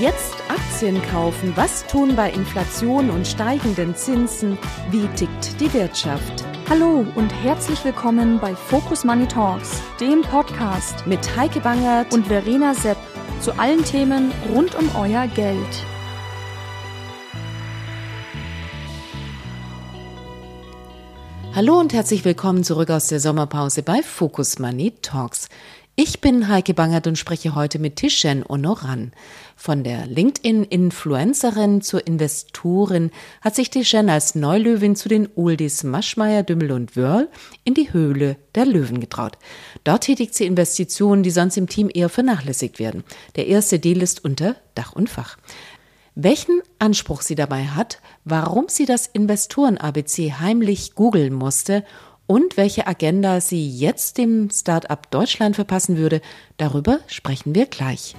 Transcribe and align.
Jetzt 0.00 0.36
Aktien 0.48 1.02
kaufen. 1.10 1.52
Was 1.56 1.86
tun 1.86 2.16
bei 2.16 2.30
Inflation 2.30 3.10
und 3.10 3.26
steigenden 3.26 3.94
Zinsen? 3.94 4.56
Wie 4.90 5.06
tickt 5.08 5.60
die 5.60 5.70
Wirtschaft? 5.74 6.42
Hallo 6.70 7.04
und 7.16 7.28
herzlich 7.28 7.84
willkommen 7.84 8.38
bei 8.40 8.56
Focus 8.56 9.04
Money 9.04 9.28
Talks, 9.28 9.82
dem 10.00 10.22
Podcast 10.22 11.06
mit 11.06 11.36
Heike 11.36 11.60
Bangert 11.60 12.14
und 12.14 12.28
Verena 12.28 12.72
Sepp 12.72 12.96
zu 13.42 13.52
allen 13.58 13.84
Themen 13.84 14.32
rund 14.54 14.74
um 14.74 14.88
euer 14.96 15.26
Geld. 15.26 15.84
Hallo 21.54 21.78
und 21.78 21.92
herzlich 21.92 22.24
willkommen 22.24 22.64
zurück 22.64 22.88
aus 22.88 23.08
der 23.08 23.20
Sommerpause 23.20 23.82
bei 23.82 24.02
Focus 24.02 24.58
Money 24.58 24.94
Talks. 25.02 25.50
Ich 26.02 26.22
bin 26.22 26.48
Heike 26.48 26.72
Bangert 26.72 27.06
und 27.06 27.18
spreche 27.18 27.54
heute 27.54 27.78
mit 27.78 27.96
Tishen 27.96 28.42
Onoran. 28.48 29.12
Von 29.54 29.84
der 29.84 30.06
LinkedIn-Influencerin 30.06 31.82
zur 31.82 32.06
Investorin 32.06 33.10
hat 33.42 33.54
sich 33.54 33.68
Tishen 33.68 34.08
als 34.08 34.34
Neulöwin 34.34 34.96
zu 34.96 35.10
den 35.10 35.28
Uldis 35.34 35.84
Maschmeyer, 35.84 36.42
Dümmel 36.42 36.72
und 36.72 36.96
Wörl 36.96 37.28
in 37.64 37.74
die 37.74 37.92
Höhle 37.92 38.38
der 38.54 38.64
Löwen 38.64 39.00
getraut. 39.00 39.36
Dort 39.84 40.04
tätigt 40.04 40.34
sie 40.34 40.46
Investitionen, 40.46 41.22
die 41.22 41.30
sonst 41.30 41.58
im 41.58 41.68
Team 41.68 41.90
eher 41.92 42.08
vernachlässigt 42.08 42.78
werden. 42.78 43.04
Der 43.36 43.48
erste 43.48 43.78
Deal 43.78 44.00
ist 44.00 44.24
unter 44.24 44.56
Dach 44.74 44.94
und 44.94 45.10
Fach. 45.10 45.36
Welchen 46.14 46.62
Anspruch 46.78 47.20
sie 47.20 47.34
dabei 47.34 47.66
hat, 47.66 48.00
warum 48.24 48.66
sie 48.68 48.86
das 48.86 49.06
Investoren-ABC 49.06 50.32
heimlich 50.40 50.94
googeln 50.94 51.34
musste 51.34 51.84
und 52.30 52.56
welche 52.56 52.86
Agenda 52.86 53.40
sie 53.40 53.68
jetzt 53.68 54.16
dem 54.16 54.50
Start-up 54.50 55.10
Deutschland 55.10 55.56
verpassen 55.56 55.96
würde, 55.96 56.20
darüber 56.58 57.00
sprechen 57.08 57.56
wir 57.56 57.66
gleich. 57.66 58.14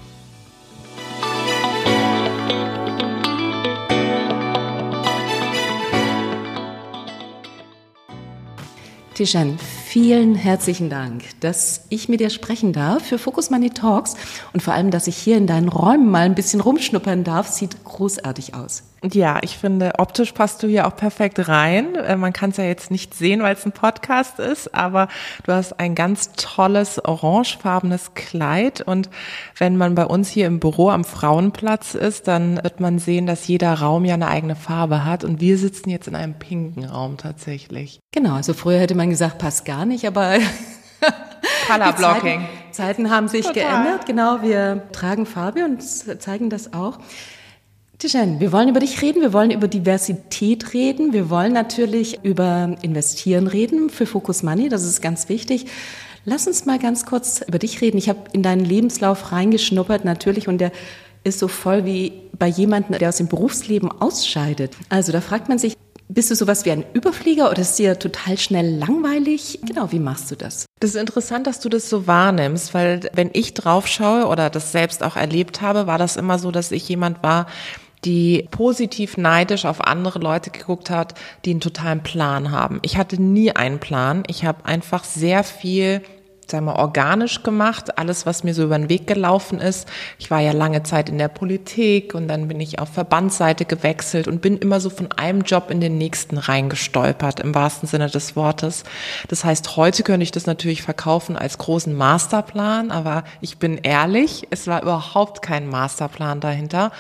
Tishan, 9.14 9.58
vielen 9.86 10.36
herzlichen 10.36 10.90
Dank, 10.90 11.24
dass 11.40 11.86
ich 11.88 12.10
mit 12.10 12.20
dir 12.20 12.30
sprechen 12.30 12.74
darf 12.74 13.06
für 13.06 13.18
Focus 13.18 13.50
Money 13.50 13.70
Talks 13.70 14.18
und 14.52 14.62
vor 14.62 14.74
allem, 14.74 14.92
dass 14.92 15.08
ich 15.08 15.16
hier 15.16 15.38
in 15.38 15.48
deinen 15.48 15.70
Räumen 15.70 16.12
mal 16.12 16.26
ein 16.26 16.36
bisschen 16.36 16.60
rumschnuppern 16.60 17.24
darf. 17.24 17.48
Sieht 17.48 17.82
großartig 17.86 18.56
aus. 18.56 18.84
Ja, 19.04 19.40
ich 19.42 19.58
finde, 19.58 19.94
optisch 19.98 20.32
passt 20.32 20.62
du 20.62 20.68
hier 20.68 20.86
auch 20.86 20.96
perfekt 20.96 21.48
rein. 21.48 21.96
Äh, 21.96 22.16
man 22.18 22.34
kann 22.34 22.52
es 22.52 22.58
ja 22.58 22.66
jetzt 22.66 22.92
nicht 22.92 23.16
sehen, 23.16 23.42
weil 23.42 23.56
es 23.56 23.66
ein 23.66 23.72
Podcast 23.72 24.38
ist, 24.38 24.76
aber 24.76 25.08
du 25.44 25.54
hast 25.54 25.80
ein 25.80 25.96
ganz 25.96 26.34
tolles 26.34 27.04
orangefarbenes 27.04 28.14
Kleid 28.14 28.82
und 28.82 29.10
wenn 29.58 29.76
man 29.76 29.96
bei 29.96 30.06
uns 30.06 30.30
hier 30.30 30.46
im 30.46 30.60
Büro 30.60 30.90
am 30.90 31.04
Frauenplatz 31.04 31.96
ist, 31.96 32.28
dann 32.28 32.64
wird 32.64 32.80
man 32.80 33.00
sehen, 33.00 33.26
dass 33.26 33.48
jeder 33.48 33.74
Raum 33.74 34.06
ja 34.06 34.14
eine 34.14 34.28
eigene 34.28 34.56
Farbe 34.56 35.04
hat 35.04 35.24
und 35.24 35.42
wir 35.42 35.58
sitzen 35.58 35.90
jetzt 35.90 36.08
in 36.08 36.16
einem 36.16 36.36
pinken 36.36 36.86
Raum 36.86 37.18
tatsächlich. 37.18 38.00
Genau, 38.12 38.36
also 38.36 38.54
früher 38.54 38.78
hätte 38.78 38.94
man 38.96 39.10
gesagt, 39.10 39.40
passt 39.40 39.66
gar 39.66 39.86
nicht, 39.86 40.06
aber 40.06 40.36
Color 41.68 41.94
Blocking. 41.94 42.42
Zeiten, 42.42 42.72
Zeiten, 42.72 43.10
haben 43.10 43.28
sich 43.28 43.48
Total. 43.48 43.64
geändert. 43.64 44.06
Genau, 44.06 44.44
wir 44.44 44.84
tragen 44.92 45.26
Farbe 45.26 45.66
und 45.66 45.82
zeigen 45.82 46.52
das 46.52 46.74
auch. 46.74 47.00
Tischan, 48.02 48.40
wir 48.40 48.52
wollen 48.52 48.68
über 48.68 48.80
dich 48.80 49.00
reden, 49.04 49.22
wir 49.22 49.32
wollen 49.32 49.52
über 49.52 49.68
Diversität 49.68 50.74
reden, 50.74 51.14
wir 51.14 51.30
wollen 51.30 51.54
natürlich 51.54 52.18
über 52.24 52.76
Investieren 52.82 53.46
reden 53.46 53.92
für 53.92 54.08
Focus 54.08 54.42
Money, 54.42 54.70
das 54.70 54.82
ist 54.82 55.04
ganz 55.04 55.30
wichtig. 55.30 55.68
Lass 56.26 56.48
uns 56.48 56.66
mal 56.66 56.80
ganz 56.80 57.06
kurz 57.06 57.42
über 57.48 57.60
dich 57.60 57.80
reden. 57.80 58.00
Ich 58.00 58.10
habe 58.10 58.22
in 58.34 58.42
deinen 58.42 58.66
Lebenslauf 58.66 59.32
reingeschnuppert 59.32 60.04
natürlich 60.04 60.48
und 60.48 60.58
der 60.58 60.72
ist 61.24 61.38
so 61.38 61.48
voll 61.48 61.86
wie 61.86 62.14
bei 62.40 62.48
jemandem, 62.48 62.98
der 62.98 63.10
aus 63.10 63.18
dem 63.18 63.28
Berufsleben 63.28 63.92
ausscheidet. 63.92 64.76
Also 64.90 65.12
da 65.12 65.22
fragt 65.22 65.48
man 65.48 65.60
sich, 65.60 65.78
bist 66.14 66.30
du 66.32 66.36
sowas 66.36 66.66
wie 66.66 66.72
ein 66.72 66.84
Überflieger 66.94 67.50
oder 67.50 67.62
ist 67.62 67.80
dir 67.80 67.98
total 67.98 68.38
schnell 68.38 68.78
langweilig? 68.78 69.60
Genau, 69.64 69.92
wie 69.92 70.00
machst 70.00 70.30
du 70.32 70.36
das? 70.36 70.66
Das 70.80 70.90
ist 70.90 70.96
interessant, 70.98 71.48
dass 71.48 71.60
du 71.60 71.70
das 71.70 71.90
so 71.90 72.06
wahrnimmst, 72.08 72.74
weil 72.74 73.10
wenn 73.14 73.30
ich 73.32 73.54
drauf 73.54 73.88
schaue 73.88 74.26
oder 74.26 74.50
das 74.50 74.72
selbst 74.72 75.04
auch 75.04 75.16
erlebt 75.16 75.62
habe, 75.62 75.88
war 75.88 75.98
das 75.98 76.18
immer 76.18 76.40
so, 76.40 76.52
dass 76.52 76.72
ich 76.72 76.90
jemand 76.90 77.24
war, 77.24 77.46
die 78.06 78.48
positiv 78.52 79.18
neidisch 79.18 79.66
auf 79.66 79.82
andere 79.82 80.20
Leute 80.20 80.50
geguckt 80.50 80.90
hat, 80.90 81.14
die 81.46 81.52
einen 81.52 81.62
totalen 81.62 82.02
Plan 82.02 82.52
haben. 82.52 82.80
Ich 82.82 82.98
hatte 82.98 83.22
nie 83.22 83.52
einen 83.52 83.80
Plan. 83.80 84.24
Ich 84.28 84.46
habe 84.46 84.66
einfach 84.66 85.04
sehr 85.04 85.44
viel 85.44 86.02
sagen 86.52 86.66
wir, 86.66 86.76
organisch 86.76 87.42
gemacht, 87.42 87.98
alles, 87.98 88.26
was 88.26 88.44
mir 88.44 88.54
so 88.54 88.64
über 88.64 88.78
den 88.78 88.90
Weg 88.90 89.08
gelaufen 89.08 89.60
ist. 89.60 89.88
Ich 90.20 90.30
war 90.30 90.42
ja 90.42 90.52
lange 90.52 90.84
Zeit 90.84 91.10
in 91.10 91.18
der 91.18 91.30
Politik 91.30 92.14
und 92.14 92.28
dann 92.28 92.48
bin 92.48 92.60
ich 92.60 92.78
auf 92.78 92.90
Verbandsseite 92.90 93.66
gewechselt 93.66 94.28
und 94.28 94.42
bin 94.42 94.58
immer 94.58 94.80
so 94.80 94.90
von 94.90 95.12
einem 95.14 95.42
Job 95.42 95.72
in 95.72 95.82
den 95.82 95.98
nächsten 95.98 96.38
reingestolpert, 96.38 97.40
im 97.40 97.56
wahrsten 97.56 97.88
Sinne 97.88 98.10
des 98.10 98.36
Wortes. 98.36 98.84
Das 99.30 99.44
heißt, 99.44 99.78
heute 99.78 100.04
könnte 100.04 100.24
ich 100.24 100.32
das 100.32 100.46
natürlich 100.46 100.84
verkaufen 100.84 101.38
als 101.38 101.58
großen 101.58 101.96
Masterplan, 101.96 102.92
aber 102.92 103.24
ich 103.40 103.58
bin 103.58 103.78
ehrlich, 103.78 104.48
es 104.52 104.68
war 104.68 104.82
überhaupt 104.82 105.42
kein 105.42 105.68
Masterplan 105.68 106.42
dahinter. 106.42 106.92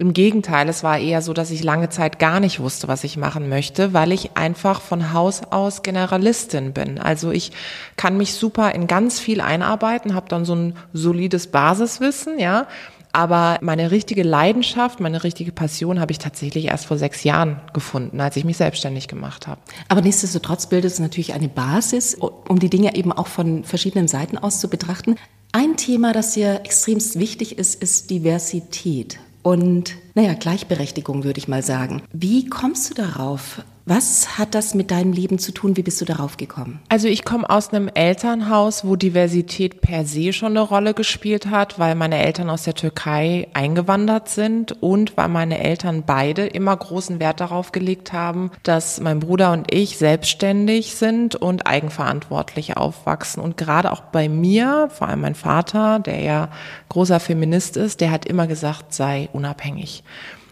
Im 0.00 0.12
Gegenteil, 0.12 0.68
es 0.68 0.84
war 0.84 0.96
eher 0.96 1.22
so, 1.22 1.32
dass 1.32 1.50
ich 1.50 1.64
lange 1.64 1.88
Zeit 1.88 2.20
gar 2.20 2.38
nicht 2.38 2.60
wusste, 2.60 2.86
was 2.86 3.02
ich 3.02 3.16
machen 3.16 3.48
möchte, 3.48 3.94
weil 3.94 4.12
ich 4.12 4.36
einfach 4.36 4.80
von 4.80 5.12
Haus 5.12 5.42
aus 5.50 5.82
Generalistin 5.82 6.72
bin. 6.72 7.00
Also 7.00 7.32
ich 7.32 7.50
kann 7.96 8.16
mich 8.16 8.34
super 8.34 8.72
in 8.76 8.86
ganz 8.86 9.18
viel 9.18 9.40
einarbeiten, 9.40 10.14
habe 10.14 10.28
dann 10.28 10.44
so 10.44 10.54
ein 10.54 10.76
solides 10.92 11.48
Basiswissen, 11.48 12.38
ja. 12.38 12.68
Aber 13.10 13.58
meine 13.60 13.90
richtige 13.90 14.22
Leidenschaft, 14.22 15.00
meine 15.00 15.24
richtige 15.24 15.50
Passion 15.50 15.98
habe 15.98 16.12
ich 16.12 16.18
tatsächlich 16.18 16.66
erst 16.66 16.86
vor 16.86 16.96
sechs 16.96 17.24
Jahren 17.24 17.60
gefunden, 17.72 18.20
als 18.20 18.36
ich 18.36 18.44
mich 18.44 18.56
selbstständig 18.56 19.08
gemacht 19.08 19.48
habe. 19.48 19.60
Aber 19.88 20.00
nichtsdestotrotz 20.00 20.68
bildet 20.68 20.92
es 20.92 21.00
natürlich 21.00 21.34
eine 21.34 21.48
Basis, 21.48 22.14
um 22.14 22.60
die 22.60 22.70
Dinge 22.70 22.94
eben 22.94 23.10
auch 23.10 23.26
von 23.26 23.64
verschiedenen 23.64 24.06
Seiten 24.06 24.38
aus 24.38 24.60
zu 24.60 24.68
betrachten. 24.68 25.16
Ein 25.50 25.76
Thema, 25.76 26.12
das 26.12 26.34
dir 26.34 26.60
extremst 26.62 27.18
wichtig 27.18 27.58
ist, 27.58 27.82
ist 27.82 28.10
Diversität 28.10 29.18
und, 29.42 29.94
naja, 30.14 30.34
Gleichberechtigung 30.34 31.24
würde 31.24 31.38
ich 31.38 31.48
mal 31.48 31.62
sagen. 31.62 32.02
Wie 32.12 32.48
kommst 32.48 32.90
du 32.90 32.94
darauf? 32.94 33.62
Was 33.90 34.36
hat 34.36 34.54
das 34.54 34.74
mit 34.74 34.90
deinem 34.90 35.14
Leben 35.14 35.38
zu 35.38 35.50
tun? 35.50 35.78
Wie 35.78 35.82
bist 35.82 35.98
du 36.02 36.04
darauf 36.04 36.36
gekommen? 36.36 36.78
Also 36.90 37.08
ich 37.08 37.24
komme 37.24 37.48
aus 37.48 37.72
einem 37.72 37.88
Elternhaus, 37.88 38.84
wo 38.84 38.96
Diversität 38.96 39.80
per 39.80 40.04
se 40.04 40.34
schon 40.34 40.50
eine 40.50 40.60
Rolle 40.60 40.92
gespielt 40.92 41.46
hat, 41.46 41.78
weil 41.78 41.94
meine 41.94 42.22
Eltern 42.22 42.50
aus 42.50 42.64
der 42.64 42.74
Türkei 42.74 43.48
eingewandert 43.54 44.28
sind 44.28 44.82
und 44.82 45.16
weil 45.16 45.28
meine 45.28 45.64
Eltern 45.64 46.02
beide 46.04 46.44
immer 46.44 46.76
großen 46.76 47.18
Wert 47.18 47.40
darauf 47.40 47.72
gelegt 47.72 48.12
haben, 48.12 48.50
dass 48.62 49.00
mein 49.00 49.20
Bruder 49.20 49.52
und 49.52 49.72
ich 49.72 49.96
selbstständig 49.96 50.94
sind 50.94 51.34
und 51.36 51.66
eigenverantwortlich 51.66 52.76
aufwachsen. 52.76 53.42
Und 53.42 53.56
gerade 53.56 53.90
auch 53.90 54.02
bei 54.02 54.28
mir, 54.28 54.90
vor 54.92 55.08
allem 55.08 55.22
mein 55.22 55.34
Vater, 55.34 55.98
der 55.98 56.20
ja 56.20 56.50
großer 56.90 57.20
Feminist 57.20 57.78
ist, 57.78 58.02
der 58.02 58.10
hat 58.10 58.26
immer 58.26 58.46
gesagt, 58.46 58.92
sei 58.92 59.30
unabhängig. 59.32 60.04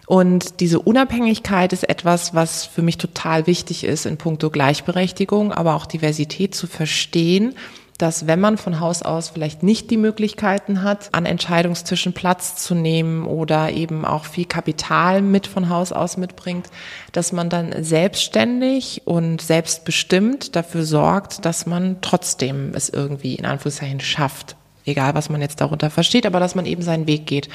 Und 0.06 0.60
diese 0.60 0.78
Unabhängigkeit 0.78 1.72
ist 1.72 1.88
etwas, 1.88 2.32
was 2.32 2.64
für 2.64 2.82
mich 2.82 2.96
total 2.96 3.46
wichtig 3.48 3.82
ist 3.82 4.06
in 4.06 4.16
puncto 4.16 4.50
Gleichberechtigung, 4.50 5.52
aber 5.52 5.74
auch 5.74 5.86
Diversität 5.86 6.54
zu 6.54 6.68
verstehen, 6.68 7.54
dass 7.98 8.26
wenn 8.26 8.40
man 8.40 8.58
von 8.58 8.80
Haus 8.80 9.02
aus 9.02 9.30
vielleicht 9.30 9.62
nicht 9.62 9.90
die 9.90 9.96
Möglichkeiten 9.96 10.82
hat, 10.82 11.08
an 11.12 11.26
Entscheidungstischen 11.26 12.12
Platz 12.12 12.56
zu 12.56 12.74
nehmen 12.74 13.26
oder 13.26 13.72
eben 13.72 14.04
auch 14.04 14.24
viel 14.26 14.44
Kapital 14.44 15.22
mit 15.22 15.46
von 15.46 15.68
Haus 15.68 15.92
aus 15.92 16.16
mitbringt, 16.16 16.68
dass 17.12 17.32
man 17.32 17.48
dann 17.48 17.82
selbstständig 17.82 19.02
und 19.06 19.40
selbstbestimmt 19.40 20.56
dafür 20.56 20.84
sorgt, 20.84 21.44
dass 21.44 21.66
man 21.66 21.96
trotzdem 22.00 22.72
es 22.74 22.90
irgendwie 22.90 23.34
in 23.34 23.46
Anführungszeichen 23.46 24.00
schafft, 24.00 24.56
egal 24.86 25.14
was 25.14 25.28
man 25.28 25.40
jetzt 25.40 25.60
darunter 25.60 25.90
versteht, 25.90 26.24
aber 26.26 26.40
dass 26.40 26.54
man 26.54 26.64
eben 26.64 26.82
seinen 26.82 27.06
Weg 27.06 27.26
geht. 27.26 27.48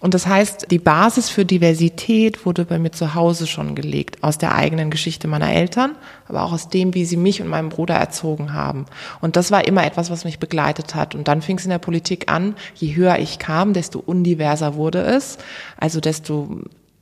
Und 0.00 0.14
das 0.14 0.26
heißt, 0.26 0.70
die 0.70 0.78
Basis 0.78 1.30
für 1.30 1.44
Diversität 1.44 2.44
wurde 2.44 2.64
bei 2.64 2.78
mir 2.78 2.92
zu 2.92 3.14
Hause 3.14 3.46
schon 3.46 3.74
gelegt, 3.74 4.22
aus 4.22 4.38
der 4.38 4.54
eigenen 4.54 4.90
Geschichte 4.90 5.26
meiner 5.26 5.52
Eltern, 5.52 5.96
aber 6.28 6.42
auch 6.42 6.52
aus 6.52 6.68
dem, 6.68 6.94
wie 6.94 7.04
sie 7.04 7.16
mich 7.16 7.40
und 7.40 7.48
meinen 7.48 7.70
Bruder 7.70 7.94
erzogen 7.94 8.52
haben. 8.52 8.84
Und 9.20 9.36
das 9.36 9.50
war 9.50 9.66
immer 9.66 9.84
etwas, 9.84 10.10
was 10.10 10.24
mich 10.24 10.38
begleitet 10.38 10.94
hat. 10.94 11.14
Und 11.14 11.26
dann 11.26 11.42
fing 11.42 11.58
es 11.58 11.64
in 11.64 11.70
der 11.70 11.78
Politik 11.78 12.30
an, 12.30 12.54
je 12.74 12.94
höher 12.94 13.18
ich 13.18 13.38
kam, 13.38 13.72
desto 13.72 13.98
undiverser 13.98 14.74
wurde 14.74 15.00
es, 15.00 15.38
also 15.78 16.00
desto 16.00 16.60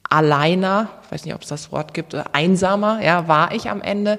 alleiner, 0.09 0.91
ich 1.05 1.13
weiß 1.13 1.25
nicht, 1.25 1.35
ob 1.35 1.43
es 1.43 1.49
das 1.49 1.73
Wort 1.73 1.95
gibt, 1.95 2.15
einsamer, 2.35 3.03
ja, 3.03 3.29
war 3.29 3.55
ich 3.55 3.71
am 3.71 3.81
Ende 3.81 4.19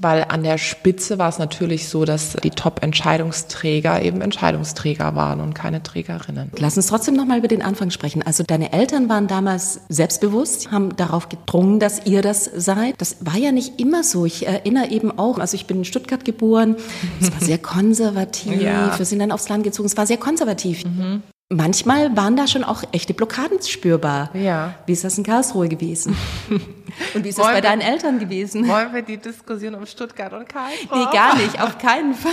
weil 0.00 0.26
an 0.28 0.42
der 0.42 0.58
Spitze 0.58 1.18
war 1.18 1.28
es 1.28 1.38
natürlich 1.38 1.88
so, 1.88 2.04
dass 2.04 2.34
die 2.34 2.50
Top-Entscheidungsträger 2.50 4.02
eben 4.02 4.20
Entscheidungsträger 4.20 5.14
waren 5.14 5.40
und 5.40 5.54
keine 5.54 5.82
Trägerinnen. 5.82 6.50
Lass 6.56 6.76
uns 6.76 6.86
trotzdem 6.86 7.14
nochmal 7.14 7.38
über 7.38 7.48
den 7.48 7.62
Anfang 7.62 7.90
sprechen. 7.90 8.22
Also 8.22 8.44
deine 8.44 8.72
Eltern 8.72 9.08
waren 9.08 9.26
damals 9.26 9.80
selbstbewusst, 9.88 10.70
haben 10.70 10.96
darauf 10.96 11.28
gedrungen, 11.28 11.80
dass 11.80 12.06
ihr 12.06 12.22
das 12.22 12.44
seid. 12.44 12.94
Das 12.98 13.16
war 13.20 13.36
ja 13.36 13.52
nicht 13.52 13.80
immer 13.80 14.04
so. 14.04 14.24
Ich 14.24 14.46
erinnere 14.46 14.90
eben 14.90 15.16
auch, 15.18 15.38
also 15.38 15.54
ich 15.54 15.66
bin 15.66 15.78
in 15.78 15.84
Stuttgart 15.84 16.24
geboren, 16.24 16.76
es 17.20 17.32
war 17.32 17.40
sehr 17.40 17.58
konservativ, 17.58 18.60
ja. 18.60 18.96
wir 18.96 19.06
sind 19.06 19.18
dann 19.18 19.32
aufs 19.32 19.48
Land 19.48 19.64
gezogen, 19.64 19.86
es 19.86 19.96
war 19.96 20.06
sehr 20.06 20.16
konservativ. 20.16 20.84
Mhm. 20.84 21.22
Manchmal 21.50 22.14
waren 22.14 22.36
da 22.36 22.46
schon 22.46 22.62
auch 22.62 22.82
echte 22.92 23.14
Blockaden 23.14 23.62
spürbar. 23.62 24.28
Ja. 24.34 24.74
Wie 24.84 24.92
ist 24.92 25.04
das 25.04 25.16
in 25.16 25.24
Karlsruhe 25.24 25.70
gewesen? 25.70 26.14
Und 27.14 27.24
wie 27.24 27.30
ist 27.30 27.38
das 27.38 27.44
Wollen 27.46 27.54
bei 27.54 27.60
deinen 27.62 27.80
Eltern 27.80 28.18
gewesen? 28.18 28.68
Wollen 28.68 28.92
wir 28.92 29.00
die 29.00 29.16
Diskussion 29.16 29.74
um 29.74 29.86
Stuttgart 29.86 30.32
und 30.34 30.46
Karlsruhe? 30.46 30.98
Nee, 30.98 31.04
gar 31.12 31.36
nicht, 31.36 31.60
auf 31.60 31.78
keinen 31.78 32.12
Fall. 32.14 32.32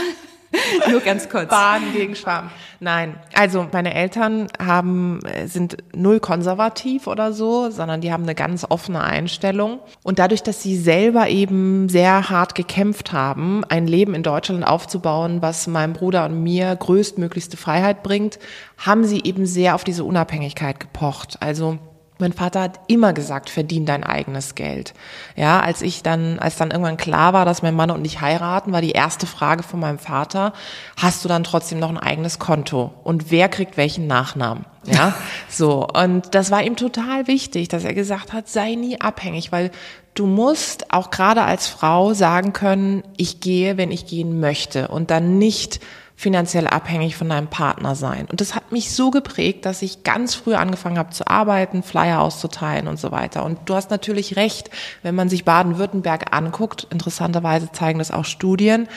Nur 0.90 1.02
ganz 1.02 1.30
kurz. 1.30 1.50
Baden 1.50 1.94
gegen 1.94 2.16
Schwaben. 2.16 2.50
Nein, 2.80 3.16
also 3.34 3.68
meine 3.72 3.94
Eltern 3.94 4.48
haben, 4.60 5.20
äh, 5.26 5.48
sind 5.48 5.78
null 5.96 6.20
konservativ 6.20 7.08
oder 7.08 7.34
so, 7.34 7.70
sondern 7.70 8.02
die 8.02 8.12
haben 8.12 8.24
eine 8.24 8.36
ganz 8.36 8.66
offene 8.68 9.02
Einstellung. 9.02 9.80
Und 10.04 10.20
dadurch, 10.20 10.44
dass 10.44 10.62
sie 10.62 10.78
selber 10.78 11.30
eben 11.30 11.90
sehr 11.90 12.30
hart 12.30 12.56
gekämpft 12.56 13.14
haben, 13.14 13.64
ein 13.70 13.88
Leben 13.88 14.14
in 14.14 14.24
Deutschland 14.24 14.66
aufzubauen, 14.66 15.42
was 15.42 15.68
meinem 15.68 15.94
Bruder 15.94 16.26
und 16.26 16.44
mir 16.44 16.76
größtmöglichste 16.76 17.58
Freiheit 17.58 18.04
bringt, 18.04 18.40
haben 18.78 19.06
sie 19.06 19.22
eben 19.24 19.46
sehr 19.46 19.76
auf 19.76 19.84
diese 19.84 20.04
Unabhängigkeit 20.04 20.80
gepocht. 20.80 21.38
Also 21.40 21.80
mein 22.18 22.34
Vater 22.34 22.62
hat 22.62 22.80
immer 22.88 23.14
gesagt, 23.14 23.50
verdien 23.50 23.86
dein 23.86 24.04
eigenes 24.04 24.56
Geld. 24.56 24.94
Ja, 25.36 25.60
als 25.60 25.82
ich 25.82 26.02
dann, 26.02 26.40
als 26.40 26.56
dann 26.56 26.72
irgendwann 26.72 26.98
klar 26.98 27.34
war, 27.34 27.46
dass 27.46 27.62
mein 27.62 27.76
Mann 27.76 27.92
und 27.92 28.06
ich 28.06 28.22
heiraten, 28.22 28.72
war 28.72 28.82
die 28.82 28.92
erste 28.92 29.28
Frage 29.28 29.64
von 29.64 29.80
meinem 29.80 30.00
Vater, 30.00 30.54
hast 30.98 31.24
du 31.24 31.30
dann 31.30 31.44
trotzdem 31.44 31.80
noch 31.80 31.90
ein 31.90 31.98
eigenes 31.98 32.40
Konto? 32.40 32.94
Und 33.04 33.32
wer 33.32 33.50
kriegt 33.50 33.76
welchen 33.76 34.08
Nachnamen? 34.08 34.66
Ja, 34.86 35.14
so. 35.50 35.88
Und 35.88 36.34
das 36.36 36.52
war 36.52 36.64
ihm 36.64 36.78
total 36.78 37.28
wichtig, 37.28 37.68
dass 37.68 37.84
er 37.84 37.94
gesagt 37.94 38.32
hat, 38.32 38.48
sei 38.48 38.76
nie 38.76 39.02
abhängig, 39.02 39.52
weil 39.52 39.72
du 40.16 40.26
musst 40.26 40.92
auch 40.92 41.12
gerade 41.12 41.44
als 41.44 41.68
Frau 41.68 42.14
sagen 42.14 42.54
können, 42.54 43.04
ich 43.18 43.42
gehe, 43.42 43.78
wenn 43.78 43.92
ich 43.92 44.08
gehen 44.08 44.40
möchte 44.40 44.88
und 44.88 45.12
dann 45.12 45.38
nicht 45.38 45.82
finanziell 46.18 46.68
abhängig 46.68 47.18
von 47.18 47.28
deinem 47.28 47.50
Partner 47.50 47.94
sein. 47.94 48.26
Und 48.32 48.40
das 48.40 48.56
hat 48.56 48.72
mich 48.72 48.94
so 48.94 49.12
geprägt, 49.12 49.66
dass 49.66 49.82
ich 49.82 50.04
ganz 50.04 50.34
früh 50.34 50.56
angefangen 50.56 50.98
habe 50.98 51.10
zu 51.10 51.28
arbeiten, 51.28 51.84
Flyer 51.84 52.22
auszuteilen 52.22 52.88
und 52.88 52.98
so 52.98 53.12
weiter. 53.12 53.44
Und 53.44 53.60
du 53.66 53.76
hast 53.76 53.92
natürlich 53.92 54.38
recht, 54.38 54.70
wenn 55.04 55.14
man 55.14 55.28
sich 55.28 55.44
Baden-Württemberg 55.44 56.34
anguckt, 56.34 56.88
interessanterweise 56.90 57.70
zeigen 57.74 58.00
das 58.00 58.12
auch 58.12 58.24
Studien, 58.24 58.88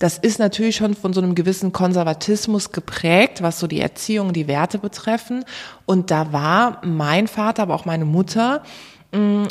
das 0.00 0.18
ist 0.18 0.40
natürlich 0.40 0.76
schon 0.76 0.94
von 0.94 1.12
so 1.12 1.20
einem 1.20 1.36
gewissen 1.36 1.72
Konservatismus 1.72 2.72
geprägt, 2.72 3.42
was 3.42 3.60
so 3.60 3.66
die 3.66 3.80
Erziehung, 3.80 4.32
die 4.32 4.48
Werte 4.48 4.78
betreffen. 4.78 5.44
Und 5.86 6.10
da 6.10 6.32
war 6.32 6.82
mein 6.84 7.28
Vater, 7.28 7.62
aber 7.62 7.74
auch 7.74 7.84
meine 7.84 8.04
Mutter, 8.04 8.62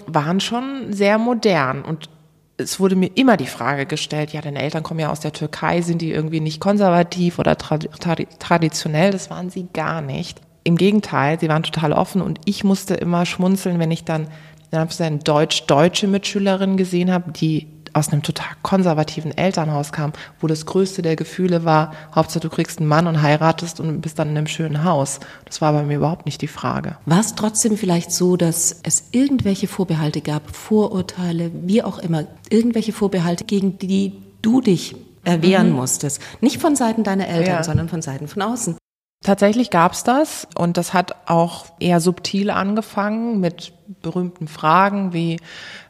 waren 0.08 0.40
schon 0.40 0.92
sehr 0.92 1.18
modern 1.18 1.84
und 1.84 2.10
es 2.58 2.80
wurde 2.80 2.96
mir 2.96 3.10
immer 3.16 3.38
die 3.38 3.48
Frage 3.48 3.86
gestellt, 3.86 4.32
ja, 4.32 4.42
deine 4.42 4.62
Eltern 4.62 4.84
kommen 4.84 5.00
ja 5.00 5.10
aus 5.10 5.20
der 5.20 5.34
Türkei, 5.34 5.82
sind 5.82 6.02
die 6.02 6.12
irgendwie 6.12 6.40
nicht 6.40 6.60
konservativ 6.60 7.40
oder 7.40 7.58
tra 7.58 7.78
tra 7.78 8.16
traditionell? 8.40 9.12
Das 9.12 9.30
waren 9.30 9.50
sie 9.50 9.68
gar 9.74 10.02
nicht. 10.02 10.40
Im 10.64 10.78
Gegenteil, 10.78 11.40
sie 11.40 11.50
waren 11.50 11.64
total 11.64 11.94
offen 11.94 12.22
und 12.22 12.40
ich 12.46 12.64
musste 12.64 12.94
immer 12.94 13.26
schmunzeln, 13.26 13.80
wenn 13.80 13.92
ich 13.92 14.06
dann 14.06 14.28
in 14.72 14.80
Anführungszeichen 14.80 15.20
deutsch-deutsche 15.20 16.08
Mitschülerinnen 16.08 16.78
gesehen 16.78 17.12
habe, 17.12 17.32
die 17.32 17.68
aus 17.94 18.10
einem 18.10 18.24
total 18.24 18.48
konservativen 18.62 19.36
Elternhaus 19.38 19.92
kamen, 19.92 20.14
wo 20.40 20.48
das 20.48 20.66
größte 20.66 21.02
der 21.02 21.16
Gefühle 21.16 21.64
war, 21.64 21.94
Hauptsache 22.14 22.42
du 22.42 22.50
kriegst 22.50 22.80
einen 22.80 22.88
Mann 22.88 23.08
und 23.08 23.22
heiratest 23.22 23.80
und 23.80 24.02
bist 24.02 24.20
dann 24.20 24.30
in 24.30 24.38
einem 24.38 24.48
schönen 24.48 24.84
Haus. 24.84 25.20
Das 25.46 25.62
war 25.62 25.74
bei 25.74 25.84
mir 25.84 25.98
überhaupt 25.98 26.26
nicht 26.26 26.42
die 26.42 26.48
Frage. 26.48 26.98
War 27.06 27.20
es 27.20 27.36
trotzdem 27.36 27.78
vielleicht 27.78 28.12
so, 28.12 28.36
dass 28.38 28.80
es 28.84 29.06
irgendwelche 29.12 29.68
Vorbehalte 29.68 30.22
gab, 30.22 30.56
Vorurteile, 30.56 31.52
wie 31.54 31.84
auch 31.84 32.00
immer, 32.00 32.26
irgendwelche 32.50 32.94
Vorbehalte, 32.94 33.46
gegen 33.46 33.78
die 33.78 34.14
du 34.42 34.60
dich 34.62 34.96
erwehren 35.24 35.72
musstest? 35.72 36.22
Nicht 36.42 36.60
von 36.60 36.76
Seiten 36.76 37.04
deiner 37.04 37.28
Eltern, 37.28 37.56
Ja. 37.56 37.64
sondern 37.64 37.90
von 37.90 38.02
Seiten 38.02 38.28
von 38.28 38.42
außen. 38.42 38.76
Tatsächlich 39.24 39.70
gab's 39.70 40.04
das 40.04 40.48
und 40.56 40.76
das 40.76 40.94
hat 40.94 41.16
auch 41.28 41.66
eher 41.80 42.02
subtil 42.02 42.50
angefangen 42.50 43.40
mit 43.40 43.72
berühmten 44.02 44.50
Fragen 44.50 45.14
wie 45.14 45.40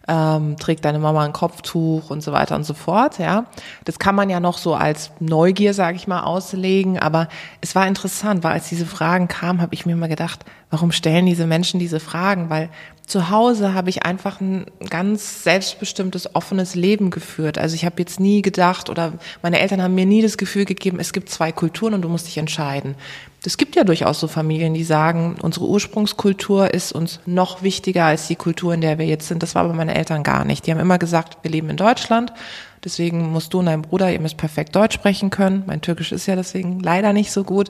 ähm, 0.08 0.58
trägt 0.58 0.86
deine 0.86 1.00
Mama 1.00 1.24
ein 1.24 1.34
Kopftuch 1.34 2.10
und 2.10 2.22
so 2.22 2.32
weiter 2.32 2.56
und 2.56 2.64
so 2.64 2.74
fort. 2.74 3.20
Ja, 3.20 3.46
das 3.86 4.00
kann 4.00 4.16
man 4.16 4.30
ja 4.30 4.40
noch 4.40 4.58
so 4.58 4.76
als 4.76 5.12
Neugier, 5.20 5.74
sage 5.74 5.96
ich 5.96 6.08
mal, 6.08 6.22
auslegen. 6.22 7.00
Aber 7.00 7.28
es 7.62 7.74
war 7.74 7.88
interessant, 7.88 8.44
weil 8.44 8.52
als 8.52 8.70
diese 8.70 8.86
Fragen 8.86 9.28
kamen, 9.28 9.62
habe 9.62 9.74
ich 9.74 9.86
mir 9.86 9.94
immer 9.94 10.10
gedacht, 10.10 10.46
warum 10.70 10.92
stellen 10.92 11.26
diese 11.26 11.48
Menschen 11.48 11.80
diese 11.80 12.00
Fragen? 12.00 12.50
Weil 12.50 12.70
zu 13.06 13.30
Hause 13.30 13.74
habe 13.74 13.90
ich 13.90 14.04
einfach 14.06 14.40
ein 14.40 14.66
ganz 14.90 15.44
selbstbestimmtes, 15.44 16.36
offenes 16.36 16.74
Leben 16.74 17.10
geführt. 17.10 17.58
Also 17.58 17.76
ich 17.76 17.86
habe 17.86 17.96
jetzt 18.00 18.20
nie 18.20 18.42
gedacht 18.42 18.90
oder 18.90 19.14
meine 19.42 19.60
Eltern 19.60 19.82
haben 19.82 19.96
mir 19.96 20.06
nie 20.06 20.22
das 20.22 20.38
Gefühl 20.38 20.66
gegeben, 20.66 21.00
es 21.00 21.12
gibt 21.12 21.30
zwei 21.30 21.52
Kulturen 21.52 21.94
und 21.94 22.02
du 22.02 22.10
musst 22.10 22.28
dich 22.28 22.38
entscheiden. 22.38 22.96
Es 23.46 23.58
gibt 23.58 23.76
ja 23.76 23.84
durchaus 23.84 24.22
so 24.22 24.30
Familien, 24.30 24.74
die 24.74 24.86
sagen, 24.86 25.36
unsere 25.42 25.68
Ursprungskultur 25.68 26.74
ist 26.74 26.94
uns 26.94 27.20
noch 27.26 27.62
wichtiger 27.62 28.06
als 28.06 28.28
die 28.28 28.38
Kultur, 28.38 28.74
in 28.74 28.80
der 28.80 28.98
wir 28.98 29.06
jetzt 29.06 29.28
sind. 29.28 29.44
Das 29.44 29.54
war 29.54 29.68
bei 29.68 29.74
meinen 29.74 29.90
Eltern 29.90 30.24
gar 30.24 30.46
nicht. 30.46 30.66
Die 30.66 30.72
haben 30.72 30.80
immer 30.80 30.98
gesagt, 30.98 31.38
wir 31.42 31.52
leben 31.52 31.70
in 31.70 31.78
Deutschland. 31.78 32.32
Deswegen 32.84 33.32
musst 33.32 33.54
du 33.54 33.60
und 33.60 33.68
dein 33.68 33.82
Bruder, 33.82 34.12
ihr 34.12 34.20
müsst 34.20 34.38
perfekt 34.38 34.76
Deutsch 34.76 34.96
sprechen 34.96 35.30
können. 35.30 35.64
Mein 35.66 35.82
Türkisch 35.82 36.12
ist 36.12 36.26
ja 36.26 36.36
deswegen 36.36 36.80
leider 36.80 37.14
nicht 37.14 37.32
so 37.32 37.44
gut. 37.44 37.70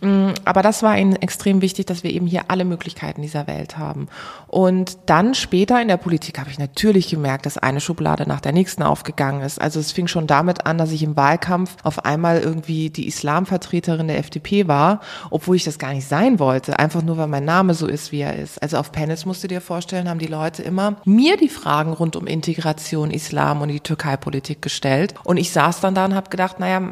Mm, 0.00 0.30
Aber 0.44 0.62
das 0.62 0.82
war 0.82 0.98
ihnen 0.98 1.16
extrem 1.16 1.62
wichtig, 1.62 1.86
dass 1.86 2.02
wir 2.02 2.12
eben 2.12 2.26
hier 2.26 2.44
alle 2.48 2.64
Möglichkeiten 2.64 3.22
dieser 3.22 3.46
Welt 3.46 3.78
haben. 3.78 4.08
Und 4.48 4.98
dann 5.06 5.34
später 5.34 5.80
in 5.80 5.88
der 5.88 5.96
Politik 5.96 6.38
habe 6.38 6.50
ich 6.50 6.58
natürlich 6.58 7.08
gemerkt, 7.08 7.46
dass 7.46 7.58
eine 7.58 7.80
Schublade 7.80 8.28
nach 8.28 8.40
der 8.40 8.52
nächsten 8.52 8.82
aufgegangen 8.82 9.42
ist. 9.42 9.60
Also 9.60 9.80
es 9.80 9.92
fing 9.92 10.08
schon 10.08 10.26
damit 10.26 10.66
an, 10.66 10.76
dass 10.78 10.92
ich 10.92 11.02
im 11.02 11.16
Wahlkampf 11.16 11.76
auf 11.82 12.04
einmal 12.04 12.40
irgendwie 12.40 12.90
die 12.90 13.06
Islamvertreterin 13.06 14.08
der 14.08 14.18
FDP 14.18 14.68
war, 14.68 15.00
obwohl 15.30 15.56
ich 15.56 15.64
das 15.64 15.78
gar 15.78 15.92
nicht 15.94 16.06
sein 16.06 16.38
wollte. 16.38 16.78
Einfach 16.78 17.02
nur, 17.02 17.16
weil 17.16 17.28
mein 17.28 17.44
Name 17.44 17.74
so 17.74 17.86
ist, 17.86 18.12
wie 18.12 18.20
er 18.20 18.36
ist. 18.36 18.60
Also 18.62 18.76
auf 18.76 18.92
Panels 18.92 19.24
musst 19.24 19.44
du 19.44 19.48
dir 19.48 19.60
vorstellen, 19.60 20.08
haben 20.08 20.18
die 20.18 20.26
Leute 20.26 20.62
immer 20.62 20.96
mir 21.04 21.36
die 21.36 21.48
Fragen 21.48 21.92
rund 21.92 22.16
um 22.16 22.26
Integration, 22.26 23.10
Islam 23.10 23.62
und 23.62 23.68
die 23.68 23.80
Türkei-Politik 23.80 24.49
gestellt. 24.54 25.14
Und 25.24 25.36
ich 25.36 25.52
saß 25.52 25.80
dann 25.80 25.94
da 25.94 26.04
und 26.04 26.14
habe 26.14 26.30
gedacht, 26.30 26.60
naja, 26.60 26.82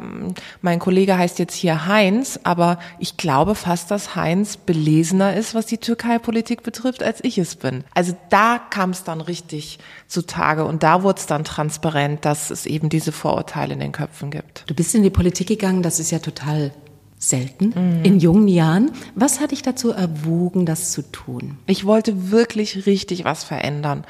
mein 0.62 0.78
Kollege 0.78 1.19
heißt 1.19 1.38
jetzt 1.38 1.55
hier 1.55 1.87
Heinz, 1.87 2.38
aber 2.44 2.78
ich 2.99 3.16
glaube 3.16 3.55
fast, 3.55 3.90
dass 3.90 4.14
Heinz 4.14 4.56
belesener 4.56 5.37
ist, 5.37 5.55
was 5.55 5.66
die 5.66 5.78
Türkei-Politik 5.78 6.62
betrifft, 6.62 7.02
als 7.02 7.22
ich 7.22 7.38
es 7.38 7.56
bin. 7.56 7.84
Also 7.94 8.16
da 8.31 8.60
kam 8.70 8.90
es 8.90 9.05
dann 9.05 9.20
richtig 9.20 9.78
zutage 10.06 10.64
und 10.64 10.82
da 10.82 11.02
wurde 11.02 11.20
es 11.20 11.26
dann 11.26 11.44
transparent, 11.44 12.25
dass 12.25 12.50
es 12.50 12.66
eben 12.66 12.88
diese 12.88 13.12
Vorurteile 13.12 13.75
in 13.75 13.81
den 13.81 13.93
Köpfen 13.93 14.31
gibt. 14.31 14.64
Du 14.66 14.75
bist 14.75 14.94
in 14.94 15.02
die 15.02 15.10
Politik 15.10 15.49
gegangen, 15.49 15.82
das 15.82 16.00
ist 16.00 16.10
ja 16.10 16.19
total 16.19 16.72
selten 17.19 17.73
in 18.05 18.20
jungen 18.20 18.47
Jahren. 18.47 18.93
Was 19.15 19.41
hat 19.41 19.50
dich 19.50 19.62
dazu 19.62 19.91
erwogen, 19.91 20.67
das 20.67 20.93
zu 20.93 21.03
tun? 21.03 21.58
Ich 21.67 21.84
wollte 21.84 22.31
wirklich 22.31 22.87
richtig 22.87 23.25
was 23.25 23.43
verändern. 23.43 24.05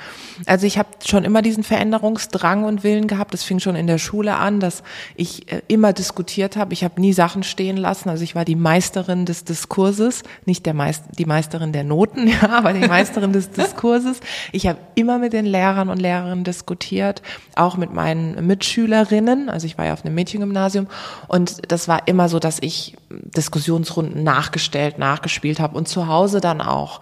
Also 0.44 0.66
ich 0.66 0.78
habe 0.78 0.90
schon 1.04 1.24
immer 1.24 1.40
diesen 1.40 1.64
Veränderungsdrang 1.64 2.64
und 2.64 2.84
Willen 2.84 3.06
gehabt. 3.06 3.32
Das 3.32 3.44
fing 3.44 3.60
schon 3.60 3.76
in 3.76 3.86
der 3.86 3.98
Schule 3.98 4.36
an, 4.36 4.60
dass 4.60 4.82
ich 5.16 5.50
äh, 5.50 5.62
immer 5.68 5.94
diskutiert 5.94 6.56
habe. 6.56 6.74
Ich 6.74 6.84
habe 6.84 7.00
nie 7.00 7.14
Sachen 7.14 7.42
stehen 7.42 7.78
lassen. 7.78 8.10
Also 8.10 8.24
ich 8.24 8.34
war 8.34 8.44
die 8.44 8.56
Meisterin 8.56 9.24
des 9.24 9.44
Diskurses, 9.44 10.22
nicht 10.44 10.66
der 10.66 10.74
Meist 10.74 11.04
die 11.18 11.24
Meisterin 11.24 11.72
der 11.72 11.84
Noten, 11.84 12.28
ja, 12.42 12.50
aber 12.50 12.74
die 12.74 12.86
Meisterin 12.86 13.32
des 13.32 13.50
Diskurses. 13.50 14.20
Ich 14.52 14.66
habe 14.66 14.78
immer 14.94 15.18
mit 15.18 15.32
den 15.32 15.46
Lehrern 15.46 15.88
und 15.88 15.98
Lehrerinnen 16.00 16.44
diskutiert, 16.44 17.22
auch 17.54 17.78
mit 17.78 17.92
meinen 17.94 18.46
Mitschülerinnen. 18.46 19.48
Also 19.48 19.66
ich 19.66 19.78
war 19.78 19.86
ja 19.86 19.94
auf 19.94 20.04
einem 20.04 20.14
Mädchengymnasium 20.14 20.88
und 21.26 21.72
das 21.72 21.88
war 21.88 22.06
immer 22.06 22.28
so, 22.28 22.38
dass 22.38 22.58
ich 22.60 22.97
Diskussionsrunden 23.10 24.22
nachgestellt, 24.22 24.98
nachgespielt 24.98 25.60
habe 25.60 25.76
und 25.76 25.88
zu 25.88 26.06
Hause 26.06 26.40
dann 26.40 26.60
auch. 26.60 27.00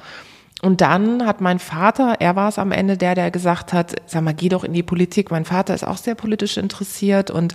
Und 0.62 0.80
dann 0.80 1.26
hat 1.26 1.42
mein 1.42 1.58
Vater, 1.58 2.16
er 2.18 2.34
war 2.34 2.48
es 2.48 2.58
am 2.58 2.72
Ende 2.72 2.96
der, 2.96 3.14
der 3.14 3.30
gesagt 3.30 3.75
hat, 3.75 3.94
sag 4.06 4.22
mal, 4.22 4.32
geh 4.32 4.48
doch 4.48 4.64
in 4.64 4.72
die 4.72 4.82
Politik. 4.82 5.30
Mein 5.30 5.44
Vater 5.44 5.75
ist 5.75 5.86
auch 5.86 5.98
sehr 5.98 6.14
politisch 6.14 6.56
interessiert 6.56 7.30
und 7.30 7.54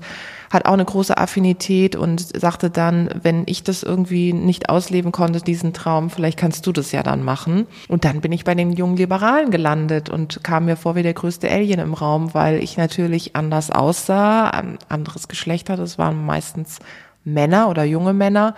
hat 0.51 0.65
auch 0.65 0.73
eine 0.73 0.85
große 0.85 1.17
Affinität 1.17 1.95
und 1.95 2.21
sagte 2.39 2.69
dann, 2.69 3.09
wenn 3.23 3.43
ich 3.47 3.63
das 3.63 3.81
irgendwie 3.81 4.33
nicht 4.33 4.69
ausleben 4.69 5.11
konnte, 5.11 5.41
diesen 5.41 5.73
Traum, 5.73 6.11
vielleicht 6.11 6.37
kannst 6.37 6.67
du 6.67 6.71
das 6.71 6.91
ja 6.91 7.01
dann 7.01 7.23
machen. 7.23 7.65
Und 7.87 8.05
dann 8.05 8.21
bin 8.21 8.31
ich 8.31 8.43
bei 8.43 8.53
den 8.53 8.71
jungen 8.71 8.97
Liberalen 8.97 9.49
gelandet 9.49 10.09
und 10.09 10.43
kam 10.43 10.65
mir 10.65 10.75
vor 10.75 10.95
wie 10.95 11.03
der 11.03 11.15
größte 11.15 11.49
Alien 11.49 11.79
im 11.79 11.95
Raum, 11.95 12.35
weil 12.35 12.61
ich 12.61 12.77
natürlich 12.77 13.35
anders 13.35 13.71
aussah, 13.71 14.51
anderes 14.89 15.27
Geschlecht 15.27 15.71
hatte. 15.71 15.81
Es 15.81 15.97
waren 15.97 16.23
meistens 16.23 16.77
Männer 17.23 17.69
oder 17.69 17.83
junge 17.83 18.13
Männer. 18.13 18.55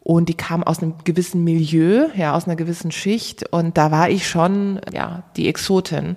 Und 0.00 0.28
die 0.28 0.34
kamen 0.34 0.62
aus 0.62 0.80
einem 0.80 0.94
gewissen 1.02 1.42
Milieu, 1.42 2.06
ja, 2.14 2.34
aus 2.34 2.46
einer 2.46 2.54
gewissen 2.56 2.92
Schicht. 2.92 3.48
Und 3.52 3.76
da 3.76 3.90
war 3.90 4.08
ich 4.08 4.28
schon, 4.28 4.80
ja, 4.92 5.24
die 5.36 5.48
Exotin. 5.48 6.16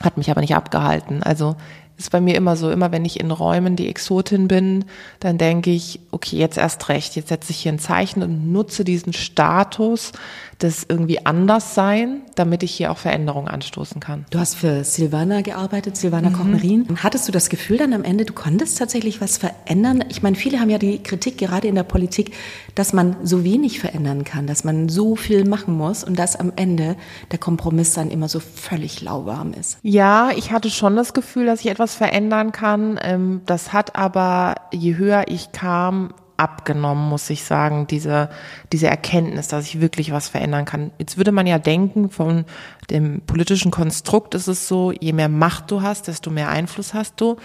Hat 0.00 0.16
mich 0.16 0.30
aber 0.30 0.40
nicht 0.40 0.54
abgehalten. 0.54 1.22
Also 1.22 1.56
ist 1.98 2.12
bei 2.12 2.20
mir 2.20 2.36
immer 2.36 2.56
so, 2.56 2.70
immer 2.70 2.92
wenn 2.92 3.04
ich 3.04 3.18
in 3.18 3.32
Räumen 3.32 3.74
die 3.74 3.88
Exotin 3.88 4.46
bin, 4.46 4.84
dann 5.18 5.36
denke 5.36 5.70
ich, 5.70 5.98
okay, 6.12 6.36
jetzt 6.36 6.56
erst 6.56 6.88
recht, 6.88 7.16
jetzt 7.16 7.28
setze 7.28 7.50
ich 7.50 7.58
hier 7.58 7.72
ein 7.72 7.80
Zeichen 7.80 8.22
und 8.22 8.52
nutze 8.52 8.84
diesen 8.84 9.12
Status 9.12 10.12
des 10.62 10.84
irgendwie 10.88 11.24
anders 11.24 11.74
sein, 11.74 12.22
damit 12.34 12.62
ich 12.62 12.72
hier 12.72 12.90
auch 12.90 12.98
Veränderungen 12.98 13.48
anstoßen 13.48 14.00
kann. 14.00 14.24
Du 14.30 14.40
hast 14.40 14.56
für 14.56 14.82
Silvana 14.82 15.42
gearbeitet, 15.42 15.96
Silvana 15.96 16.30
mhm. 16.30 16.34
Koch-Marin. 16.34 16.86
Hattest 17.02 17.28
du 17.28 17.32
das 17.32 17.48
Gefühl 17.48 17.78
dann 17.78 17.92
am 17.92 18.02
Ende, 18.02 18.24
du 18.24 18.32
konntest 18.32 18.78
tatsächlich 18.78 19.20
was 19.20 19.38
verändern? 19.38 20.04
Ich 20.08 20.22
meine, 20.22 20.36
viele 20.36 20.58
haben 20.58 20.70
ja 20.70 20.78
die 20.78 21.00
Kritik 21.02 21.38
gerade 21.38 21.68
in 21.68 21.76
der 21.76 21.84
Politik, 21.84 22.34
dass 22.74 22.92
man 22.92 23.16
so 23.22 23.44
wenig 23.44 23.78
verändern 23.78 24.24
kann, 24.24 24.48
dass 24.48 24.64
man 24.64 24.88
so 24.88 25.14
viel 25.14 25.44
machen 25.44 25.76
muss 25.76 26.02
und 26.02 26.18
dass 26.18 26.34
am 26.34 26.52
Ende 26.56 26.96
der 27.30 27.38
Kompromiss 27.38 27.94
dann 27.94 28.10
immer 28.10 28.28
so 28.28 28.40
völlig 28.40 29.00
lauwarm 29.00 29.52
ist. 29.52 29.78
Ja, 29.82 30.30
ich 30.36 30.50
hatte 30.50 30.70
schon 30.70 30.96
das 30.96 31.12
Gefühl, 31.12 31.46
dass 31.46 31.60
ich 31.60 31.68
etwas 31.68 31.94
verändern 31.94 32.50
kann. 32.50 32.98
Ähm, 33.02 33.42
das 33.46 33.72
hat 33.72 33.94
aber, 33.94 34.56
je 34.72 34.96
höher 34.96 35.24
ich 35.28 35.52
kam, 35.52 36.14
abgenommen, 36.38 37.08
muss 37.08 37.28
ich 37.30 37.44
sagen, 37.44 37.86
diese, 37.86 38.30
diese 38.72 38.86
Erkenntnis, 38.86 39.48
dass 39.48 39.66
ich 39.66 39.80
wirklich 39.80 40.12
was 40.12 40.28
verändern 40.28 40.64
kann. 40.64 40.92
Jetzt 40.98 41.18
würde 41.18 41.32
man 41.32 41.46
ja 41.46 41.58
denken, 41.58 42.10
von 42.10 42.44
dem 42.90 43.20
politischen 43.22 43.70
Konstrukt 43.70 44.34
ist 44.34 44.46
es 44.46 44.68
so, 44.68 44.92
je 44.92 45.12
mehr 45.12 45.28
Macht 45.28 45.70
du 45.70 45.82
hast, 45.82 46.08
desto 46.08 46.30
mehr 46.30 46.48
Einfluss 46.48 46.94
hast 46.94 47.20
du. 47.20 47.36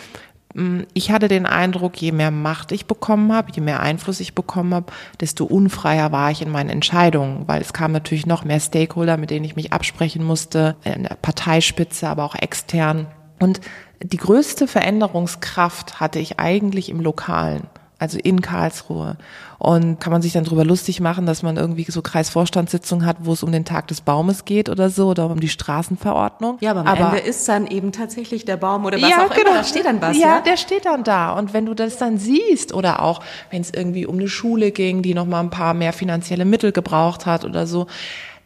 Mm, 0.53 0.81
ich 0.93 1.12
hatte 1.12 1.27
den 1.27 1.47
Eindruck, 1.47 2.00
je 2.00 2.12
mehr 2.12 2.29
Macht 2.29 2.71
ich 2.71 2.85
bekommen 2.85 3.33
habe, 3.33 3.51
je 3.51 3.62
mehr 3.62 3.79
Einfluss 3.79 4.19
ich 4.19 4.35
bekommen 4.35 4.75
habe, 4.75 4.93
desto 5.19 5.45
unfreier 5.45 6.12
war 6.12 6.29
ich 6.29 6.43
in 6.43 6.51
meinen 6.51 6.69
Entscheidungen, 6.69 7.47
weil 7.47 7.62
es 7.62 7.73
kamen 7.73 7.93
natürlich 7.93 8.27
noch 8.27 8.45
mehr 8.45 8.59
Stakeholder, 8.59 9.17
mit 9.17 9.31
denen 9.31 9.45
ich 9.45 9.55
mich 9.55 9.73
absprechen 9.73 10.23
musste, 10.23 10.75
in 10.83 11.03
der 11.03 11.15
Parteispitze, 11.15 12.07
aber 12.07 12.23
auch 12.23 12.35
extern. 12.35 13.07
Und 13.39 13.59
die 14.03 14.17
größte 14.17 14.67
Veränderungskraft 14.67 16.00
hatte 16.00 16.19
ich 16.19 16.39
eigentlich 16.39 16.89
im 16.89 17.00
Lokalen 17.00 17.63
also 18.03 18.19
in 18.22 18.41
Karlsruhe. 18.41 19.15
Und 19.57 20.01
kann 20.01 20.12
man 20.12 20.22
sich 20.22 20.33
dann 20.33 20.43
drüber 20.43 20.65
lustig 20.65 21.00
machen, 21.00 21.25
dass 21.25 21.41
man 21.41 21.55
irgendwie 21.55 21.86
so 21.89 22.01
Kreisvorstandssitzungen 22.01 23.05
hat, 23.05 23.17
wo 23.22 23.31
es 23.31 23.43
um 23.43 23.51
den 23.53 23.63
Tag 23.63 23.88
des 23.88 24.01
Baumes 24.01 24.43
geht 24.43 24.67
oder 24.67 24.89
so 24.89 25.07
oder 25.07 25.27
um 25.27 25.39
die 25.39 25.48
Straßenverordnung. 25.48 26.57
Ja, 26.60 26.72
aber 26.72 26.81
am 26.81 26.88
aber, 26.88 27.17
Ende 27.17 27.19
ist 27.19 27.48
dann 27.48 27.65
eben 27.67 27.93
tatsächlich 27.93 28.43
der 28.43 28.57
Baum 28.57 28.83
oder 28.83 29.01
was 29.01 29.10
ja, 29.10 29.25
auch 29.25 29.33
genau. 29.33 29.51
immer, 29.51 29.60
da 29.60 29.63
steht 29.63 29.86
dann 29.86 30.01
was. 30.01 30.17
Ja, 30.17 30.27
ja, 30.27 30.41
der 30.41 30.57
steht 30.57 30.86
dann 30.86 31.05
da. 31.05 31.31
Und 31.31 31.53
wenn 31.53 31.65
du 31.65 31.74
das 31.74 31.98
dann 31.98 32.17
siehst 32.17 32.74
oder 32.74 33.01
auch, 33.01 33.22
wenn 33.51 33.62
es 33.62 33.72
irgendwie 33.74 34.05
um 34.05 34.15
eine 34.19 34.27
Schule 34.27 34.72
ging, 34.72 35.01
die 35.01 35.13
noch 35.13 35.25
mal 35.25 35.39
ein 35.39 35.50
paar 35.50 35.74
mehr 35.74 35.93
finanzielle 35.93 36.43
Mittel 36.43 36.74
gebraucht 36.74 37.25
hat 37.25 37.45
oder 37.45 37.65
so, 37.65 37.88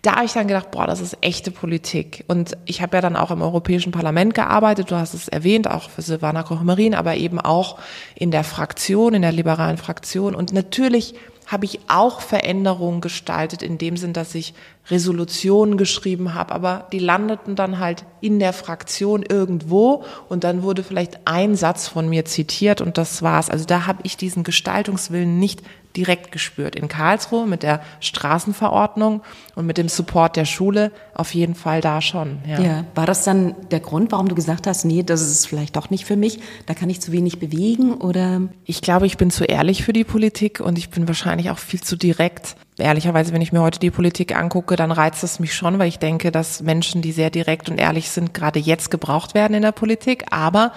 da 0.08 0.16
habe 0.16 0.26
ich 0.26 0.32
dann 0.32 0.48
gedacht, 0.48 0.72
boah, 0.72 0.88
das 0.88 1.02
ist 1.02 1.18
echte 1.20 1.52
Politik. 1.52 2.24
Und 2.30 2.56
ich 2.64 2.82
habe 2.82 2.96
ja 2.96 3.02
dann 3.02 3.18
auch 3.18 3.30
im 3.30 3.42
Europäischen 3.42 3.92
Parlament 3.92 4.34
gearbeitet, 4.34 4.90
du 4.90 4.96
hast 4.96 5.14
es 5.14 5.28
erwähnt, 5.28 5.70
auch 5.70 5.90
für 5.90 6.02
Silvana 6.02 6.44
Koch-Marin, 6.44 6.96
aber 6.96 7.18
eben 7.18 7.42
auch 7.42 7.78
in 8.16 8.32
der 8.32 8.46
Fraktion, 8.46 9.14
in 9.14 9.22
der 9.22 9.34
liberalen 9.34 9.76
Fraktion. 9.76 10.34
Und 10.34 10.54
natürlich 10.54 11.14
habe 11.46 11.66
ich 11.66 11.82
auch 11.90 12.22
Veränderungen 12.22 13.02
gestaltet, 13.02 13.62
in 13.62 13.78
dem 13.78 13.98
Sinn, 13.98 14.14
dass 14.14 14.34
ich 14.34 14.54
Resolutionen 14.90 15.78
geschrieben 15.78 16.34
habe, 16.34 16.54
aber 16.54 16.88
die 16.94 17.00
landeten 17.00 17.58
dann 17.58 17.80
halt 17.80 18.06
in 18.22 18.40
der 18.40 18.54
Fraktion 18.54 19.24
irgendwo 19.24 20.06
und 20.30 20.46
dann 20.46 20.64
wurde 20.64 20.84
vielleicht 20.84 21.20
ein 21.26 21.56
Satz 21.56 21.90
von 21.90 22.08
mir 22.08 22.24
zitiert 22.24 22.80
und 22.80 22.98
das 22.98 23.22
war's. 23.24 23.50
Also 23.50 23.66
da 23.66 23.88
habe 23.88 24.00
ich 24.04 24.16
diesen 24.16 24.44
Gestaltungswillen 24.44 25.38
nicht 25.38 25.64
direkt 25.98 26.32
gespürt. 26.32 26.76
In 26.76 26.88
Karlsruhe 26.88 27.48
mit 27.48 27.64
der 27.64 27.82
Straßenverordnung 28.00 29.22
und 29.56 29.66
mit 29.66 29.78
dem 29.78 29.90
Support 29.90 30.36
der 30.36 30.46
Schule 30.46 30.92
auf 31.14 31.34
jeden 31.34 31.56
Fall 31.56 31.82
da 31.82 32.02
schon. 32.02 32.38
Ja. 32.48 32.62
ja. 32.62 32.84
War 32.96 33.06
das 33.06 33.24
dann 33.24 33.56
der 33.72 33.80
Grund, 33.80 34.12
warum 34.12 34.30
du 34.30 34.36
gesagt 34.36 34.68
hast, 34.68 34.86
nee, 34.86 35.04
das 35.04 35.22
ist 35.22 35.48
vielleicht 35.48 35.76
doch 35.76 35.90
nicht 35.90 36.06
für 36.06 36.16
mich, 36.16 36.40
da 36.68 36.74
kann 36.74 36.90
ich 36.90 37.02
zu 37.02 37.12
wenig 37.12 37.40
bewegen 37.40 37.96
oder? 37.96 38.42
Ich 38.64 38.82
glaube, 38.82 39.08
ich 39.08 39.18
bin 39.18 39.32
zu 39.32 39.44
ehrlich 39.44 39.84
für 39.84 39.94
die 39.94 40.04
Politik 40.04 40.60
und 40.60 40.78
ich 40.78 40.90
bin 40.90 41.08
wahrscheinlich 41.08 41.50
auch 41.50 41.58
viel 41.58 41.82
zu 41.82 41.96
direkt 41.96 42.56
ehrlicherweise, 42.80 43.34
wenn 43.34 43.42
ich 43.42 43.52
mir 43.52 43.62
heute 43.62 43.80
die 43.80 43.92
Politik 43.92 44.36
angucke, 44.36 44.76
dann 44.76 44.92
reizt 44.92 45.24
es 45.24 45.40
mich 45.40 45.54
schon, 45.56 45.80
weil 45.80 45.88
ich 45.88 46.00
denke, 46.00 46.32
dass 46.32 46.62
Menschen, 46.62 47.02
die 47.02 47.12
sehr 47.12 47.30
direkt 47.30 47.70
und 47.70 47.80
ehrlich 47.80 48.10
sind, 48.12 48.36
gerade 48.36 48.60
jetzt 48.60 48.92
gebraucht 48.92 49.34
werden 49.34 49.56
in 49.56 49.64
der 49.64 49.72
Politik. 49.72 50.26
Aber 50.30 50.74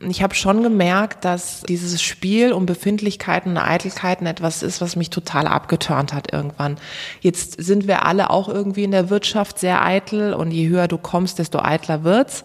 ich 0.00 0.22
habe 0.22 0.34
schon 0.34 0.62
gemerkt, 0.62 1.24
dass 1.24 1.62
dieses 1.62 2.00
Spiel 2.00 2.52
um 2.52 2.66
Befindlichkeiten 2.66 3.52
und 3.52 3.58
Eitelkeiten 3.58 4.26
etwas 4.26 4.62
ist, 4.62 4.80
was 4.80 4.94
mich 4.94 5.10
total 5.10 5.48
abgeturnt 5.48 6.12
hat 6.12 6.32
irgendwann. 6.32 6.76
Jetzt 7.20 7.60
sind 7.60 7.88
wir 7.88 8.04
alle 8.04 8.30
auch 8.30 8.48
irgendwie 8.48 8.84
in 8.84 8.92
der 8.92 9.10
Wirtschaft 9.10 9.58
sehr 9.58 9.84
eitel 9.84 10.34
und 10.34 10.52
je 10.52 10.68
höher 10.68 10.86
du 10.86 10.98
kommst, 10.98 11.40
desto 11.40 11.58
eitler 11.58 12.04
wird's. 12.04 12.44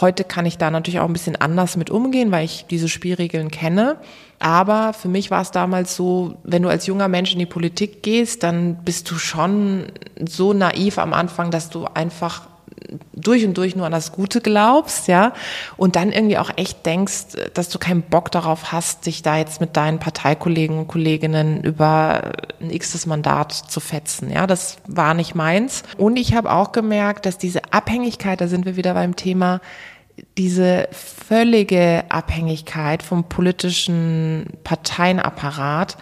Heute 0.00 0.24
kann 0.24 0.46
ich 0.46 0.56
da 0.56 0.70
natürlich 0.70 1.00
auch 1.00 1.06
ein 1.06 1.12
bisschen 1.12 1.36
anders 1.36 1.76
mit 1.76 1.90
umgehen, 1.90 2.30
weil 2.30 2.44
ich 2.44 2.66
diese 2.70 2.88
Spielregeln 2.88 3.50
kenne. 3.50 3.96
Aber 4.38 4.92
für 4.92 5.08
mich 5.08 5.30
war 5.30 5.42
es 5.42 5.50
damals 5.50 5.96
so, 5.96 6.36
wenn 6.44 6.62
du 6.62 6.68
als 6.68 6.86
junger 6.86 7.08
Mensch 7.08 7.32
in 7.32 7.38
die 7.38 7.46
Politik 7.46 8.02
gehst, 8.02 8.42
dann 8.44 8.76
bist 8.84 9.10
du 9.10 9.16
schon 9.16 9.86
so 10.26 10.52
naiv 10.52 10.98
am 10.98 11.12
Anfang, 11.12 11.50
dass 11.50 11.70
du 11.70 11.86
einfach 11.86 12.42
durch 13.12 13.44
und 13.44 13.56
durch 13.56 13.76
nur 13.76 13.86
an 13.86 13.92
das 13.92 14.12
Gute 14.12 14.40
glaubst, 14.40 15.08
ja, 15.08 15.32
und 15.76 15.96
dann 15.96 16.12
irgendwie 16.12 16.38
auch 16.38 16.50
echt 16.56 16.84
denkst, 16.86 17.36
dass 17.54 17.68
du 17.68 17.78
keinen 17.78 18.02
Bock 18.02 18.30
darauf 18.30 18.72
hast, 18.72 19.06
dich 19.06 19.22
da 19.22 19.36
jetzt 19.36 19.60
mit 19.60 19.76
deinen 19.76 19.98
Parteikollegen 19.98 20.78
und 20.78 20.88
Kolleginnen 20.88 21.62
über 21.62 22.32
ein 22.60 22.70
x 22.70 23.06
Mandat 23.06 23.52
zu 23.52 23.80
fetzen, 23.80 24.30
ja, 24.30 24.46
das 24.46 24.76
war 24.86 25.14
nicht 25.14 25.34
meins. 25.34 25.82
Und 25.96 26.16
ich 26.16 26.34
habe 26.34 26.52
auch 26.52 26.72
gemerkt, 26.72 27.26
dass 27.26 27.38
diese 27.38 27.72
Abhängigkeit, 27.72 28.40
da 28.40 28.48
sind 28.48 28.66
wir 28.66 28.76
wieder 28.76 28.94
beim 28.94 29.16
Thema, 29.16 29.60
diese 30.38 30.88
völlige 30.92 32.04
Abhängigkeit 32.08 33.02
vom 33.02 33.24
politischen 33.24 34.46
Parteienapparat, 34.62 35.96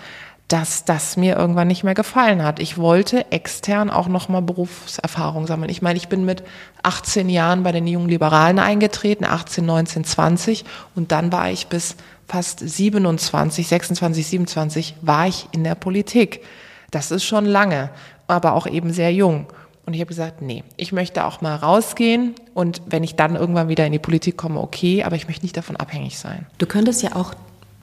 dass 0.53 0.85
das 0.85 1.17
mir 1.17 1.35
irgendwann 1.37 1.69
nicht 1.69 1.83
mehr 1.83 1.95
gefallen 1.95 2.45
hat. 2.45 2.61
Ich 2.61 2.77
wollte 2.77 3.33
extern 3.33 3.89
auch 3.89 4.07
nochmal 4.07 4.43
Berufserfahrung 4.43 5.47
sammeln. 5.47 5.71
Ich 5.71 5.81
meine, 5.81 5.97
ich 5.97 6.09
bin 6.09 6.27
mit 6.27 6.43
18 6.83 7.31
Jahren 7.31 7.63
bei 7.63 7.73
den 7.73 7.87
jungen 7.87 8.11
Liberalen 8.11 8.59
eingetreten, 8.59 9.25
18, 9.25 9.65
19, 9.65 10.05
20 10.05 10.65
und 10.95 11.11
dann 11.11 11.33
war 11.33 11.51
ich 11.51 11.69
bis 11.69 11.97
fast 12.29 12.61
27, 12.61 13.67
26, 13.67 14.27
27 14.27 14.95
war 15.01 15.27
ich 15.27 15.49
in 15.53 15.65
der 15.65 15.75
Politik. 15.75 16.43
Das 16.91 17.11
ist 17.11 17.25
schon 17.25 17.47
lange, 17.47 17.89
aber 18.27 18.53
auch 18.53 18.67
eben 18.67 18.93
sehr 18.93 19.11
jung. 19.11 19.47
Und 19.87 19.95
ich 19.95 20.01
habe 20.01 20.09
gesagt, 20.09 20.43
nee, 20.43 20.65
ich 20.77 20.93
möchte 20.93 21.25
auch 21.25 21.41
mal 21.41 21.57
rausgehen 21.57 22.35
und 22.53 22.83
wenn 22.85 23.05
ich 23.05 23.17
dann 23.17 23.37
irgendwann 23.37 23.69
wieder 23.69 23.87
in 23.87 23.93
die 23.93 23.99
Politik 23.99 24.37
komme, 24.37 24.61
okay, 24.61 25.03
aber 25.03 25.17
ich 25.17 25.27
möchte 25.29 25.47
nicht 25.47 25.57
davon 25.57 25.77
abhängig 25.77 26.19
sein. 26.19 26.45
Du 26.59 26.67
könntest 26.67 27.03
ja 27.03 27.17
auch 27.17 27.33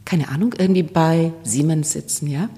keine 0.05 0.29
Ahnung, 0.29 0.53
irgendwie 0.57 0.83
bei 0.83 1.31
Siemens 1.43 1.91
sitzen, 1.91 2.27
ja? 2.27 2.49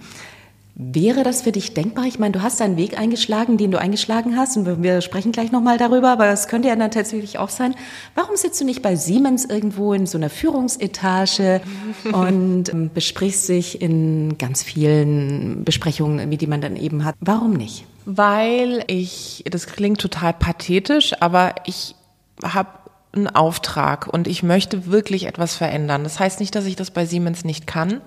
Wäre 0.83 1.23
das 1.23 1.41
für 1.41 1.51
dich 1.51 1.73
denkbar? 1.73 2.05
Ich 2.05 2.17
meine, 2.17 2.31
du 2.31 2.41
hast 2.41 2.61
einen 2.61 2.77
Weg 2.77 2.97
eingeschlagen, 2.97 3.57
den 3.57 3.71
du 3.71 3.79
eingeschlagen 3.79 4.37
hast, 4.37 4.55
und 4.55 4.81
wir 4.81 5.01
sprechen 5.01 5.31
gleich 5.31 5.51
nochmal 5.51 5.77
darüber, 5.77 6.09
aber 6.09 6.29
es 6.29 6.47
könnte 6.47 6.69
ja 6.69 6.75
dann 6.75 6.89
tatsächlich 6.89 7.37
auch 7.37 7.49
sein. 7.49 7.75
Warum 8.15 8.35
sitzt 8.37 8.59
du 8.61 8.65
nicht 8.65 8.81
bei 8.81 8.95
Siemens 8.95 9.45
irgendwo 9.45 9.93
in 9.93 10.07
so 10.07 10.17
einer 10.17 10.29
Führungsetage 10.29 11.61
und 12.13 12.73
ähm, 12.73 12.89
besprichst 12.93 13.49
dich 13.49 13.81
in 13.81 14.37
ganz 14.37 14.63
vielen 14.63 15.65
Besprechungen, 15.65 16.31
wie 16.31 16.37
die 16.37 16.47
man 16.47 16.61
dann 16.61 16.77
eben 16.77 17.03
hat? 17.03 17.15
Warum 17.19 17.53
nicht? 17.53 17.85
Weil 18.05 18.83
ich, 18.87 19.43
das 19.51 19.67
klingt 19.67 19.99
total 19.99 20.33
pathetisch, 20.33 21.13
aber 21.21 21.55
ich 21.65 21.95
habe 22.43 22.69
einen 23.13 23.27
Auftrag 23.27 24.07
und 24.07 24.27
ich 24.27 24.43
möchte 24.43 24.87
wirklich 24.87 25.25
etwas 25.25 25.55
verändern. 25.55 26.03
Das 26.03 26.19
heißt 26.19 26.39
nicht, 26.39 26.55
dass 26.55 26.65
ich 26.65 26.75
das 26.75 26.91
bei 26.91 27.05
Siemens 27.05 27.43
nicht 27.43 27.67
kann, 27.67 28.01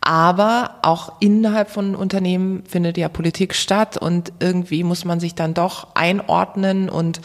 aber 0.00 0.76
auch 0.82 1.14
innerhalb 1.20 1.70
von 1.70 1.94
Unternehmen 1.94 2.64
findet 2.66 2.96
ja 2.96 3.08
Politik 3.08 3.54
statt 3.54 3.96
und 3.96 4.32
irgendwie 4.40 4.84
muss 4.84 5.04
man 5.04 5.20
sich 5.20 5.34
dann 5.34 5.54
doch 5.54 5.88
einordnen 5.94 6.88
und 6.88 7.20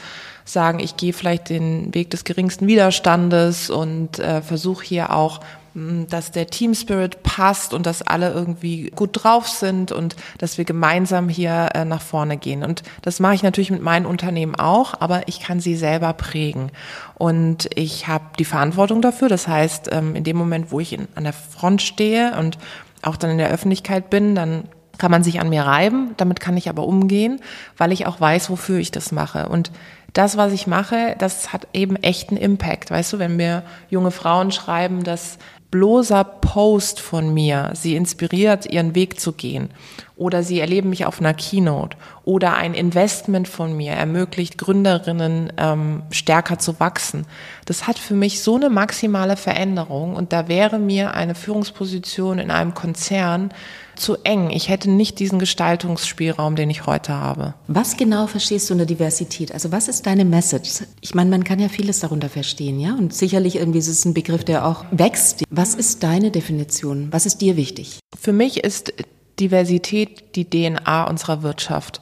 sagen, 0.45 0.79
ich 0.79 0.97
gehe 0.97 1.13
vielleicht 1.13 1.49
den 1.49 1.93
Weg 1.93 2.09
des 2.09 2.25
geringsten 2.25 2.67
Widerstandes 2.67 3.69
und 3.69 4.19
äh, 4.19 4.41
versuche 4.41 4.83
hier 4.83 5.15
auch 5.15 5.39
dass 5.75 6.31
der 6.31 6.47
Team 6.47 6.75
Spirit 6.75 7.23
passt 7.23 7.73
und 7.73 7.85
dass 7.85 8.01
alle 8.03 8.31
irgendwie 8.31 8.91
gut 8.95 9.23
drauf 9.23 9.47
sind 9.47 9.91
und 9.91 10.15
dass 10.37 10.57
wir 10.57 10.65
gemeinsam 10.65 11.29
hier 11.29 11.69
äh, 11.73 11.85
nach 11.85 12.01
vorne 12.01 12.37
gehen. 12.37 12.63
Und 12.63 12.83
das 13.01 13.19
mache 13.19 13.35
ich 13.35 13.43
natürlich 13.43 13.71
mit 13.71 13.81
meinen 13.81 14.05
Unternehmen 14.05 14.55
auch, 14.55 14.93
aber 14.99 15.27
ich 15.27 15.39
kann 15.39 15.59
sie 15.59 15.75
selber 15.75 16.13
prägen. 16.13 16.71
Und 17.15 17.69
ich 17.75 18.07
habe 18.07 18.25
die 18.37 18.45
Verantwortung 18.45 19.01
dafür. 19.01 19.29
Das 19.29 19.47
heißt, 19.47 19.89
ähm, 19.91 20.15
in 20.15 20.23
dem 20.23 20.37
Moment, 20.37 20.71
wo 20.71 20.79
ich 20.79 20.97
an 21.15 21.23
der 21.23 21.33
Front 21.33 21.81
stehe 21.81 22.37
und 22.37 22.57
auch 23.01 23.17
dann 23.17 23.31
in 23.31 23.37
der 23.37 23.49
Öffentlichkeit 23.49 24.09
bin, 24.09 24.35
dann 24.35 24.65
kann 24.99 25.11
man 25.11 25.23
sich 25.23 25.39
an 25.39 25.49
mir 25.49 25.63
reiben. 25.63 26.13
Damit 26.17 26.39
kann 26.39 26.55
ich 26.55 26.69
aber 26.69 26.85
umgehen, 26.85 27.41
weil 27.77 27.91
ich 27.91 28.05
auch 28.05 28.21
weiß, 28.21 28.49
wofür 28.49 28.77
ich 28.77 28.91
das 28.91 29.11
mache. 29.11 29.49
Und 29.49 29.71
das, 30.13 30.37
was 30.37 30.53
ich 30.53 30.67
mache, 30.67 31.15
das 31.17 31.51
hat 31.51 31.67
eben 31.73 31.95
echten 31.95 32.37
Impact. 32.37 32.91
Weißt 32.91 33.11
du, 33.13 33.19
wenn 33.19 33.35
mir 33.35 33.63
junge 33.89 34.11
Frauen 34.11 34.51
schreiben, 34.51 35.03
dass 35.03 35.39
bloßer 35.73 36.23
Post 36.23 36.99
von 36.99 37.33
mir. 37.33 37.71
Sie 37.73 37.95
inspiriert, 37.95 38.67
ihren 38.67 38.93
Weg 38.93 39.19
zu 39.19 39.31
gehen. 39.31 39.71
Oder 40.15 40.43
sie 40.43 40.59
erleben 40.59 40.91
mich 40.91 41.07
auf 41.07 41.19
einer 41.19 41.33
Keynote. 41.33 41.97
Oder 42.25 42.53
ein 42.53 42.75
Investment 42.75 43.47
von 43.47 43.75
mir 43.75 43.93
ermöglicht 43.93 44.59
Gründerinnen 44.59 45.51
ähm, 45.57 46.03
stärker 46.11 46.59
zu 46.59 46.79
wachsen. 46.79 47.25
Das 47.65 47.87
hat 47.87 47.97
für 47.97 48.13
mich 48.13 48.43
so 48.43 48.55
eine 48.55 48.69
maximale 48.69 49.35
Veränderung. 49.35 50.15
Und 50.15 50.31
da 50.31 50.47
wäre 50.47 50.77
mir 50.77 51.15
eine 51.15 51.33
Führungsposition 51.33 52.37
in 52.37 52.51
einem 52.51 52.75
Konzern 52.75 53.51
zu 53.95 54.17
eng. 54.23 54.49
Ich 54.49 54.69
hätte 54.69 54.89
nicht 54.89 55.19
diesen 55.19 55.39
Gestaltungsspielraum, 55.39 56.55
den 56.55 56.69
ich 56.69 56.85
heute 56.85 57.13
habe. 57.13 57.53
Was 57.67 57.97
genau 57.97 58.27
verstehst 58.27 58.69
du 58.69 58.73
unter 58.73 58.85
Diversität? 58.85 59.51
Also 59.51 59.71
was 59.71 59.87
ist 59.87 60.05
deine 60.05 60.25
Message? 60.25 60.83
Ich 61.01 61.15
meine, 61.15 61.29
man 61.29 61.43
kann 61.43 61.59
ja 61.59 61.69
vieles 61.69 61.99
darunter 61.99 62.29
verstehen, 62.29 62.79
ja? 62.79 62.95
Und 62.95 63.13
sicherlich 63.13 63.55
irgendwie 63.55 63.79
ist 63.79 63.87
es 63.87 64.05
ein 64.05 64.13
Begriff, 64.13 64.43
der 64.43 64.65
auch 64.65 64.85
wächst. 64.91 65.43
Was 65.49 65.75
ist 65.75 66.03
deine 66.03 66.31
Definition? 66.31 67.07
Was 67.11 67.25
ist 67.25 67.41
dir 67.41 67.55
wichtig? 67.57 67.99
Für 68.19 68.33
mich 68.33 68.63
ist 68.63 68.93
Diversität 69.39 70.35
die 70.35 70.49
DNA 70.49 71.05
unserer 71.05 71.43
Wirtschaft. 71.43 71.99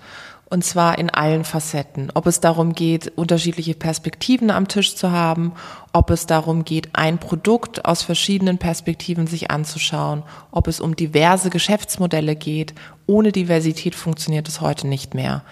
Und 0.51 0.65
zwar 0.65 0.97
in 0.97 1.09
allen 1.09 1.45
Facetten. 1.45 2.11
Ob 2.13 2.27
es 2.27 2.41
darum 2.41 2.73
geht, 2.73 3.13
unterschiedliche 3.15 3.73
Perspektiven 3.73 4.51
am 4.51 4.67
Tisch 4.67 4.97
zu 4.97 5.09
haben, 5.09 5.53
ob 5.93 6.09
es 6.09 6.25
darum 6.25 6.65
geht, 6.65 6.89
ein 6.91 7.19
Produkt 7.19 7.85
aus 7.85 8.03
verschiedenen 8.03 8.57
Perspektiven 8.57 9.27
sich 9.27 9.49
anzuschauen, 9.49 10.23
ob 10.51 10.67
es 10.67 10.81
um 10.81 10.97
diverse 10.97 11.49
Geschäftsmodelle 11.51 12.35
geht. 12.35 12.73
Ohne 13.07 13.31
Diversität 13.31 13.95
funktioniert 13.95 14.49
es 14.49 14.59
heute 14.59 14.87
nicht 14.87 15.13
mehr. 15.13 15.43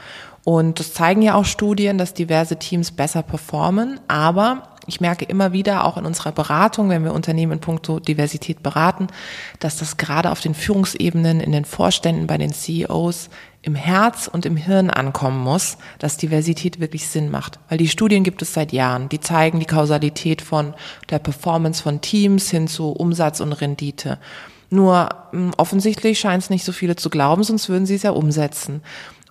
Und 0.43 0.81
das 0.81 0.93
zeigen 0.93 1.21
ja 1.21 1.35
auch 1.35 1.45
Studien, 1.45 1.97
dass 1.97 2.13
diverse 2.13 2.57
Teams 2.57 2.91
besser 2.91 3.23
performen. 3.23 4.01
Aber 4.09 4.63
ich 4.85 4.99
merke 4.99 5.23
immer 5.23 5.53
wieder, 5.53 5.85
auch 5.85 5.95
in 5.97 6.05
unserer 6.05 6.33
Beratung, 6.33 6.89
wenn 6.89 7.05
wir 7.05 7.13
Unternehmen 7.13 7.53
in 7.53 7.59
puncto 7.59 7.99
Diversität 7.99 8.63
beraten, 8.63 9.07
dass 9.59 9.77
das 9.77 9.95
gerade 9.95 10.31
auf 10.31 10.41
den 10.41 10.55
Führungsebenen, 10.55 11.39
in 11.39 11.53
den 11.53 11.63
Vorständen, 11.63 12.27
bei 12.27 12.37
den 12.37 12.51
CEOs 12.51 13.29
im 13.61 13.75
Herz 13.75 14.29
und 14.31 14.45
im 14.45 14.55
Hirn 14.55 14.89
ankommen 14.89 15.39
muss, 15.39 15.77
dass 15.99 16.17
Diversität 16.17 16.79
wirklich 16.79 17.07
Sinn 17.07 17.29
macht. 17.29 17.59
Weil 17.67 17.77
die 17.77 17.89
Studien 17.89 18.23
gibt 18.23 18.41
es 18.41 18.53
seit 18.53 18.71
Jahren, 18.71 19.09
die 19.09 19.19
zeigen 19.19 19.59
die 19.59 19.65
Kausalität 19.65 20.41
von 20.41 20.73
der 21.09 21.19
Performance 21.19 21.83
von 21.83 22.01
Teams 22.01 22.49
hin 22.49 22.67
zu 22.67 22.91
Umsatz 22.91 23.41
und 23.41 23.51
Rendite. 23.53 24.17
Nur 24.69 25.09
hm, 25.31 25.51
offensichtlich 25.57 26.19
scheint 26.19 26.43
es 26.43 26.49
nicht 26.49 26.63
so 26.63 26.71
viele 26.71 26.95
zu 26.95 27.09
glauben, 27.09 27.43
sonst 27.43 27.69
würden 27.69 27.85
sie 27.85 27.95
es 27.95 28.03
ja 28.03 28.11
umsetzen. 28.11 28.81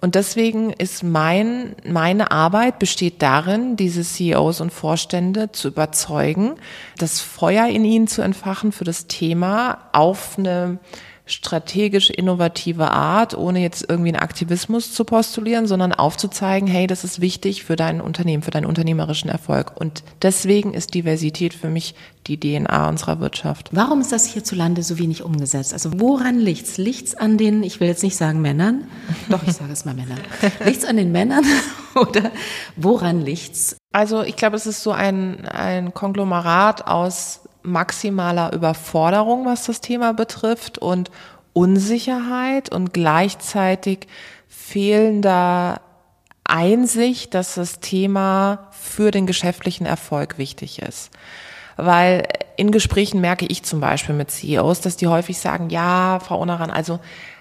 Und 0.00 0.14
deswegen 0.14 0.70
ist 0.70 1.02
mein, 1.02 1.74
meine 1.84 2.30
Arbeit 2.30 2.78
besteht 2.78 3.20
darin, 3.20 3.76
diese 3.76 4.02
CEOs 4.02 4.60
und 4.60 4.72
Vorstände 4.72 5.50
zu 5.50 5.68
überzeugen, 5.68 6.54
das 6.98 7.20
Feuer 7.20 7.66
in 7.66 7.84
ihnen 7.84 8.06
zu 8.06 8.22
entfachen 8.22 8.70
für 8.70 8.84
das 8.84 9.08
Thema 9.08 9.78
auf 9.92 10.38
eine 10.38 10.78
strategisch 11.28 12.10
innovative 12.10 12.90
Art, 12.90 13.36
ohne 13.36 13.60
jetzt 13.60 13.84
irgendwie 13.88 14.10
einen 14.10 14.22
Aktivismus 14.22 14.92
zu 14.92 15.04
postulieren, 15.04 15.66
sondern 15.66 15.92
aufzuzeigen, 15.92 16.68
hey, 16.68 16.86
das 16.86 17.04
ist 17.04 17.20
wichtig 17.20 17.64
für 17.64 17.76
dein 17.76 18.00
Unternehmen, 18.00 18.42
für 18.42 18.50
deinen 18.50 18.66
unternehmerischen 18.66 19.30
Erfolg. 19.30 19.72
Und 19.78 20.02
deswegen 20.22 20.74
ist 20.74 20.94
Diversität 20.94 21.54
für 21.54 21.68
mich 21.68 21.94
die 22.26 22.38
DNA 22.38 22.88
unserer 22.88 23.20
Wirtschaft. 23.20 23.70
Warum 23.72 24.00
ist 24.00 24.12
das 24.12 24.26
hierzulande 24.26 24.82
so 24.82 24.98
wenig 24.98 25.22
umgesetzt? 25.22 25.72
Also 25.72 25.98
woran 26.00 26.38
liegt's? 26.38 26.76
Liegt's 26.78 27.14
an 27.14 27.38
den, 27.38 27.62
ich 27.62 27.80
will 27.80 27.88
jetzt 27.88 28.02
nicht 28.02 28.16
sagen 28.16 28.40
Männern, 28.40 28.84
doch, 29.28 29.42
ich 29.46 29.54
sage 29.54 29.72
es 29.72 29.84
mal 29.84 29.94
Männern. 29.94 30.20
Liegt's 30.64 30.84
an 30.84 30.96
den 30.96 31.12
Männern 31.12 31.44
oder 31.94 32.30
woran 32.76 33.22
liegt's? 33.22 33.76
Also 33.92 34.22
ich 34.22 34.36
glaube, 34.36 34.56
es 34.56 34.66
ist 34.66 34.82
so 34.82 34.92
ein, 34.92 35.46
ein 35.46 35.94
Konglomerat 35.94 36.86
aus 36.86 37.40
maximaler 37.62 38.52
Überforderung, 38.52 39.44
was 39.44 39.64
das 39.64 39.80
Thema 39.80 40.12
betrifft 40.12 40.78
und 40.78 41.10
Unsicherheit 41.52 42.70
und 42.70 42.92
gleichzeitig 42.92 44.06
fehlender 44.48 45.80
Einsicht, 46.44 47.34
dass 47.34 47.54
das 47.54 47.80
Thema 47.80 48.68
für 48.70 49.10
den 49.10 49.26
geschäftlichen 49.26 49.86
Erfolg 49.86 50.38
wichtig 50.38 50.80
ist. 50.80 51.10
Weil 51.76 52.26
in 52.56 52.72
Gesprächen 52.72 53.20
merke 53.20 53.46
ich 53.46 53.62
zum 53.62 53.80
Beispiel 53.80 54.14
mit 54.14 54.30
CEOs, 54.30 54.80
dass 54.80 54.96
die 54.96 55.06
häufig 55.06 55.38
sagen, 55.38 55.70
ja, 55.70 56.18
Frau 56.20 56.40
Unaran, 56.40 56.70
also 56.70 56.98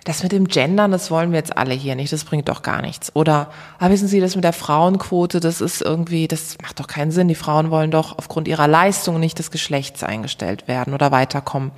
das 0.07 0.23
mit 0.23 0.31
dem 0.31 0.47
Gendern, 0.47 0.91
das 0.91 1.11
wollen 1.11 1.31
wir 1.31 1.37
jetzt 1.37 1.57
alle 1.57 1.73
hier 1.73 1.95
nicht, 1.95 2.13
das 2.13 2.23
bringt 2.23 2.47
doch 2.47 2.61
gar 2.61 2.81
nichts. 2.81 3.13
Oder, 3.13 3.51
ah, 3.77 3.89
wissen 3.89 4.07
Sie, 4.07 4.21
das 4.21 4.35
mit 4.35 4.45
der 4.45 4.53
Frauenquote, 4.53 5.41
das 5.41 5.59
ist 5.59 5.81
irgendwie, 5.81 6.29
das 6.29 6.57
macht 6.61 6.79
doch 6.79 6.87
keinen 6.87 7.11
Sinn. 7.11 7.27
Die 7.27 7.35
Frauen 7.35 7.71
wollen 7.71 7.91
doch 7.91 8.17
aufgrund 8.17 8.47
ihrer 8.47 8.69
Leistung 8.69 9.19
nicht 9.19 9.37
des 9.37 9.51
Geschlechts 9.51 10.03
eingestellt 10.03 10.69
werden 10.69 10.93
oder 10.93 11.11
weiterkommen. 11.11 11.71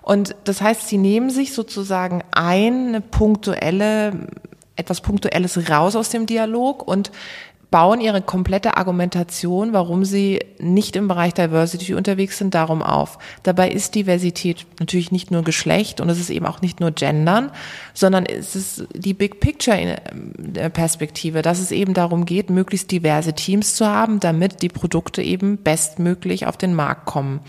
Und 0.00 0.34
das 0.44 0.62
heißt, 0.62 0.88
sie 0.88 0.96
nehmen 0.96 1.28
sich 1.28 1.52
sozusagen 1.52 2.24
eine 2.32 3.02
punktuelle 3.02 4.28
etwas 4.78 5.00
Punktuelles 5.00 5.68
raus 5.68 5.96
aus 5.96 6.08
dem 6.08 6.24
Dialog 6.24 6.86
und 6.86 7.10
bauen 7.70 8.00
ihre 8.00 8.22
komplette 8.22 8.76
Argumentation, 8.76 9.72
warum 9.72 10.04
sie 10.04 10.40
nicht 10.58 10.96
im 10.96 11.06
Bereich 11.06 11.34
Diversity 11.34 11.94
unterwegs 11.94 12.38
sind, 12.38 12.54
darum 12.54 12.82
auf. 12.82 13.18
Dabei 13.42 13.70
ist 13.70 13.94
Diversität 13.94 14.66
natürlich 14.80 15.12
nicht 15.12 15.30
nur 15.30 15.42
Geschlecht 15.42 16.00
und 16.00 16.08
es 16.08 16.18
ist 16.18 16.30
eben 16.30 16.46
auch 16.46 16.62
nicht 16.62 16.80
nur 16.80 16.92
Gendern, 16.92 17.50
sondern 17.92 18.24
es 18.24 18.56
ist 18.56 18.86
die 18.94 19.12
Big 19.12 19.40
Picture 19.40 19.76
äh, 19.76 20.70
Perspektive, 20.70 21.42
dass 21.42 21.60
es 21.60 21.70
eben 21.70 21.92
darum 21.92 22.24
geht, 22.24 22.48
möglichst 22.48 22.90
diverse 22.90 23.34
Teams 23.34 23.74
zu 23.74 23.86
haben, 23.86 24.18
damit 24.18 24.62
die 24.62 24.70
Produkte 24.70 25.22
eben 25.22 25.58
bestmöglich 25.58 26.46
auf 26.46 26.56
den 26.56 26.74
Markt 26.74 27.04
kommen. 27.04 27.40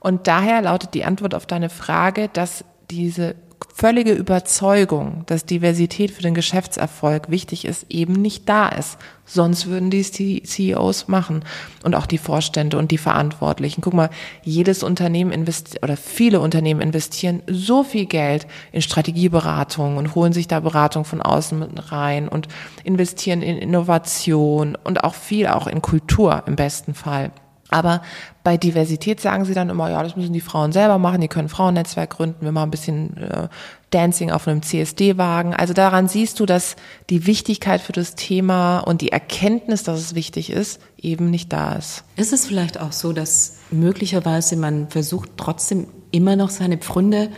Und 0.00 0.26
daher 0.28 0.62
lautet 0.62 0.94
die 0.94 1.04
Antwort 1.04 1.34
auf 1.34 1.44
deine 1.44 1.68
Frage, 1.68 2.30
dass 2.32 2.64
diese 2.90 3.34
völlige 3.78 4.12
Überzeugung, 4.12 5.22
dass 5.26 5.44
Diversität 5.44 6.10
für 6.10 6.22
den 6.22 6.34
Geschäftserfolg 6.34 7.30
wichtig 7.30 7.64
ist, 7.64 7.86
eben 7.88 8.14
nicht 8.14 8.48
da 8.48 8.68
ist. 8.68 8.98
Sonst 9.24 9.66
würden 9.66 9.90
die 9.90 10.02
CEOs 10.02 11.06
machen 11.06 11.44
und 11.84 11.94
auch 11.94 12.06
die 12.06 12.18
Vorstände 12.18 12.76
und 12.76 12.90
die 12.90 12.98
Verantwortlichen. 12.98 13.80
Guck 13.80 13.94
mal, 13.94 14.10
jedes 14.42 14.82
Unternehmen 14.82 15.30
investiert 15.30 15.82
oder 15.84 15.96
viele 15.96 16.40
Unternehmen 16.40 16.80
investieren 16.80 17.42
so 17.46 17.84
viel 17.84 18.06
Geld 18.06 18.46
in 18.72 18.82
Strategieberatung 18.82 19.96
und 19.96 20.14
holen 20.14 20.32
sich 20.32 20.48
da 20.48 20.58
Beratung 20.60 21.04
von 21.04 21.22
außen 21.22 21.62
rein 21.62 22.28
und 22.28 22.48
investieren 22.82 23.42
in 23.42 23.58
Innovation 23.58 24.76
und 24.82 25.04
auch 25.04 25.14
viel 25.14 25.46
auch 25.46 25.66
in 25.68 25.82
Kultur 25.82 26.42
im 26.46 26.56
besten 26.56 26.94
Fall. 26.94 27.30
Aber 27.70 28.02
bei 28.44 28.56
Diversität 28.56 29.20
sagen 29.20 29.44
sie 29.44 29.52
dann 29.52 29.68
immer, 29.68 29.90
ja, 29.90 30.02
das 30.02 30.16
müssen 30.16 30.32
die 30.32 30.40
Frauen 30.40 30.72
selber 30.72 30.98
machen, 30.98 31.20
die 31.20 31.28
können 31.28 31.48
Frauennetzwerk 31.48 32.10
gründen, 32.10 32.44
wir 32.44 32.52
machen 32.52 32.68
ein 32.68 32.70
bisschen 32.70 33.16
äh, 33.18 33.48
Dancing 33.90 34.30
auf 34.30 34.48
einem 34.48 34.62
CSD-Wagen. 34.62 35.54
Also 35.54 35.74
daran 35.74 36.08
siehst 36.08 36.40
du, 36.40 36.46
dass 36.46 36.76
die 37.10 37.26
Wichtigkeit 37.26 37.80
für 37.80 37.92
das 37.92 38.14
Thema 38.14 38.78
und 38.78 39.02
die 39.02 39.12
Erkenntnis, 39.12 39.82
dass 39.82 40.00
es 40.00 40.14
wichtig 40.14 40.50
ist, 40.50 40.80
eben 40.96 41.30
nicht 41.30 41.52
da 41.52 41.74
ist. 41.74 42.04
Ist 42.16 42.32
es 42.32 42.46
vielleicht 42.46 42.80
auch 42.80 42.92
so, 42.92 43.12
dass 43.12 43.58
möglicherweise 43.70 44.56
man 44.56 44.88
versucht, 44.88 45.32
trotzdem 45.36 45.88
immer 46.10 46.36
noch 46.36 46.50
seine 46.50 46.78
Pfründe 46.78 47.30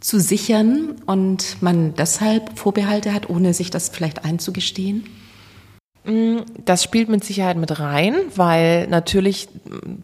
zu 0.00 0.20
sichern 0.20 0.96
und 1.06 1.60
man 1.60 1.94
deshalb 1.94 2.58
Vorbehalte 2.58 3.12
hat, 3.12 3.28
ohne 3.28 3.52
sich 3.52 3.70
das 3.70 3.88
vielleicht 3.90 4.24
einzugestehen? 4.24 5.04
Mm, 6.04 6.38
das 6.64 6.82
spielt 6.82 7.08
mit 7.08 7.24
Sicherheit 7.24 7.56
mit 7.56 7.78
rein, 7.80 8.14
weil 8.34 8.86
natürlich 8.86 9.48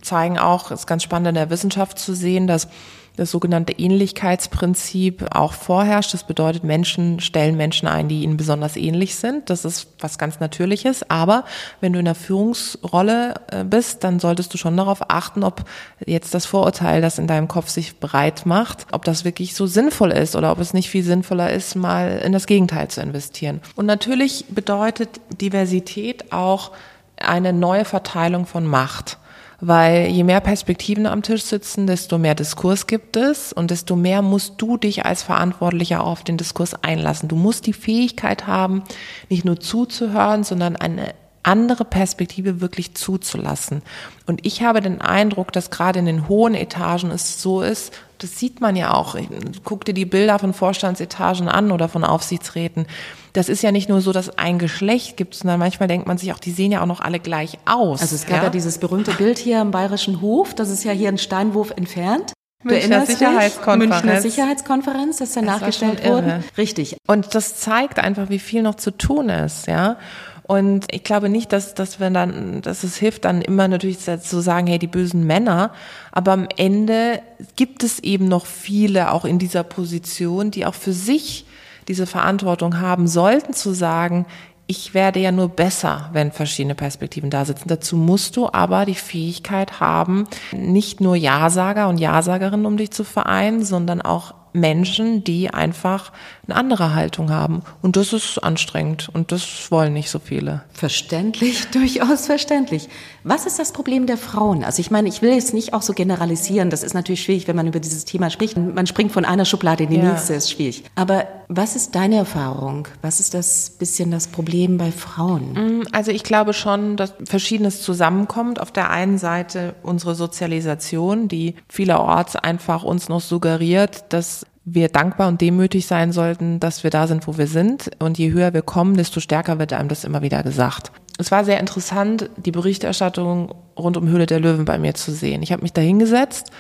zeigen 0.03 0.39
auch, 0.39 0.71
es 0.71 0.81
ist 0.81 0.87
ganz 0.87 1.03
spannend 1.03 1.29
in 1.29 1.35
der 1.35 1.51
Wissenschaft 1.51 1.99
zu 1.99 2.15
sehen, 2.15 2.47
dass 2.47 2.69
das 3.17 3.31
sogenannte 3.31 3.73
Ähnlichkeitsprinzip 3.73 5.35
auch 5.35 5.53
vorherrscht. 5.53 6.13
Das 6.15 6.25
bedeutet, 6.25 6.65
Menschen 6.65 7.21
stellen 7.21 7.57
Menschen 7.57 7.87
ein, 7.87 8.09
die 8.09 8.23
ihnen 8.23 8.37
besonders 8.37 8.77
ähnlich 8.77 9.15
sind. 9.15 9.51
Das 9.51 9.65
ist 9.65 9.89
was 10.01 10.19
ganz 10.19 10.41
Natürliches. 10.41 11.09
Aber 11.09 11.45
wenn 11.81 11.93
du 11.93 12.01
in 12.01 12.07
der 12.07 12.17
Führungsrolle 12.17 13.35
äh, 13.51 13.65
bist, 13.65 14.03
dann 14.03 14.19
solltest 14.19 14.53
du 14.53 14.59
schon 14.59 14.77
darauf 14.77 15.11
achten, 15.11 15.45
ob 15.45 15.65
jetzt 16.05 16.35
das 16.35 16.45
Vorurteil, 16.45 17.01
das 17.01 17.19
in 17.19 17.29
deinem 17.29 17.47
Kopf 17.47 17.69
sich 17.69 18.01
breit 18.01 18.47
macht, 18.47 18.87
ob 18.91 19.05
das 19.05 19.25
wirklich 19.25 19.55
so 19.55 19.67
sinnvoll 19.67 20.11
ist 20.11 20.35
oder 20.35 20.51
ob 20.51 20.59
es 20.59 20.75
nicht 20.75 20.91
viel 20.91 21.05
sinnvoller 21.05 21.53
ist, 21.53 21.77
mal 21.77 22.21
in 22.25 22.33
das 22.33 22.47
Gegenteil 22.47 22.89
zu 22.89 23.01
investieren. 23.01 23.61
Und 23.77 23.87
natürlich 23.87 24.47
bedeutet 24.49 25.21
Diversität 25.41 26.33
auch 26.33 26.73
eine 27.17 27.53
neue 27.53 27.85
Verteilung 27.85 28.47
von 28.47 28.67
Macht. 28.67 29.19
Weil 29.61 30.09
je 30.09 30.25
mehr 30.25 30.41
Perspektiven 30.41 31.07
am 31.07 31.23
Tisch 31.23 31.43
sitzen, 31.43 31.87
desto 31.87 32.19
mehr 32.19 32.35
Diskurs 32.35 32.87
gibt 32.87 33.17
es 33.17 33.53
und 33.53 33.71
desto 33.71 33.97
mehr 33.97 34.23
musst 34.23 34.55
du 34.59 34.77
dich 34.77 35.05
als 35.05 35.23
Verantwortlicher 35.23 36.03
auf 36.03 36.25
den 36.25 36.37
Diskurs 36.37 36.75
einlassen. 36.83 37.29
Du 37.29 37.37
musst 37.37 37.67
die 37.67 37.73
Fähigkeit 37.73 38.47
haben, 38.47 38.83
nicht 39.29 39.45
nur 39.45 39.61
zuzuhören, 39.61 40.45
sondern 40.45 40.77
eine 40.77 41.15
andere 41.45 41.85
Perspektive 41.85 42.61
wirklich 42.61 42.95
zuzulassen. 42.95 43.83
Und 44.27 44.45
ich 44.45 44.63
habe 44.63 44.81
den 44.81 45.01
Eindruck, 45.01 45.53
dass 45.53 45.71
gerade 45.71 46.01
in 46.01 46.07
den 46.07 46.29
hohen 46.29 46.55
Etagen 46.55 47.11
es 47.11 47.41
so 47.41 47.63
ist, 47.63 47.93
das 48.19 48.39
sieht 48.39 48.61
man 48.61 48.75
ja 48.75 48.95
auch. 48.95 49.17
Guck 49.65 49.85
dir 49.85 49.93
die 49.93 50.07
Bilder 50.07 50.39
von 50.39 50.55
Vorstandsetagen 50.55 51.49
an 51.49 51.71
oder 51.73 51.89
von 51.89 52.05
Aufsichtsräten. 52.05 52.87
Das 53.33 53.49
ist 53.49 53.63
ja 53.63 53.73
nicht 53.73 53.89
nur 53.89 54.01
so, 54.01 54.13
dass 54.13 54.39
ein 54.39 54.59
Geschlecht 54.59 55.17
gibt, 55.17 55.35
sondern 55.35 55.59
manchmal 55.59 55.89
denkt 55.89 56.07
man 56.07 56.19
sich 56.19 56.33
auch, 56.33 56.39
die 56.39 56.53
sehen 56.53 56.73
ja 56.73 56.81
auch 56.81 56.87
noch 56.87 57.01
alle 57.01 57.21
gleich 57.21 57.59
aus. 57.67 58.01
Also 58.01 58.15
es 58.15 58.27
gab 58.27 58.39
ja, 58.39 58.45
ja 58.45 58.51
dieses 58.51 58.79
berühmte 58.79 59.13
Bild 59.13 59.39
hier 59.39 59.61
im 59.61 59.71
Bayerischen 59.71 60.21
Hof, 60.21 60.55
das 60.55 60.71
ist 60.71 60.85
ja 60.85 60.93
hier 60.93 61.09
ein 61.09 61.19
Steinwurf 61.19 61.73
entfernt. 61.77 62.33
Münchner 62.65 63.05
Sicherheitskonferenz. 63.05 64.03
Münchner 64.03 64.21
Sicherheitskonferenz, 64.23 65.19
das 65.19 65.31
ist 65.31 65.37
ja 65.37 65.43
nachgestellt 65.43 66.05
wurde. 66.07 66.43
Richtig. 66.57 66.97
Und 67.07 67.35
das 67.35 67.57
zeigt 67.57 67.99
einfach, 67.99 68.31
wie 68.31 68.39
viel 68.39 68.63
noch 68.63 68.77
zu 68.77 68.91
tun 68.91 69.29
ist, 69.29 69.67
ja. 69.67 69.99
Und 70.47 70.87
ich 70.91 71.05
glaube 71.05 71.31
nicht, 71.31 71.53
dass, 71.53 71.75
dass 71.75 72.01
wir 72.01 72.11
dann, 72.11 72.61
dass 72.61 72.85
es 72.85 72.97
hilft, 72.97 73.25
dann 73.25 73.41
immer 73.41 73.67
natürlich 73.67 73.99
zu 73.99 74.41
sagen, 74.41 74.67
hey, 74.67 74.79
die 74.79 74.87
bösen 74.87 75.27
Männer. 75.27 75.73
Aber 76.13 76.33
am 76.33 76.49
Ende 76.57 77.21
gibt 77.57 77.83
es 77.83 77.99
eben 78.01 78.29
noch 78.29 78.45
viele 78.45 79.13
auch 79.13 79.25
in 79.25 79.39
dieser 79.39 79.65
Position, 79.65 80.51
die 80.51 80.67
auch 80.67 80.75
für 80.75 80.93
sich 80.93 81.47
diese 81.89 82.07
Verantwortung 82.07 82.81
haben 82.81 83.07
sollten, 83.07 83.55
zu 83.55 83.73
sagen, 83.73 84.27
ich 84.67 84.95
werde 84.95 85.21
ja 85.21 85.31
nur 85.31 85.49
besser, 85.49 86.09
wenn 86.13 86.33
verschiedene 86.33 86.75
Perspektiven 86.75 87.29
da 87.29 87.45
sitzen. 87.45 87.69
Dazu 87.69 87.97
musst 87.97 88.37
du 88.37 88.49
aber 88.51 88.87
die 88.87 88.95
Fähigkeit 88.95 89.81
haben, 89.81 90.27
nicht 90.53 91.01
nur 91.01 91.17
Ja-Sager 91.17 91.89
und 91.89 91.99
Ja-Sagerinnen 91.99 92.65
um 92.65 92.79
dich 92.79 92.91
zu 92.91 93.05
vereinen, 93.05 93.63
sondern 93.65 94.01
auch 94.01 94.35
Menschen, 94.55 95.25
die 95.25 95.53
einfach 95.53 96.13
eine 96.47 96.57
andere 96.57 96.95
Haltung 96.95 97.31
haben. 97.31 97.63
Und 97.83 97.97
das 97.97 98.13
ist 98.13 98.39
anstrengend 98.39 99.09
und 99.13 99.33
das 99.33 99.71
wollen 99.71 99.93
nicht 99.93 100.11
so 100.11 100.19
viele. 100.19 100.63
Verständlich, 100.73 101.67
durchaus 101.73 102.27
verständlich. 102.27 102.89
Was 103.23 103.47
ist 103.47 103.59
das 103.59 103.73
Problem 103.73 104.07
der 104.07 104.19
Frauen? 104.19 104.65
Also 104.65 104.81
ich 104.81 104.91
meine, 104.91 105.09
ich 105.09 105.23
will 105.23 105.33
jetzt 105.33 105.55
nicht 105.55 105.73
auch 105.73 105.83
so 105.83 105.93
generalisieren. 105.93 106.71
Das 106.71 106.83
ist 106.83 106.95
natürlich 106.95 107.23
schwierig, 107.23 107.49
wenn 107.49 107.57
man 107.57 107.67
über 107.67 107.81
dieses 107.81 108.05
Thema 108.05 108.31
spricht. 108.31 108.57
Man 108.57 108.87
springt 108.87 109.13
von 109.13 109.25
einer 109.25 109.45
Schublade 109.45 109.85
in 109.85 109.91
die 109.91 109.97
ja. 109.97 110.13
nächste, 110.13 110.35
ist 110.35 110.51
schwierig. 110.51 110.85
Aber 110.95 111.27
was 111.49 111.77
ist 111.77 111.95
deine 111.95 112.17
Erfahrung? 112.17 112.89
Was 113.03 113.21
ist 113.21 113.35
das 113.35 113.71
bisschen 113.71 114.11
das 114.11 114.29
Problem 114.29 114.77
bei 114.77 114.93
Frauen? 114.93 115.53
Mm, 115.53 115.83
also 115.93 116.11
ich 116.11 116.23
glaube 116.23 116.53
schon, 116.53 116.97
dass 116.97 117.15
Verschiedenes 117.25 117.83
zusammenkommt. 117.83 118.61
Auf 118.61 118.73
der 118.73 118.91
einen 118.91 119.19
Seite 119.19 119.75
unsere 119.83 120.15
Sozialisation, 120.15 121.29
die 121.29 121.55
vielerorts 121.69 122.37
einfach 122.37 122.83
uns 122.83 123.09
noch 123.09 123.21
suggeriert, 123.21 124.05
dass 124.11 124.47
wir 124.65 124.89
dankbar 124.89 125.29
und 125.29 125.41
demütig 125.41 125.87
sein 125.87 126.13
sollten, 126.13 126.59
dass 126.59 126.85
wir 126.85 126.91
da 126.91 127.07
sind, 127.07 127.27
wo 127.27 127.37
wir 127.37 127.47
sind. 127.47 127.91
Und 127.99 128.19
je 128.19 128.33
höher 128.33 128.55
wir 128.55 128.63
kommen, 128.63 128.97
desto 128.97 129.21
stärker 129.21 129.59
wird 129.59 129.73
einem 129.73 129.89
das 129.89 130.05
immer 130.05 130.23
wieder 130.23 130.43
gesagt. 130.43 130.91
Es 131.19 131.31
war 131.31 131.45
sehr 131.45 131.61
interessant, 131.61 132.31
die 132.37 132.51
Berichterstattung 132.51 133.55
rund 133.79 133.97
um 133.97 134.09
Höhle 134.09 134.27
der 134.27 134.41
Löwen 134.41 134.65
bei 134.65 134.79
mir 134.79 134.95
zu 134.95 135.13
sehen. 135.13 135.43
Ich 135.43 135.53
habe 135.53 135.63
mich 135.63 135.73
da 135.73 135.81
hingesetzt 135.81 136.51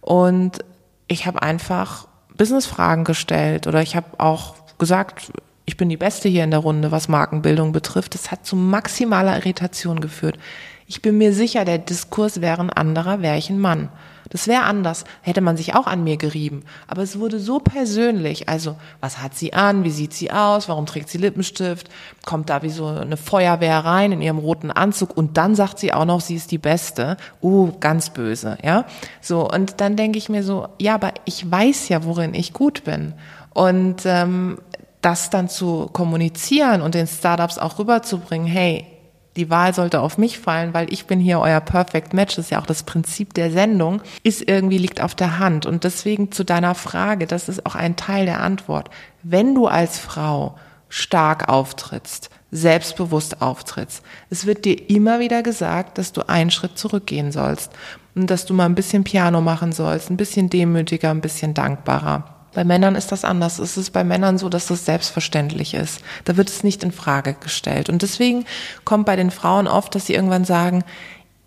und 0.00 0.58
ich 1.08 1.26
habe 1.26 1.42
einfach 1.42 2.06
Businessfragen 2.36 3.04
gestellt 3.04 3.66
oder 3.66 3.82
ich 3.82 3.96
habe 3.96 4.06
auch 4.18 4.54
gesagt, 4.78 5.32
ich 5.64 5.76
bin 5.76 5.88
die 5.88 5.96
Beste 5.96 6.28
hier 6.28 6.44
in 6.44 6.50
der 6.50 6.60
Runde, 6.60 6.90
was 6.90 7.08
Markenbildung 7.08 7.72
betrifft. 7.72 8.14
Das 8.14 8.30
hat 8.30 8.44
zu 8.44 8.54
maximaler 8.54 9.36
Irritation 9.36 10.00
geführt. 10.00 10.38
Ich 10.86 11.00
bin 11.00 11.16
mir 11.16 11.32
sicher, 11.32 11.64
der 11.64 11.78
Diskurs 11.78 12.40
wäre 12.40 12.60
ein 12.60 12.70
anderer, 12.70 13.22
wäre 13.22 13.38
ich 13.38 13.48
ein 13.48 13.58
Mann. 13.58 13.88
Das 14.30 14.48
wäre 14.48 14.62
anders, 14.62 15.04
hätte 15.22 15.40
man 15.40 15.56
sich 15.56 15.74
auch 15.74 15.86
an 15.86 16.02
mir 16.02 16.16
gerieben. 16.16 16.64
Aber 16.86 17.02
es 17.02 17.18
wurde 17.18 17.38
so 17.38 17.58
persönlich. 17.58 18.48
Also, 18.48 18.76
was 19.00 19.22
hat 19.22 19.34
sie 19.34 19.52
an? 19.52 19.84
Wie 19.84 19.90
sieht 19.90 20.14
sie 20.14 20.30
aus? 20.30 20.68
Warum 20.68 20.86
trägt 20.86 21.08
sie 21.08 21.18
Lippenstift? 21.18 21.88
Kommt 22.24 22.50
da 22.50 22.62
wie 22.62 22.70
so 22.70 22.86
eine 22.86 23.16
Feuerwehr 23.16 23.84
rein 23.84 24.12
in 24.12 24.22
ihrem 24.22 24.38
roten 24.38 24.70
Anzug 24.70 25.16
und 25.16 25.36
dann 25.36 25.54
sagt 25.54 25.78
sie 25.78 25.92
auch 25.92 26.04
noch, 26.04 26.20
sie 26.20 26.36
ist 26.36 26.50
die 26.50 26.58
Beste. 26.58 27.16
Uh, 27.42 27.72
ganz 27.80 28.10
böse, 28.10 28.58
ja? 28.62 28.86
So, 29.20 29.48
und 29.48 29.80
dann 29.80 29.96
denke 29.96 30.18
ich 30.18 30.28
mir 30.28 30.42
so, 30.42 30.68
ja, 30.80 30.94
aber 30.94 31.12
ich 31.24 31.50
weiß 31.50 31.88
ja, 31.88 32.04
worin 32.04 32.34
ich 32.34 32.52
gut 32.52 32.84
bin. 32.84 33.14
Und 33.52 34.02
ähm, 34.04 34.58
das 35.00 35.28
dann 35.28 35.48
zu 35.48 35.88
kommunizieren 35.92 36.80
und 36.80 36.94
den 36.94 37.06
Startups 37.06 37.58
auch 37.58 37.78
rüberzubringen, 37.78 38.46
hey, 38.46 38.86
die 39.36 39.50
Wahl 39.50 39.74
sollte 39.74 40.00
auf 40.00 40.16
mich 40.18 40.38
fallen, 40.38 40.74
weil 40.74 40.92
ich 40.92 41.06
bin 41.06 41.18
hier 41.18 41.40
euer 41.40 41.60
Perfect 41.60 42.14
Match, 42.14 42.36
das 42.36 42.46
ist 42.46 42.50
ja 42.50 42.60
auch 42.60 42.66
das 42.66 42.84
Prinzip 42.84 43.34
der 43.34 43.50
Sendung, 43.50 44.00
ist 44.22 44.48
irgendwie 44.48 44.78
liegt 44.78 45.00
auf 45.00 45.14
der 45.14 45.38
Hand. 45.38 45.66
Und 45.66 45.84
deswegen 45.84 46.30
zu 46.30 46.44
deiner 46.44 46.74
Frage, 46.74 47.26
das 47.26 47.48
ist 47.48 47.66
auch 47.66 47.74
ein 47.74 47.96
Teil 47.96 48.26
der 48.26 48.40
Antwort. 48.40 48.90
Wenn 49.22 49.54
du 49.54 49.66
als 49.66 49.98
Frau 49.98 50.56
stark 50.88 51.48
auftrittst, 51.48 52.30
selbstbewusst 52.52 53.42
auftrittst, 53.42 54.02
es 54.30 54.46
wird 54.46 54.64
dir 54.64 54.88
immer 54.88 55.18
wieder 55.18 55.42
gesagt, 55.42 55.98
dass 55.98 56.12
du 56.12 56.28
einen 56.28 56.52
Schritt 56.52 56.78
zurückgehen 56.78 57.32
sollst 57.32 57.72
und 58.14 58.30
dass 58.30 58.46
du 58.46 58.54
mal 58.54 58.66
ein 58.66 58.76
bisschen 58.76 59.02
Piano 59.02 59.40
machen 59.40 59.72
sollst, 59.72 60.10
ein 60.10 60.16
bisschen 60.16 60.50
demütiger, 60.50 61.10
ein 61.10 61.20
bisschen 61.20 61.54
dankbarer. 61.54 62.33
Bei 62.54 62.64
Männern 62.64 62.94
ist 62.94 63.12
das 63.12 63.24
anders. 63.24 63.58
Es 63.58 63.76
ist 63.76 63.90
bei 63.90 64.04
Männern 64.04 64.38
so, 64.38 64.48
dass 64.48 64.66
das 64.66 64.84
selbstverständlich 64.84 65.74
ist. 65.74 66.00
Da 66.24 66.36
wird 66.36 66.48
es 66.48 66.64
nicht 66.64 66.82
in 66.82 66.92
Frage 66.92 67.34
gestellt. 67.34 67.88
Und 67.88 68.02
deswegen 68.02 68.46
kommt 68.84 69.06
bei 69.06 69.16
den 69.16 69.30
Frauen 69.30 69.66
oft, 69.66 69.94
dass 69.94 70.06
sie 70.06 70.14
irgendwann 70.14 70.44
sagen, 70.44 70.84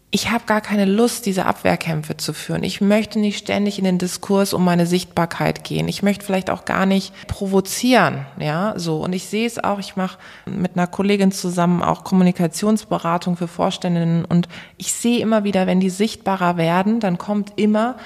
ich 0.09 0.31
habe 0.31 0.45
gar 0.45 0.61
keine 0.61 0.85
Lust, 0.85 1.25
diese 1.25 1.45
Abwehrkämpfe 1.45 2.15
zu 2.15 2.31
führen. 2.31 2.63
Ich 2.63 2.79
möchte 2.79 3.19
nicht 3.19 3.37
ständig 3.37 3.77
in 3.77 3.83
den 3.83 3.97
Diskurs 3.97 4.53
um 4.53 4.63
meine 4.63 4.85
Sichtbarkeit 4.85 5.65
gehen. 5.65 5.89
Ich 5.89 6.01
möchte 6.01 6.25
vielleicht 6.25 6.49
auch 6.49 6.63
gar 6.63 6.85
nicht 6.85 7.13
provozieren, 7.27 8.25
ja, 8.39 8.73
so. 8.77 9.03
Und 9.03 9.11
ich 9.11 9.25
sehe 9.25 9.45
es 9.45 9.61
auch. 9.61 9.79
Ich 9.79 9.97
mache 9.97 10.17
mit 10.45 10.77
einer 10.77 10.87
Kollegin 10.87 11.33
zusammen 11.33 11.83
auch 11.83 12.05
Kommunikationsberatung 12.05 13.35
für 13.35 13.49
Vorständinnen 13.49 14.23
und 14.23 14.47
ich 14.77 14.93
sehe 14.93 15.19
immer 15.19 15.43
wieder, 15.43 15.67
wenn 15.67 15.81
die 15.81 15.89
sichtbarer 15.89 16.55
werden, 16.55 17.01
dann 17.01 17.17
kommt 17.17 17.53
immer 17.57 17.97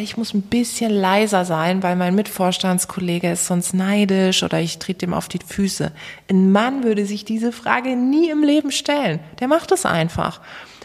ich 0.00 0.16
muss 0.16 0.34
ein 0.34 0.42
bisschen 0.42 0.92
leiser 0.92 1.44
sein, 1.44 1.82
weil 1.82 1.96
mein 1.96 2.14
Mitvorstandskollege 2.14 3.32
ist 3.32 3.46
sonst 3.46 3.74
neidisch 3.74 4.42
oder 4.42 4.60
ich 4.60 4.78
trete 4.78 5.06
ihm 5.06 5.14
auf 5.14 5.28
die 5.28 5.40
Füße. 5.44 5.90
Ein 6.30 6.52
Mann 6.52 6.84
würde 6.84 7.06
sich 7.06 7.24
diese 7.24 7.50
Frage 7.50 7.96
nie 7.96 8.30
im 8.30 8.44
Leben 8.44 8.70
stellen. 8.70 9.18
Der 9.40 9.48
macht 9.48 9.72
es 9.72 9.84
einfach. 9.84 10.40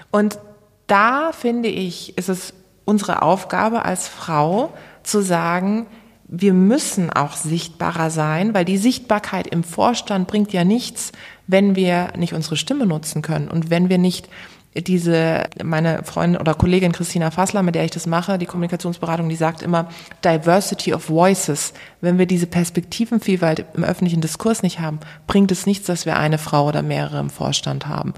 Und 0.09 0.39
da 0.87 1.31
finde 1.33 1.69
ich, 1.69 2.17
ist 2.17 2.29
es 2.29 2.53
unsere 2.85 3.21
Aufgabe 3.21 3.85
als 3.85 4.07
Frau 4.07 4.73
zu 5.03 5.21
sagen, 5.21 5.85
wir 6.27 6.53
müssen 6.53 7.11
auch 7.11 7.33
sichtbarer 7.33 8.09
sein, 8.09 8.53
weil 8.53 8.65
die 8.65 8.77
Sichtbarkeit 8.77 9.47
im 9.47 9.63
Vorstand 9.63 10.27
bringt 10.27 10.53
ja 10.53 10.63
nichts, 10.63 11.11
wenn 11.47 11.75
wir 11.75 12.13
nicht 12.17 12.33
unsere 12.33 12.55
Stimme 12.55 12.85
nutzen 12.85 13.21
können 13.21 13.47
und 13.47 13.69
wenn 13.69 13.89
wir 13.89 13.97
nicht 13.97 14.29
diese, 14.75 15.45
meine 15.63 16.03
Freundin 16.03 16.39
oder 16.39 16.53
Kollegin 16.53 16.91
Christina 16.91 17.31
Fassler, 17.31 17.63
mit 17.63 17.75
der 17.75 17.85
ich 17.85 17.91
das 17.91 18.05
mache, 18.05 18.37
die 18.37 18.45
Kommunikationsberatung, 18.45 19.27
die 19.27 19.35
sagt 19.35 19.61
immer 19.61 19.89
Diversity 20.23 20.93
of 20.93 21.09
Voices. 21.09 21.73
Wenn 22.01 22.17
wir 22.19 22.27
diese 22.27 22.45
Perspektivenvielfalt 22.47 23.65
im 23.73 23.83
öffentlichen 23.83 24.21
Diskurs 24.21 24.61
nicht 24.61 24.79
haben, 24.79 24.99
bringt 25.27 25.51
es 25.51 25.65
nichts, 25.65 25.87
dass 25.87 26.05
wir 26.05 26.17
eine 26.17 26.37
Frau 26.37 26.67
oder 26.67 26.83
mehrere 26.83 27.19
im 27.19 27.29
Vorstand 27.29 27.87
haben. 27.87 28.13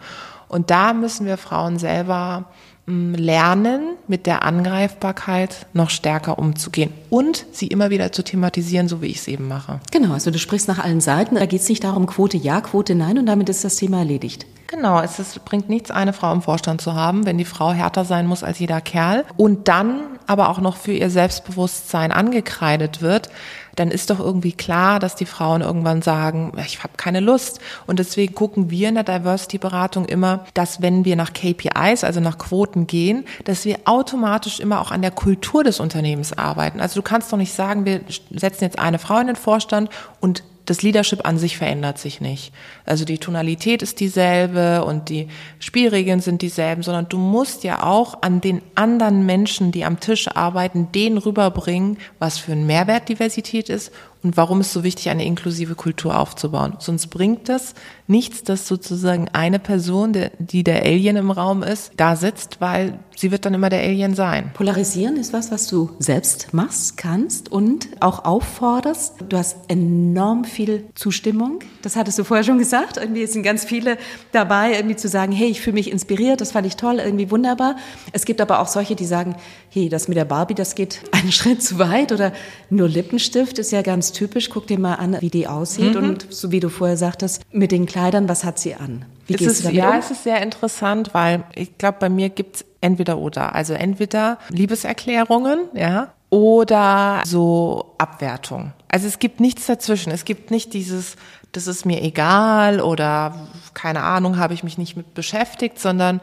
Und 0.49 0.69
da 0.69 0.91
müssen 0.93 1.25
wir 1.25 1.37
Frauen 1.37 1.79
selber 1.79 2.43
mm, 2.85 3.13
lernen, 3.13 3.95
mit 4.09 4.25
der 4.25 4.43
Angreifbarkeit 4.43 5.65
noch 5.71 5.89
stärker 5.89 6.37
umzugehen 6.37 6.91
und 7.09 7.45
sie 7.53 7.67
immer 7.67 7.89
wieder 7.89 8.11
zu 8.11 8.23
thematisieren, 8.23 8.89
so 8.89 9.01
wie 9.01 9.07
ich 9.07 9.19
es 9.19 9.29
eben 9.29 9.47
mache. 9.47 9.79
Genau, 9.91 10.11
also 10.13 10.29
du 10.29 10.37
sprichst 10.37 10.67
nach 10.67 10.79
allen 10.79 10.99
Seiten. 10.99 11.35
Da 11.35 11.45
geht 11.45 11.61
es 11.61 11.69
nicht 11.69 11.85
darum, 11.85 12.07
Quote 12.07 12.35
ja, 12.35 12.59
Quote 12.59 12.93
nein 12.93 13.17
und 13.17 13.27
damit 13.27 13.47
ist 13.47 13.63
das 13.63 13.77
Thema 13.77 13.99
erledigt. 13.99 14.45
Genau, 14.71 15.01
es 15.01 15.19
ist, 15.19 15.43
bringt 15.43 15.67
nichts, 15.67 15.91
eine 15.91 16.13
Frau 16.13 16.31
im 16.31 16.41
Vorstand 16.41 16.79
zu 16.79 16.95
haben, 16.95 17.25
wenn 17.25 17.37
die 17.37 17.43
Frau 17.43 17.73
härter 17.73 18.05
sein 18.05 18.25
muss 18.25 18.41
als 18.41 18.57
jeder 18.57 18.79
Kerl 18.79 19.25
und 19.35 19.67
dann 19.67 19.99
aber 20.27 20.47
auch 20.47 20.59
noch 20.59 20.77
für 20.77 20.93
ihr 20.93 21.09
Selbstbewusstsein 21.09 22.13
angekreidet 22.13 23.01
wird, 23.01 23.29
dann 23.75 23.91
ist 23.91 24.09
doch 24.09 24.19
irgendwie 24.21 24.53
klar, 24.53 24.99
dass 24.99 25.15
die 25.15 25.25
Frauen 25.25 25.59
irgendwann 25.59 26.01
sagen, 26.01 26.53
ich 26.65 26.83
habe 26.83 26.93
keine 26.95 27.19
Lust. 27.19 27.59
Und 27.85 27.99
deswegen 27.99 28.33
gucken 28.33 28.69
wir 28.69 28.87
in 28.87 28.95
der 28.95 29.03
Diversity-Beratung 29.03 30.05
immer, 30.05 30.45
dass 30.53 30.81
wenn 30.81 31.03
wir 31.03 31.17
nach 31.17 31.33
KPIs, 31.33 32.05
also 32.05 32.21
nach 32.21 32.37
Quoten 32.37 32.87
gehen, 32.87 33.25
dass 33.43 33.65
wir 33.65 33.79
automatisch 33.83 34.61
immer 34.61 34.79
auch 34.79 34.91
an 34.91 35.01
der 35.01 35.11
Kultur 35.11 35.65
des 35.65 35.81
Unternehmens 35.81 36.31
arbeiten. 36.37 36.79
Also 36.79 36.95
du 36.95 37.01
kannst 37.01 37.33
doch 37.33 37.37
nicht 37.37 37.53
sagen, 37.53 37.83
wir 37.83 38.01
setzen 38.29 38.63
jetzt 38.63 38.79
eine 38.79 38.99
Frau 38.99 39.19
in 39.19 39.27
den 39.27 39.35
Vorstand 39.35 39.89
und 40.21 40.43
das 40.71 40.83
Leadership 40.83 41.27
an 41.27 41.37
sich 41.37 41.57
verändert 41.57 41.97
sich 41.97 42.21
nicht. 42.21 42.53
Also 42.85 43.03
die 43.03 43.17
Tonalität 43.17 43.81
ist 43.81 43.99
dieselbe 43.99 44.85
und 44.85 45.09
die 45.09 45.27
Spielregeln 45.59 46.21
sind 46.21 46.41
dieselben, 46.41 46.81
sondern 46.81 47.09
du 47.09 47.17
musst 47.17 47.65
ja 47.65 47.83
auch 47.83 48.21
an 48.21 48.39
den 48.39 48.61
anderen 48.75 49.25
Menschen, 49.25 49.73
die 49.73 49.83
am 49.83 49.99
Tisch 49.99 50.29
arbeiten, 50.29 50.87
den 50.93 51.17
rüberbringen, 51.17 51.97
was 52.19 52.37
für 52.37 52.53
ein 52.53 52.65
Mehrwert 52.65 53.09
Diversität 53.09 53.67
ist 53.67 53.91
und 54.23 54.37
warum 54.37 54.59
es 54.59 54.71
so 54.71 54.83
wichtig, 54.83 55.09
eine 55.09 55.25
inklusive 55.25 55.75
Kultur 55.75 56.19
aufzubauen. 56.19 56.75
Sonst 56.79 57.07
bringt 57.07 57.49
das 57.49 57.73
nichts, 58.07 58.43
dass 58.43 58.67
sozusagen 58.67 59.29
eine 59.33 59.57
Person, 59.57 60.15
die 60.37 60.63
der 60.63 60.83
Alien 60.83 61.15
im 61.15 61.31
Raum 61.31 61.63
ist, 61.63 61.93
da 61.97 62.15
sitzt, 62.15 62.61
weil 62.61 62.99
sie 63.15 63.31
wird 63.31 63.45
dann 63.45 63.53
immer 63.53 63.69
der 63.69 63.81
Alien 63.81 64.13
sein. 64.13 64.51
Polarisieren 64.53 65.17
ist 65.17 65.33
was, 65.33 65.51
was 65.51 65.67
du 65.67 65.91
selbst 65.99 66.53
machst, 66.53 66.97
kannst 66.97 67.51
und 67.51 67.87
auch 67.99 68.25
aufforderst. 68.25 69.15
Du 69.27 69.37
hast 69.37 69.57
enorm 69.69 70.43
viel 70.43 70.85
Zustimmung. 70.95 71.59
Das 71.81 71.95
hattest 71.95 72.19
du 72.19 72.23
vorher 72.23 72.43
schon 72.43 72.57
gesagt. 72.57 72.97
Irgendwie 72.97 73.25
sind 73.25 73.43
ganz 73.43 73.63
viele 73.63 73.97
dabei, 74.31 74.73
irgendwie 74.73 74.95
zu 74.95 75.07
sagen, 75.07 75.31
hey, 75.31 75.47
ich 75.47 75.61
fühle 75.61 75.75
mich 75.75 75.91
inspiriert, 75.91 76.41
das 76.41 76.51
fand 76.51 76.67
ich 76.67 76.75
toll, 76.75 76.99
irgendwie 76.99 77.31
wunderbar. 77.31 77.77
Es 78.11 78.25
gibt 78.25 78.41
aber 78.41 78.59
auch 78.59 78.67
solche, 78.67 78.95
die 78.95 79.05
sagen, 79.05 79.35
hey, 79.73 79.87
das 79.87 80.09
mit 80.09 80.17
der 80.17 80.25
Barbie, 80.25 80.53
das 80.53 80.75
geht 80.75 81.01
einen 81.11 81.31
Schritt 81.31 81.63
zu 81.63 81.79
weit 81.79 82.11
oder 82.11 82.33
nur 82.69 82.87
Lippenstift 82.87 83.57
ist 83.57 83.71
ja 83.71 83.81
ganz 83.81 84.11
typisch. 84.11 84.49
Guck 84.49 84.67
dir 84.67 84.77
mal 84.77 84.95
an, 84.95 85.17
wie 85.21 85.29
die 85.29 85.47
aussieht 85.47 85.95
mhm. 85.95 86.03
und 86.03 86.27
so 86.29 86.51
wie 86.51 86.59
du 86.59 86.69
vorher 86.69 86.97
sagtest, 86.97 87.43
mit 87.51 87.71
den 87.71 87.85
Kleidern, 87.85 88.27
was 88.27 88.43
hat 88.43 88.59
sie 88.59 88.75
an? 88.75 89.05
Wie 89.27 89.35
ist, 89.35 89.63
damit 89.63 89.77
Ja, 89.77 89.91
um? 89.91 89.99
es 89.99 90.11
ist 90.11 90.23
sehr 90.23 90.41
interessant, 90.41 91.13
weil 91.13 91.45
ich 91.55 91.77
glaube, 91.77 91.97
bei 92.01 92.09
mir 92.09 92.29
gibt's 92.29 92.65
entweder 92.81 93.17
oder. 93.17 93.55
Also 93.55 93.73
entweder 93.73 94.39
Liebeserklärungen, 94.49 95.69
ja, 95.73 96.13
oder 96.29 97.21
so 97.25 97.93
Abwertung. 97.97 98.73
Also 98.87 99.07
es 99.07 99.19
gibt 99.19 99.39
nichts 99.39 99.67
dazwischen. 99.67 100.11
Es 100.11 100.25
gibt 100.25 100.49
nicht 100.49 100.73
dieses, 100.73 101.17
das 101.51 101.67
ist 101.67 101.85
mir 101.85 102.01
egal 102.01 102.81
oder 102.81 103.47
keine 103.73 104.01
Ahnung, 104.03 104.37
habe 104.37 104.53
ich 104.53 104.63
mich 104.63 104.77
nicht 104.77 104.97
mit 104.97 105.13
beschäftigt, 105.13 105.79
sondern 105.79 106.21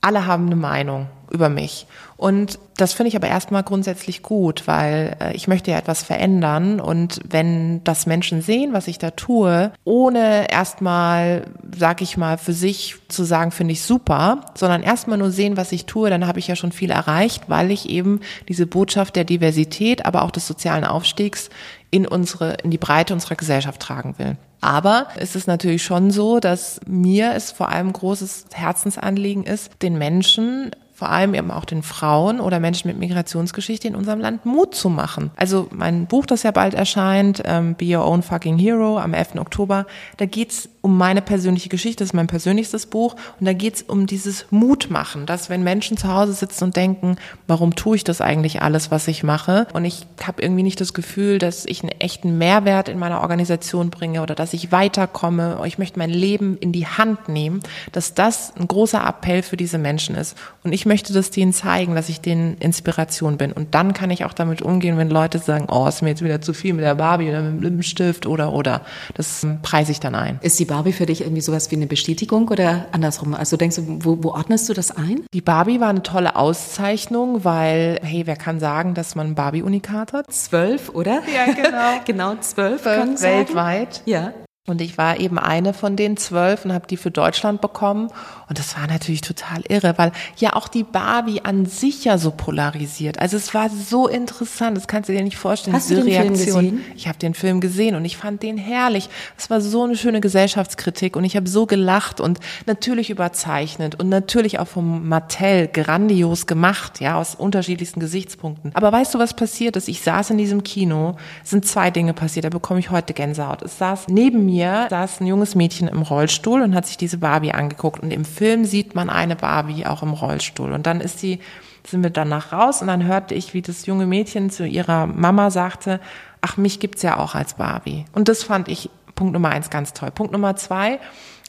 alle 0.00 0.26
haben 0.26 0.46
eine 0.46 0.56
Meinung 0.56 1.08
über 1.32 1.48
mich. 1.48 1.86
Und 2.16 2.58
das 2.76 2.92
finde 2.92 3.08
ich 3.08 3.16
aber 3.16 3.26
erstmal 3.26 3.64
grundsätzlich 3.64 4.22
gut, 4.22 4.66
weil 4.66 5.16
äh, 5.20 5.34
ich 5.34 5.48
möchte 5.48 5.72
ja 5.72 5.78
etwas 5.78 6.02
verändern. 6.02 6.78
Und 6.78 7.20
wenn 7.28 7.82
das 7.82 8.06
Menschen 8.06 8.42
sehen, 8.42 8.72
was 8.72 8.86
ich 8.86 8.98
da 8.98 9.10
tue, 9.10 9.72
ohne 9.84 10.50
erstmal, 10.50 11.46
sag 11.76 12.00
ich 12.00 12.16
mal, 12.16 12.38
für 12.38 12.52
sich 12.52 12.96
zu 13.08 13.24
sagen, 13.24 13.50
finde 13.50 13.72
ich 13.72 13.82
super, 13.82 14.42
sondern 14.54 14.82
erstmal 14.82 15.18
nur 15.18 15.32
sehen, 15.32 15.56
was 15.56 15.72
ich 15.72 15.86
tue, 15.86 16.10
dann 16.10 16.26
habe 16.26 16.38
ich 16.38 16.46
ja 16.46 16.54
schon 16.54 16.72
viel 16.72 16.90
erreicht, 16.90 17.44
weil 17.48 17.70
ich 17.70 17.88
eben 17.88 18.20
diese 18.48 18.66
Botschaft 18.66 19.16
der 19.16 19.24
Diversität, 19.24 20.06
aber 20.06 20.22
auch 20.22 20.30
des 20.30 20.46
sozialen 20.46 20.84
Aufstiegs 20.84 21.50
in 21.90 22.06
unsere, 22.06 22.54
in 22.62 22.70
die 22.70 22.78
Breite 22.78 23.14
unserer 23.14 23.34
Gesellschaft 23.34 23.80
tragen 23.80 24.14
will. 24.18 24.36
Aber 24.62 25.08
es 25.16 25.34
ist 25.34 25.48
natürlich 25.48 25.82
schon 25.82 26.12
so, 26.12 26.38
dass 26.38 26.80
mir 26.86 27.34
es 27.34 27.50
vor 27.50 27.70
allem 27.70 27.92
großes 27.92 28.46
Herzensanliegen 28.52 29.42
ist, 29.42 29.70
den 29.82 29.98
Menschen 29.98 30.70
vor 30.94 31.10
allem 31.10 31.34
eben 31.34 31.50
auch 31.50 31.64
den 31.64 31.82
Frauen 31.82 32.40
oder 32.40 32.60
Menschen 32.60 32.88
mit 32.88 32.98
Migrationsgeschichte 32.98 33.88
in 33.88 33.96
unserem 33.96 34.20
Land 34.20 34.44
Mut 34.46 34.74
zu 34.74 34.88
machen. 34.88 35.30
Also 35.36 35.68
mein 35.72 36.06
Buch, 36.06 36.26
das 36.26 36.42
ja 36.42 36.50
bald 36.50 36.74
erscheint, 36.74 37.42
ähm, 37.44 37.74
Be 37.74 37.96
Your 37.96 38.06
Own 38.06 38.22
Fucking 38.22 38.58
Hero 38.58 38.98
am 38.98 39.14
11. 39.14 39.36
Oktober, 39.38 39.86
da 40.18 40.26
geht's 40.26 40.68
um 40.82 40.98
meine 40.98 41.22
persönliche 41.22 41.68
Geschichte, 41.68 42.02
das 42.02 42.10
ist 42.10 42.14
mein 42.14 42.26
persönlichstes 42.26 42.86
Buch 42.86 43.14
und 43.38 43.46
da 43.46 43.52
geht's 43.52 43.82
um 43.82 44.06
dieses 44.06 44.46
Mutmachen, 44.50 45.26
dass 45.26 45.48
wenn 45.48 45.62
Menschen 45.62 45.96
zu 45.96 46.08
Hause 46.08 46.32
sitzen 46.32 46.64
und 46.64 46.76
denken, 46.76 47.16
warum 47.46 47.76
tue 47.76 47.96
ich 47.96 48.04
das 48.04 48.20
eigentlich 48.20 48.62
alles, 48.62 48.90
was 48.90 49.08
ich 49.08 49.22
mache 49.22 49.68
und 49.72 49.84
ich 49.84 50.06
habe 50.24 50.42
irgendwie 50.42 50.64
nicht 50.64 50.80
das 50.80 50.92
Gefühl, 50.92 51.38
dass 51.38 51.64
ich 51.66 51.82
einen 51.82 51.92
echten 52.00 52.36
Mehrwert 52.36 52.88
in 52.88 52.98
meiner 52.98 53.20
Organisation 53.20 53.90
bringe 53.90 54.22
oder 54.22 54.34
dass 54.34 54.52
ich 54.52 54.72
weiterkomme, 54.72 55.60
ich 55.64 55.78
möchte 55.78 56.00
mein 56.00 56.10
Leben 56.10 56.58
in 56.58 56.72
die 56.72 56.86
Hand 56.86 57.28
nehmen, 57.28 57.60
dass 57.92 58.14
das 58.14 58.52
ein 58.56 58.66
großer 58.66 59.06
Appell 59.06 59.42
für 59.42 59.56
diese 59.56 59.78
Menschen 59.78 60.16
ist 60.16 60.36
und 60.64 60.72
ich 60.72 60.84
möchte 60.92 61.14
das 61.14 61.30
denen 61.30 61.54
zeigen, 61.54 61.94
dass 61.94 62.10
ich 62.10 62.20
denen 62.20 62.58
Inspiration 62.58 63.38
bin. 63.38 63.50
Und 63.50 63.74
dann 63.74 63.94
kann 63.94 64.10
ich 64.10 64.26
auch 64.26 64.34
damit 64.34 64.60
umgehen, 64.60 64.98
wenn 64.98 65.08
Leute 65.08 65.38
sagen, 65.38 65.68
oh, 65.70 65.86
ist 65.86 66.02
mir 66.02 66.10
jetzt 66.10 66.22
wieder 66.22 66.42
zu 66.42 66.52
viel 66.52 66.74
mit 66.74 66.84
der 66.84 66.96
Barbie 66.96 67.30
oder 67.30 67.40
mit 67.40 67.54
dem 67.54 67.62
Lippenstift 67.62 68.26
oder, 68.26 68.52
oder. 68.52 68.82
Das 69.14 69.46
preise 69.62 69.90
ich 69.90 70.00
dann 70.00 70.14
ein. 70.14 70.38
Ist 70.42 70.60
die 70.60 70.66
Barbie 70.66 70.92
für 70.92 71.06
dich 71.06 71.22
irgendwie 71.22 71.40
sowas 71.40 71.70
wie 71.70 71.76
eine 71.76 71.86
Bestätigung 71.86 72.46
oder 72.48 72.84
andersrum? 72.92 73.32
Also 73.32 73.56
denkst 73.56 73.76
du, 73.76 74.04
wo, 74.04 74.22
wo 74.22 74.32
ordnest 74.32 74.68
du 74.68 74.74
das 74.74 74.90
ein? 74.90 75.22
Die 75.32 75.40
Barbie 75.40 75.80
war 75.80 75.88
eine 75.88 76.02
tolle 76.02 76.36
Auszeichnung, 76.36 77.42
weil, 77.42 77.98
hey, 78.02 78.26
wer 78.26 78.36
kann 78.36 78.60
sagen, 78.60 78.92
dass 78.92 79.14
man 79.14 79.28
ein 79.28 79.34
Barbie-Unikat 79.34 80.12
hat? 80.12 80.30
Zwölf, 80.30 80.90
oder? 80.90 81.22
Ja, 81.34 81.54
genau. 81.54 82.00
genau, 82.04 82.34
zwölf. 82.42 82.82
Zwölf 82.82 83.22
weltweit. 83.22 84.02
Ja. 84.04 84.34
Und 84.68 84.80
ich 84.80 84.96
war 84.96 85.18
eben 85.18 85.40
eine 85.40 85.74
von 85.74 85.96
den 85.96 86.16
zwölf 86.16 86.64
und 86.64 86.72
habe 86.72 86.86
die 86.86 86.96
für 86.96 87.10
Deutschland 87.10 87.60
bekommen. 87.60 88.10
Und 88.52 88.58
das 88.58 88.76
war 88.76 88.86
natürlich 88.86 89.22
total 89.22 89.62
irre, 89.68 89.94
weil 89.96 90.12
ja 90.36 90.52
auch 90.52 90.68
die 90.68 90.82
Barbie 90.82 91.40
an 91.42 91.64
sich 91.64 92.04
ja 92.04 92.18
so 92.18 92.30
polarisiert. 92.30 93.18
Also 93.18 93.38
es 93.38 93.54
war 93.54 93.70
so 93.70 94.08
interessant, 94.08 94.76
das 94.76 94.86
kannst 94.86 95.08
du 95.08 95.14
dir 95.14 95.22
nicht 95.22 95.38
vorstellen. 95.38 95.74
Hast 95.74 95.88
diese 95.88 96.00
du 96.00 96.06
den 96.06 96.14
Reaktion. 96.14 96.36
Film 96.36 96.76
gesehen? 96.76 96.94
Ich 96.94 97.08
habe 97.08 97.18
den 97.18 97.34
Film 97.34 97.60
gesehen 97.60 97.96
und 97.96 98.04
ich 98.04 98.16
fand 98.16 98.42
den 98.42 98.58
herrlich. 98.58 99.08
Es 99.38 99.48
war 99.48 99.60
so 99.60 99.84
eine 99.84 99.96
schöne 99.96 100.20
Gesellschaftskritik 100.20 101.16
und 101.16 101.24
ich 101.24 101.34
habe 101.36 101.48
so 101.48 101.66
gelacht 101.66 102.20
und 102.20 102.40
natürlich 102.66 103.08
überzeichnet 103.10 103.98
und 103.98 104.08
natürlich 104.08 104.58
auch 104.58 104.68
vom 104.68 105.08
Mattel 105.08 105.68
grandios 105.68 106.46
gemacht, 106.46 107.00
ja, 107.00 107.18
aus 107.18 107.34
unterschiedlichsten 107.34 108.00
Gesichtspunkten. 108.00 108.72
Aber 108.74 108.92
weißt 108.92 109.14
du, 109.14 109.18
was 109.18 109.34
passiert 109.34 109.76
ist? 109.76 109.88
Ich 109.88 110.02
saß 110.02 110.28
in 110.28 110.36
diesem 110.36 110.62
Kino, 110.62 111.16
es 111.42 111.50
sind 111.50 111.64
zwei 111.64 111.90
Dinge 111.90 112.12
passiert, 112.12 112.44
da 112.44 112.50
bekomme 112.50 112.80
ich 112.80 112.90
heute 112.90 113.14
Gänsehaut. 113.14 113.62
Es 113.62 113.78
saß 113.78 114.08
neben 114.08 114.44
mir 114.44 114.52
mir 114.52 114.86
saß 114.90 115.20
ein 115.20 115.26
junges 115.26 115.54
Mädchen 115.54 115.88
im 115.88 116.02
Rollstuhl 116.02 116.60
und 116.62 116.74
hat 116.74 116.86
sich 116.86 116.96
diese 116.96 117.18
Barbie 117.18 117.52
angeguckt. 117.52 118.02
Und 118.02 118.12
im 118.12 118.24
Film 118.24 118.41
sieht 118.64 118.94
man 118.94 119.10
eine 119.10 119.36
Barbie 119.36 119.86
auch 119.86 120.02
im 120.02 120.12
Rollstuhl. 120.12 120.72
Und 120.72 120.86
dann 120.86 121.00
ist 121.00 121.18
sie, 121.18 121.40
sind 121.86 122.02
wir 122.02 122.10
danach 122.10 122.52
raus 122.52 122.80
und 122.80 122.88
dann 122.88 123.04
hörte 123.04 123.34
ich, 123.34 123.54
wie 123.54 123.62
das 123.62 123.86
junge 123.86 124.06
Mädchen 124.06 124.50
zu 124.50 124.66
ihrer 124.66 125.06
Mama 125.06 125.50
sagte, 125.50 126.00
ach, 126.40 126.56
mich 126.56 126.80
gibt's 126.80 127.02
ja 127.02 127.18
auch 127.18 127.34
als 127.34 127.54
Barbie. 127.54 128.04
Und 128.12 128.28
das 128.28 128.42
fand 128.42 128.68
ich 128.68 128.90
Punkt 129.14 129.32
Nummer 129.32 129.50
eins 129.50 129.70
ganz 129.70 129.92
toll. 129.92 130.10
Punkt 130.10 130.32
Nummer 130.32 130.56
zwei 130.56 130.98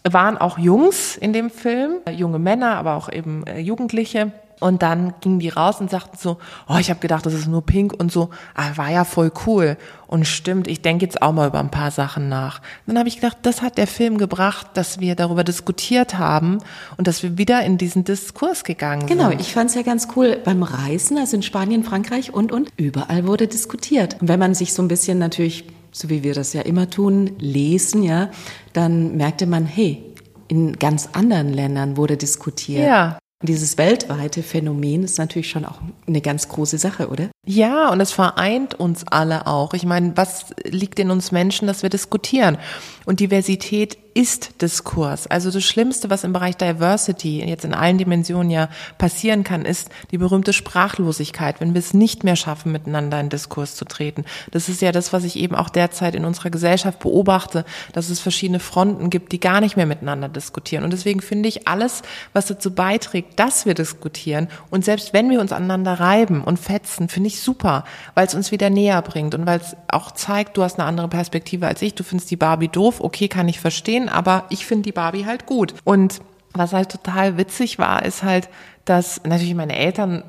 waren 0.04 0.38
auch 0.38 0.58
Jungs 0.58 1.18
in 1.18 1.34
dem 1.34 1.50
Film, 1.50 2.00
junge 2.12 2.40
Männer, 2.40 2.76
aber 2.76 2.96
auch 2.96 3.12
eben 3.12 3.46
äh, 3.48 3.60
Jugendliche. 3.60 4.32
Und 4.64 4.82
dann 4.82 5.14
gingen 5.20 5.40
die 5.40 5.50
raus 5.50 5.82
und 5.82 5.92
sagten 5.92 6.18
so, 6.18 6.38
oh, 6.70 6.78
ich 6.80 6.90
habe 6.90 7.02
gedacht, 7.02 7.26
das 7.26 7.34
ist 7.34 7.48
nur 7.48 7.66
pink 7.66 7.92
und 7.92 8.14
so, 8.14 8.30
ah, 8.56 8.70
war 8.78 8.90
ja 8.90 9.04
voll 9.04 9.30
cool. 9.46 9.76
Und 10.08 10.26
stimmt, 10.26 10.70
ich 10.70 10.82
denke 10.82 11.04
jetzt 11.04 11.22
auch 11.22 11.34
mal 11.34 11.50
über 11.50 11.60
ein 11.60 11.70
paar 11.70 11.92
Sachen 11.92 12.30
nach. 12.30 12.62
dann 12.88 12.98
habe 12.98 13.10
ich 13.10 13.16
gedacht, 13.16 13.40
das 13.42 13.62
hat 13.62 13.78
der 13.78 13.88
Film 13.88 14.18
gebracht, 14.18 14.68
dass 14.76 15.02
wir 15.02 15.16
darüber 15.16 15.44
diskutiert 15.44 16.18
haben 16.18 16.60
und 16.96 17.08
dass 17.08 17.24
wir 17.24 17.38
wieder 17.38 17.62
in 17.66 17.78
diesen 17.78 18.06
Diskurs 18.06 18.64
gegangen 18.64 19.06
genau, 19.06 19.24
sind. 19.24 19.32
Genau, 19.32 19.42
ich 19.42 19.52
fand 19.52 19.70
es 19.70 19.76
ja 19.76 19.82
ganz 19.82 20.08
cool 20.16 20.40
beim 20.42 20.64
Reisen, 20.64 21.18
also 21.18 21.36
in 21.36 21.44
Spanien, 21.44 21.84
Frankreich 21.84 22.34
und, 22.34 22.54
und, 22.54 22.70
überall 22.78 23.28
wurde 23.28 23.48
diskutiert. 23.48 24.16
Und 24.22 24.30
wenn 24.30 24.40
man 24.40 24.54
sich 24.54 24.72
so 24.72 24.82
ein 24.82 24.88
bisschen 24.88 25.20
natürlich, 25.20 25.66
so 25.92 26.10
wie 26.10 26.24
wir 26.24 26.34
das 26.34 26.54
ja 26.54 26.62
immer 26.62 26.90
tun, 26.90 27.32
lesen, 27.38 28.02
ja, 28.02 28.30
dann 28.72 29.18
merkte 29.18 29.46
man, 29.46 29.66
hey, 29.66 30.02
in 30.48 30.80
ganz 30.80 31.10
anderen 31.12 31.52
Ländern 31.52 31.98
wurde 31.98 32.16
diskutiert. 32.16 32.88
Ja. 32.88 33.18
Dieses 33.44 33.78
weltweite 33.78 34.42
Phänomen 34.42 35.04
ist 35.04 35.18
natürlich 35.18 35.50
schon 35.50 35.66
auch 35.66 35.80
eine 36.08 36.22
ganz 36.22 36.48
große 36.48 36.78
Sache, 36.78 37.10
oder? 37.10 37.30
Ja, 37.46 37.90
und 37.90 38.00
es 38.00 38.14
vereint 38.14 38.74
uns 38.80 39.06
alle 39.06 39.48
auch. 39.48 39.74
Ich 39.74 39.86
meine, 39.86 40.16
was 40.16 40.46
liegt 40.64 40.98
in 40.98 41.12
uns 41.12 41.34
Menschen, 41.34 41.68
dass 41.68 41.84
wir 41.84 41.90
diskutieren? 41.90 42.58
Und 43.06 43.20
Diversität 43.20 43.98
ist 44.14 44.62
Diskurs. 44.62 45.28
Also 45.28 45.50
das 45.52 45.64
Schlimmste, 45.64 46.10
was 46.10 46.24
im 46.24 46.34
Bereich 46.34 46.56
Diversity 46.56 47.44
jetzt 47.44 47.66
in 47.66 47.74
allen 47.74 47.98
Dimensionen 47.98 48.52
ja 48.52 48.70
passieren 48.98 49.44
kann, 49.44 49.66
ist 49.66 49.90
die 50.12 50.18
berühmte 50.18 50.54
Sprachlosigkeit, 50.54 51.60
wenn 51.60 51.74
wir 51.74 51.80
es 51.80 51.94
nicht 51.94 52.24
mehr 52.24 52.36
schaffen, 52.36 52.72
miteinander 52.72 53.20
in 53.20 53.30
Diskurs 53.30 53.76
zu 53.76 53.86
treten. 53.86 54.24
Das 54.52 54.70
ist 54.70 54.82
ja 54.82 54.92
das, 54.92 55.14
was 55.14 55.24
ich 55.24 55.38
eben 55.38 55.56
auch 55.56 55.70
derzeit 55.70 56.16
in 56.16 56.26
unserer 56.26 56.52
Gesellschaft 56.52 57.00
beobachte, 57.00 57.66
dass 57.92 58.10
es 58.10 58.20
verschiedene 58.20 58.60
Fronten 58.60 59.10
gibt, 59.10 59.32
die 59.32 59.40
gar 59.40 59.62
nicht 59.62 59.78
mehr 59.78 59.88
miteinander 59.88 60.30
diskutieren. 60.30 60.84
Und 60.84 60.94
deswegen 60.94 61.22
finde 61.22 61.50
ich 61.50 61.68
alles, 61.68 62.04
was 62.34 62.46
dazu 62.46 62.74
beiträgt, 62.74 63.33
dass 63.36 63.66
wir 63.66 63.74
diskutieren 63.74 64.48
und 64.70 64.86
selbst 64.86 65.14
wenn 65.14 65.30
wir 65.30 65.40
uns 65.40 65.52
aneinander 65.52 66.00
reiben 66.00 66.44
und 66.44 66.60
fetzen, 66.60 67.10
finde 67.10 67.28
ich 67.28 67.42
super, 67.42 67.84
weil 68.16 68.28
es 68.28 68.36
uns 68.36 68.52
wieder 68.52 68.70
näher 68.70 69.02
bringt 69.02 69.36
und 69.36 69.46
weil 69.46 69.60
es 69.60 69.76
auch 69.88 70.12
zeigt, 70.12 70.58
du 70.58 70.64
hast 70.64 70.80
eine 70.80 70.88
andere 70.88 71.08
Perspektive 71.08 71.68
als 71.68 71.82
ich, 71.82 71.96
du 71.96 72.04
findest 72.04 72.32
die 72.32 72.36
Barbie 72.36 72.68
doof, 72.68 73.00
okay, 73.00 73.28
kann 73.28 73.48
ich 73.48 73.60
verstehen, 73.60 74.10
aber 74.10 74.46
ich 74.50 74.66
finde 74.66 74.84
die 74.84 74.92
Barbie 74.92 75.26
halt 75.26 75.46
gut. 75.46 75.74
Und 75.84 76.22
was 76.54 76.74
halt 76.74 76.92
total 76.92 77.38
witzig 77.38 77.80
war, 77.80 78.06
ist 78.06 78.24
halt, 78.24 78.50
dass 78.86 79.24
natürlich 79.24 79.56
meine 79.56 79.78
Eltern, 79.78 80.24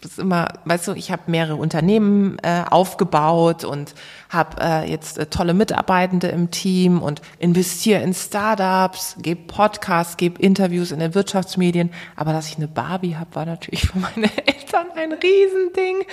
das 0.00 0.12
ist 0.12 0.18
immer, 0.20 0.46
weißt 0.64 0.88
du, 0.88 0.92
ich 0.92 1.10
habe 1.10 1.22
mehrere 1.26 1.56
Unternehmen 1.56 2.38
äh, 2.42 2.62
aufgebaut 2.70 3.64
und 3.64 3.94
habe 4.28 4.60
äh, 4.60 4.90
jetzt 4.90 5.18
äh, 5.18 5.26
tolle 5.26 5.54
Mitarbeitende 5.54 6.28
im 6.28 6.52
Team 6.52 7.02
und 7.02 7.20
investiere 7.40 8.02
in 8.02 8.14
Startups, 8.14 9.16
gebe 9.18 9.42
Podcasts, 9.48 10.16
gebe 10.16 10.40
Interviews 10.40 10.92
in 10.92 11.00
den 11.00 11.14
Wirtschaftsmedien. 11.16 11.90
Aber 12.14 12.32
dass 12.32 12.48
ich 12.48 12.56
eine 12.56 12.68
Barbie 12.68 13.16
habe, 13.16 13.34
war 13.34 13.44
natürlich 13.44 13.88
für 13.88 13.98
meine 13.98 14.30
Eltern 14.46 14.86
ein 14.94 15.12
Riesending. 15.12 16.06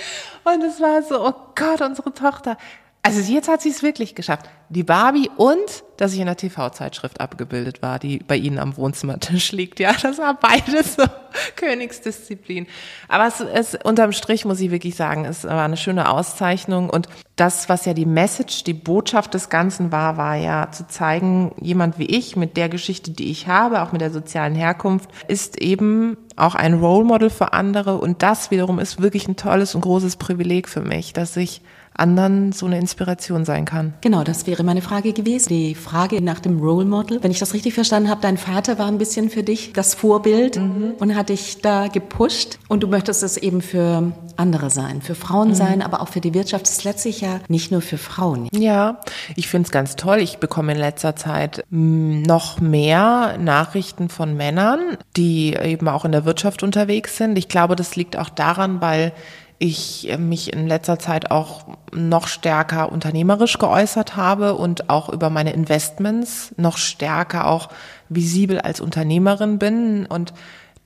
Und 0.44 0.62
es 0.64 0.80
war 0.80 1.02
so, 1.02 1.24
oh 1.24 1.34
Gott, 1.54 1.80
unsere 1.80 2.12
Tochter. 2.12 2.58
Also 3.06 3.20
jetzt 3.30 3.48
hat 3.48 3.60
sie 3.60 3.68
es 3.68 3.82
wirklich 3.82 4.14
geschafft. 4.14 4.48
Die 4.70 4.82
Barbie 4.82 5.28
und, 5.36 5.84
dass 5.98 6.14
ich 6.14 6.20
in 6.20 6.24
der 6.24 6.38
TV-Zeitschrift 6.38 7.20
abgebildet 7.20 7.82
war, 7.82 7.98
die 7.98 8.18
bei 8.18 8.34
Ihnen 8.34 8.58
am 8.58 8.78
Wohnzimmertisch 8.78 9.52
liegt. 9.52 9.78
Ja, 9.78 9.92
das 9.92 10.16
war 10.16 10.40
beides 10.40 10.94
so 10.94 11.02
Königsdisziplin. 11.56 12.66
Aber 13.08 13.26
es, 13.26 13.40
es 13.40 13.74
unterm 13.84 14.12
Strich 14.12 14.46
muss 14.46 14.58
ich 14.58 14.70
wirklich 14.70 14.96
sagen, 14.96 15.26
es 15.26 15.44
war 15.44 15.66
eine 15.66 15.76
schöne 15.76 16.08
Auszeichnung. 16.08 16.88
Und 16.88 17.08
das, 17.36 17.68
was 17.68 17.84
ja 17.84 17.92
die 17.92 18.06
Message, 18.06 18.64
die 18.64 18.72
Botschaft 18.72 19.34
des 19.34 19.50
Ganzen 19.50 19.92
war, 19.92 20.16
war 20.16 20.36
ja 20.36 20.70
zu 20.72 20.86
zeigen, 20.86 21.54
jemand 21.60 21.98
wie 21.98 22.06
ich 22.06 22.36
mit 22.36 22.56
der 22.56 22.70
Geschichte, 22.70 23.10
die 23.10 23.30
ich 23.30 23.48
habe, 23.48 23.82
auch 23.82 23.92
mit 23.92 24.00
der 24.00 24.12
sozialen 24.12 24.54
Herkunft, 24.54 25.10
ist 25.28 25.60
eben 25.60 26.16
auch 26.36 26.54
ein 26.54 26.72
Role 26.72 27.04
Model 27.04 27.28
für 27.28 27.52
andere. 27.52 27.98
Und 27.98 28.22
das 28.22 28.50
wiederum 28.50 28.78
ist 28.78 29.02
wirklich 29.02 29.28
ein 29.28 29.36
tolles 29.36 29.74
und 29.74 29.82
großes 29.82 30.16
Privileg 30.16 30.70
für 30.70 30.80
mich, 30.80 31.12
dass 31.12 31.36
ich 31.36 31.60
anderen 31.96 32.52
so 32.52 32.66
eine 32.66 32.78
Inspiration 32.78 33.44
sein 33.44 33.64
kann. 33.64 33.94
Genau, 34.00 34.24
das 34.24 34.46
wäre 34.46 34.64
meine 34.64 34.82
Frage 34.82 35.12
gewesen. 35.12 35.48
Die 35.48 35.74
Frage 35.74 36.20
nach 36.20 36.40
dem 36.40 36.60
Role 36.60 36.84
Model. 36.84 37.22
Wenn 37.22 37.30
ich 37.30 37.38
das 37.38 37.54
richtig 37.54 37.74
verstanden 37.74 38.10
habe, 38.10 38.20
dein 38.20 38.36
Vater 38.36 38.78
war 38.78 38.86
ein 38.86 38.98
bisschen 38.98 39.30
für 39.30 39.42
dich 39.42 39.72
das 39.72 39.94
Vorbild 39.94 40.56
mhm. 40.56 40.94
und 40.98 41.14
hat 41.14 41.28
dich 41.28 41.60
da 41.62 41.88
gepusht. 41.88 42.58
Und 42.68 42.82
du 42.82 42.88
möchtest 42.88 43.22
es 43.22 43.36
eben 43.36 43.62
für 43.62 44.12
andere 44.36 44.70
sein, 44.70 45.02
für 45.02 45.14
Frauen 45.14 45.50
mhm. 45.50 45.54
sein, 45.54 45.82
aber 45.82 46.00
auch 46.00 46.08
für 46.08 46.20
die 46.20 46.34
Wirtschaft. 46.34 46.64
Das 46.64 46.72
ist 46.72 46.84
letztlich 46.84 47.20
ja 47.20 47.40
nicht 47.48 47.70
nur 47.70 47.80
für 47.80 47.98
Frauen. 47.98 48.48
Ja, 48.52 49.00
ich 49.36 49.48
finde 49.48 49.66
es 49.66 49.72
ganz 49.72 49.96
toll. 49.96 50.18
Ich 50.18 50.38
bekomme 50.38 50.72
in 50.72 50.78
letzter 50.78 51.14
Zeit 51.16 51.64
mm, 51.70 52.22
noch 52.22 52.60
mehr 52.60 53.38
Nachrichten 53.38 54.08
von 54.08 54.36
Männern, 54.36 54.96
die 55.16 55.54
eben 55.54 55.88
auch 55.88 56.04
in 56.04 56.12
der 56.12 56.24
Wirtschaft 56.24 56.62
unterwegs 56.62 57.16
sind. 57.16 57.38
Ich 57.38 57.48
glaube, 57.48 57.76
das 57.76 57.96
liegt 57.96 58.16
auch 58.16 58.28
daran, 58.28 58.80
weil 58.80 59.12
ich 59.58 60.14
mich 60.18 60.52
in 60.52 60.66
letzter 60.66 60.98
Zeit 60.98 61.30
auch 61.30 61.64
noch 61.92 62.26
stärker 62.26 62.90
unternehmerisch 62.90 63.58
geäußert 63.58 64.16
habe 64.16 64.54
und 64.54 64.90
auch 64.90 65.08
über 65.08 65.30
meine 65.30 65.52
Investments 65.52 66.54
noch 66.56 66.76
stärker 66.76 67.46
auch 67.46 67.68
visibel 68.08 68.60
als 68.60 68.80
Unternehmerin 68.80 69.58
bin. 69.58 70.06
Und 70.06 70.34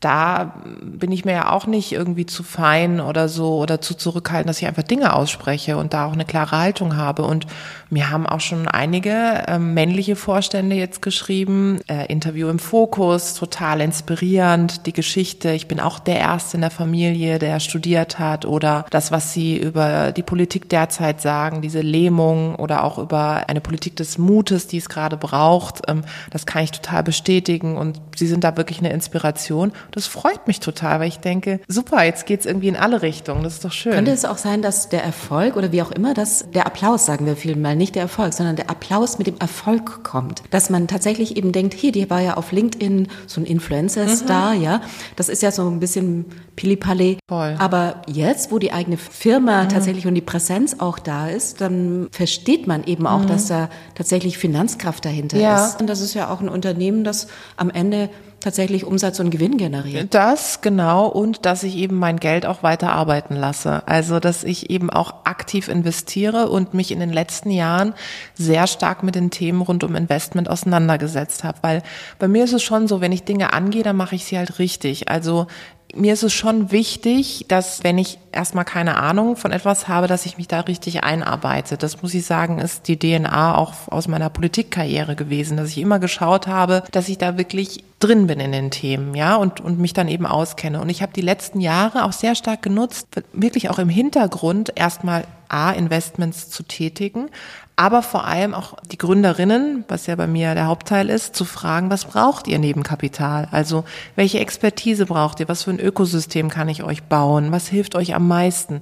da 0.00 0.54
bin 0.80 1.10
ich 1.10 1.24
mir 1.24 1.32
ja 1.32 1.50
auch 1.50 1.66
nicht 1.66 1.90
irgendwie 1.90 2.24
zu 2.24 2.44
fein 2.44 3.00
oder 3.00 3.28
so 3.28 3.58
oder 3.58 3.80
zu 3.80 3.94
zurückhaltend, 3.94 4.48
dass 4.48 4.60
ich 4.60 4.68
einfach 4.68 4.84
Dinge 4.84 5.12
ausspreche 5.12 5.76
und 5.76 5.92
da 5.92 6.06
auch 6.06 6.12
eine 6.12 6.24
klare 6.24 6.56
Haltung 6.56 6.96
habe. 6.96 7.24
Und 7.24 7.48
mir 7.90 8.08
haben 8.10 8.24
auch 8.24 8.40
schon 8.40 8.68
einige 8.68 9.10
äh, 9.48 9.58
männliche 9.58 10.14
Vorstände 10.14 10.76
jetzt 10.76 11.02
geschrieben, 11.02 11.80
äh, 11.88 12.06
Interview 12.06 12.48
im 12.48 12.60
Fokus, 12.60 13.34
total 13.34 13.80
inspirierend, 13.80 14.86
die 14.86 14.92
Geschichte. 14.92 15.50
Ich 15.50 15.66
bin 15.66 15.80
auch 15.80 15.98
der 15.98 16.18
Erste 16.20 16.58
in 16.58 16.60
der 16.60 16.70
Familie, 16.70 17.40
der 17.40 17.58
studiert 17.58 18.20
hat 18.20 18.44
oder 18.44 18.86
das, 18.90 19.10
was 19.10 19.32
sie 19.32 19.56
über 19.56 20.12
die 20.12 20.22
Politik 20.22 20.68
derzeit 20.68 21.20
sagen, 21.20 21.60
diese 21.60 21.80
Lähmung 21.80 22.54
oder 22.54 22.84
auch 22.84 22.98
über 22.98 23.48
eine 23.48 23.60
Politik 23.60 23.96
des 23.96 24.16
Mutes, 24.16 24.68
die 24.68 24.76
es 24.76 24.88
gerade 24.88 25.16
braucht, 25.16 25.82
ähm, 25.88 26.02
das 26.30 26.46
kann 26.46 26.62
ich 26.62 26.70
total 26.70 27.02
bestätigen 27.02 27.76
und 27.76 28.00
sie 28.14 28.28
sind 28.28 28.44
da 28.44 28.56
wirklich 28.56 28.78
eine 28.78 28.92
Inspiration. 28.92 29.72
Das 29.90 30.06
freut 30.06 30.46
mich 30.46 30.60
total, 30.60 31.00
weil 31.00 31.08
ich 31.08 31.20
denke, 31.20 31.60
super, 31.68 32.02
jetzt 32.04 32.26
geht's 32.26 32.46
irgendwie 32.46 32.68
in 32.68 32.76
alle 32.76 33.02
Richtungen. 33.02 33.42
Das 33.42 33.54
ist 33.54 33.64
doch 33.64 33.72
schön. 33.72 33.92
Könnte 33.92 34.10
es 34.10 34.24
auch 34.24 34.38
sein, 34.38 34.62
dass 34.62 34.88
der 34.88 35.04
Erfolg 35.04 35.56
oder 35.56 35.72
wie 35.72 35.82
auch 35.82 35.90
immer, 35.90 36.14
dass 36.14 36.50
der 36.52 36.66
Applaus, 36.66 37.06
sagen 37.06 37.26
wir 37.26 37.36
vielmal, 37.36 37.76
nicht 37.76 37.94
der 37.94 38.02
Erfolg, 38.02 38.32
sondern 38.32 38.56
der 38.56 38.70
Applaus 38.70 39.18
mit 39.18 39.26
dem 39.26 39.38
Erfolg 39.38 40.04
kommt. 40.04 40.42
Dass 40.50 40.70
man 40.70 40.86
tatsächlich 40.88 41.36
eben 41.36 41.52
denkt, 41.52 41.74
hier, 41.74 41.92
die 41.92 42.08
war 42.10 42.20
ja 42.20 42.34
auf 42.34 42.52
LinkedIn 42.52 43.08
so 43.26 43.40
ein 43.40 43.44
Influencer-Star, 43.44 44.54
mhm. 44.54 44.62
ja. 44.62 44.80
Das 45.16 45.28
ist 45.28 45.42
ja 45.42 45.50
so 45.50 45.68
ein 45.68 45.80
bisschen 45.80 46.26
Pili-Palé. 46.56 47.18
Voll. 47.28 47.56
Aber 47.58 48.02
jetzt, 48.06 48.50
wo 48.52 48.58
die 48.58 48.72
eigene 48.72 48.96
Firma 48.96 49.64
mhm. 49.64 49.68
tatsächlich 49.68 50.06
und 50.06 50.14
die 50.14 50.20
Präsenz 50.20 50.76
auch 50.78 50.98
da 50.98 51.28
ist, 51.28 51.60
dann 51.60 52.08
versteht 52.10 52.66
man 52.66 52.84
eben 52.84 53.06
auch, 53.06 53.20
mhm. 53.20 53.28
dass 53.28 53.46
da 53.46 53.68
tatsächlich 53.94 54.38
Finanzkraft 54.38 55.04
dahinter 55.04 55.38
ja. 55.38 55.66
ist. 55.66 55.80
Und 55.80 55.88
das 55.88 56.00
ist 56.00 56.14
ja 56.14 56.30
auch 56.30 56.40
ein 56.40 56.48
Unternehmen, 56.48 57.04
das 57.04 57.28
am 57.56 57.70
Ende 57.70 58.10
tatsächlich 58.40 58.84
Umsatz 58.84 59.18
und 59.20 59.30
Gewinn 59.30 59.56
generiert. 59.56 60.14
Das 60.14 60.60
genau 60.60 61.06
und 61.06 61.44
dass 61.44 61.62
ich 61.62 61.76
eben 61.76 61.96
mein 61.96 62.18
Geld 62.18 62.46
auch 62.46 62.62
weiter 62.62 62.92
arbeiten 62.92 63.34
lasse. 63.34 63.82
Also 63.86 64.20
dass 64.20 64.44
ich 64.44 64.70
eben 64.70 64.90
auch 64.90 65.24
aktiv 65.24 65.68
investiere 65.68 66.48
und 66.48 66.74
mich 66.74 66.90
in 66.90 67.00
den 67.00 67.12
letzten 67.12 67.50
Jahren 67.50 67.94
sehr 68.34 68.66
stark 68.66 69.02
mit 69.02 69.14
den 69.14 69.30
Themen 69.30 69.60
rund 69.62 69.82
um 69.84 69.96
Investment 69.96 70.48
auseinandergesetzt 70.48 71.44
habe. 71.44 71.58
Weil 71.62 71.82
bei 72.18 72.28
mir 72.28 72.44
ist 72.44 72.52
es 72.52 72.62
schon 72.62 72.86
so, 72.86 73.00
wenn 73.00 73.12
ich 73.12 73.24
Dinge 73.24 73.52
angehe, 73.52 73.82
dann 73.82 73.96
mache 73.96 74.14
ich 74.14 74.24
sie 74.24 74.38
halt 74.38 74.58
richtig. 74.58 75.08
Also 75.08 75.46
mir 75.94 76.12
ist 76.12 76.22
es 76.22 76.34
schon 76.34 76.70
wichtig, 76.70 77.46
dass 77.48 77.82
wenn 77.82 77.98
ich 77.98 78.18
erstmal 78.30 78.64
keine 78.64 78.98
Ahnung 78.98 79.36
von 79.36 79.52
etwas 79.52 79.88
habe, 79.88 80.06
dass 80.06 80.26
ich 80.26 80.36
mich 80.36 80.46
da 80.46 80.60
richtig 80.60 81.02
einarbeite. 81.02 81.78
Das 81.78 82.02
muss 82.02 82.14
ich 82.14 82.26
sagen, 82.26 82.58
ist 82.58 82.88
die 82.88 82.98
DNA 82.98 83.56
auch 83.56 83.72
aus 83.88 84.06
meiner 84.06 84.28
Politikkarriere 84.28 85.16
gewesen, 85.16 85.56
dass 85.56 85.70
ich 85.70 85.78
immer 85.78 85.98
geschaut 85.98 86.46
habe, 86.46 86.84
dass 86.92 87.08
ich 87.08 87.18
da 87.18 87.38
wirklich 87.38 87.84
drin 88.00 88.26
bin 88.26 88.38
in 88.38 88.52
den 88.52 88.70
Themen, 88.70 89.14
ja, 89.14 89.36
und, 89.36 89.60
und 89.60 89.78
mich 89.78 89.92
dann 89.92 90.08
eben 90.08 90.26
auskenne. 90.26 90.80
Und 90.80 90.88
ich 90.88 91.02
habe 91.02 91.12
die 91.12 91.22
letzten 91.22 91.60
Jahre 91.60 92.04
auch 92.04 92.12
sehr 92.12 92.34
stark 92.34 92.62
genutzt, 92.62 93.08
wirklich 93.32 93.70
auch 93.70 93.78
im 93.78 93.88
Hintergrund 93.88 94.72
erstmal 94.76 95.24
A, 95.48 95.72
Investments 95.72 96.50
zu 96.50 96.62
tätigen, 96.62 97.28
aber 97.76 98.02
vor 98.02 98.24
allem 98.24 98.54
auch 98.54 98.74
die 98.90 98.98
Gründerinnen, 98.98 99.84
was 99.86 100.06
ja 100.06 100.16
bei 100.16 100.26
mir 100.26 100.54
der 100.54 100.66
Hauptteil 100.66 101.08
ist, 101.08 101.36
zu 101.36 101.44
fragen, 101.44 101.90
was 101.90 102.06
braucht 102.06 102.48
ihr 102.48 102.58
neben 102.58 102.82
Kapital? 102.82 103.46
Also 103.52 103.84
welche 104.16 104.40
Expertise 104.40 105.06
braucht 105.06 105.38
ihr? 105.38 105.48
Was 105.48 105.62
für 105.62 105.70
ein 105.70 105.78
Ökosystem 105.78 106.48
kann 106.48 106.68
ich 106.68 106.82
euch 106.82 107.04
bauen? 107.04 107.52
Was 107.52 107.68
hilft 107.68 107.94
euch 107.94 108.14
am 108.14 108.26
meisten? 108.26 108.80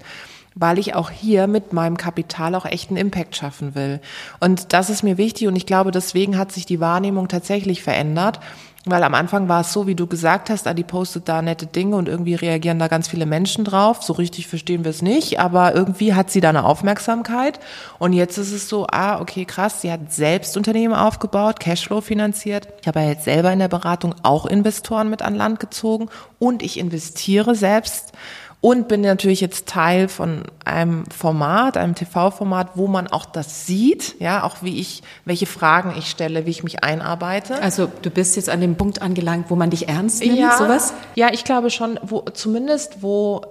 weil 0.59 0.79
ich 0.79 0.94
auch 0.94 1.11
hier 1.11 1.46
mit 1.46 1.74
meinem 1.74 1.98
Kapital 1.98 2.55
auch 2.55 2.64
echten 2.64 2.96
Impact 2.96 3.37
schaffen 3.37 3.74
will. 3.74 4.00
Und 4.40 4.72
das 4.72 4.88
ist 4.88 5.02
mir 5.02 5.18
wichtig 5.18 5.46
und 5.48 5.55
ich 5.55 5.66
glaube, 5.66 5.90
deswegen 5.90 6.38
hat 6.38 6.50
sich 6.50 6.64
die 6.64 6.81
Wahrnehmung 6.81 7.29
tatsächlich 7.29 7.83
verändert. 7.83 8.40
Weil 8.88 9.03
am 9.03 9.14
Anfang 9.14 9.49
war 9.49 9.62
es 9.62 9.72
so, 9.72 9.88
wie 9.88 9.96
du 9.96 10.07
gesagt 10.07 10.49
hast, 10.49 10.68
Adi 10.68 10.85
postet 10.85 11.29
da 11.29 11.42
nette 11.42 11.66
Dinge 11.66 11.96
und 11.96 12.09
irgendwie 12.09 12.37
reagieren 12.37 12.79
da 12.79 12.87
ganz 12.87 13.09
viele 13.09 13.27
Menschen 13.27 13.64
drauf. 13.64 14.05
So 14.05 14.12
richtig 14.12 14.46
verstehen 14.46 14.85
wir 14.85 14.90
es 14.90 15.03
nicht, 15.03 15.40
aber 15.40 15.75
irgendwie 15.75 16.14
hat 16.14 16.31
sie 16.31 16.40
da 16.40 16.51
eine 16.51 16.64
Aufmerksamkeit. 16.64 17.59
Und 17.99 18.12
jetzt 18.12 18.38
ist 18.38 18.53
es 18.53 18.68
so, 18.68 18.87
ah, 18.88 19.20
okay, 19.20 19.44
krass, 19.44 19.81
sie 19.81 19.90
hat 19.90 20.12
selbst 20.12 20.57
Unternehmen 20.57 20.94
aufgebaut, 20.94 21.59
Cashflow 21.59 22.01
finanziert. 22.01 22.68
Ich 22.81 22.87
habe 22.87 23.01
ja 23.01 23.09
jetzt 23.09 23.25
selber 23.25 23.53
in 23.53 23.59
der 23.59 23.66
Beratung 23.66 24.14
auch 24.22 24.46
Investoren 24.46 25.11
mit 25.11 25.20
an 25.20 25.35
Land 25.35 25.59
gezogen 25.59 26.09
und 26.38 26.62
ich 26.62 26.79
investiere 26.79 27.57
selbst 27.57 28.12
und 28.61 28.88
bin 28.88 29.03
natürlich 29.03 29.40
jetzt 29.40 29.69
Teil 29.69 30.09
von 30.09 30.42
einem 30.64 31.05
Format, 31.07 31.77
einem 31.77 31.95
TV-Format, 31.95 32.71
wo 32.75 32.87
man 32.87 33.07
auch 33.07 33.27
das 33.27 33.66
sieht, 33.66 34.16
ja, 34.19 34.42
auch 34.42 34.57
wie 34.62 34.81
ich, 34.81 35.03
welche 35.25 35.47
Fragen 35.47 35.95
ich 35.97 36.11
stelle, 36.11 36.47
wie 36.47 36.51
ich 36.51 36.64
mich 36.64 36.83
einarbeite. 36.83 37.62
Also 37.62 37.88
du 38.03 38.11
bist 38.11 38.37
jetzt 38.37 38.49
an 38.49 38.61
dem 38.61 38.77
Punkt 38.77 39.03
angelangt, 39.03 39.51
wo 39.51 39.57
man 39.57 39.71
dich 39.71 39.88
ernst 39.88 40.21
nimmt, 40.21 40.38
ja, 40.38 40.57
sowas? 40.57 40.95
Ja, 41.14 41.29
ich 41.33 41.45
glaube 41.45 41.71
schon, 41.71 42.01
wo 42.03 42.21
zumindest 42.33 43.03
wo 43.03 43.42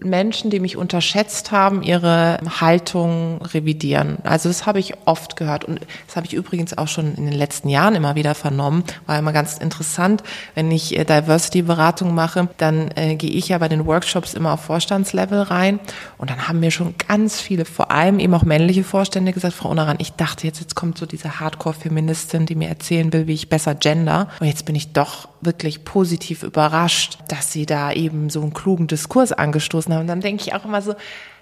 Menschen, 0.00 0.50
die 0.50 0.60
mich 0.60 0.76
unterschätzt 0.76 1.50
haben, 1.52 1.82
ihre 1.82 2.38
Haltung 2.60 3.40
revidieren. 3.42 4.18
Also 4.24 4.48
das 4.48 4.66
habe 4.66 4.78
ich 4.78 4.94
oft 5.04 5.36
gehört 5.36 5.64
und 5.64 5.80
das 6.06 6.16
habe 6.16 6.26
ich 6.26 6.34
übrigens 6.34 6.76
auch 6.76 6.88
schon 6.88 7.14
in 7.14 7.24
den 7.24 7.34
letzten 7.34 7.68
Jahren 7.68 7.94
immer 7.94 8.14
wieder 8.14 8.34
vernommen. 8.34 8.84
War 9.06 9.18
immer 9.18 9.32
ganz 9.32 9.58
interessant, 9.58 10.22
wenn 10.54 10.70
ich 10.70 10.98
äh, 10.98 11.04
Diversity-Beratung 11.04 12.14
mache, 12.14 12.48
dann 12.58 12.90
äh, 12.96 13.16
gehe 13.16 13.30
ich 13.30 13.48
ja 13.48 13.58
bei 13.58 13.68
den 13.68 13.86
Workshops 13.86 14.34
immer 14.34 14.52
auf 14.52 14.60
Vorstandslevel 14.60 15.42
rein 15.42 15.80
und 16.18 16.30
dann 16.30 16.48
haben 16.48 16.60
mir 16.60 16.70
schon 16.70 16.94
ganz 17.08 17.40
viele, 17.40 17.64
vor 17.64 17.90
allem 17.90 18.18
eben 18.18 18.34
auch 18.34 18.44
männliche 18.44 18.84
Vorstände 18.84 19.32
gesagt, 19.32 19.54
Frau 19.54 19.70
Unaran, 19.70 19.96
ich 19.98 20.12
dachte 20.12 20.46
jetzt, 20.46 20.60
jetzt 20.60 20.74
kommt 20.74 20.98
so 20.98 21.06
diese 21.06 21.40
Hardcore-Feministin, 21.40 22.46
die 22.46 22.54
mir 22.54 22.68
erzählen 22.68 23.12
will, 23.12 23.26
wie 23.26 23.34
ich 23.34 23.48
besser 23.48 23.74
gender 23.74 24.28
und 24.40 24.46
jetzt 24.46 24.64
bin 24.64 24.74
ich 24.74 24.92
doch 24.92 25.28
wirklich 25.40 25.84
positiv 25.84 26.42
überrascht, 26.42 27.18
dass 27.28 27.52
sie 27.52 27.66
da 27.66 27.92
eben 27.92 28.30
so 28.30 28.42
einen 28.42 28.52
klugen 28.52 28.86
Diskurs 28.86 29.32
angestoßen 29.56 29.92
haben. 29.92 30.02
Und 30.02 30.06
dann 30.06 30.20
denke 30.20 30.42
ich 30.46 30.54
auch 30.54 30.64
immer 30.64 30.82
so, 30.82 30.94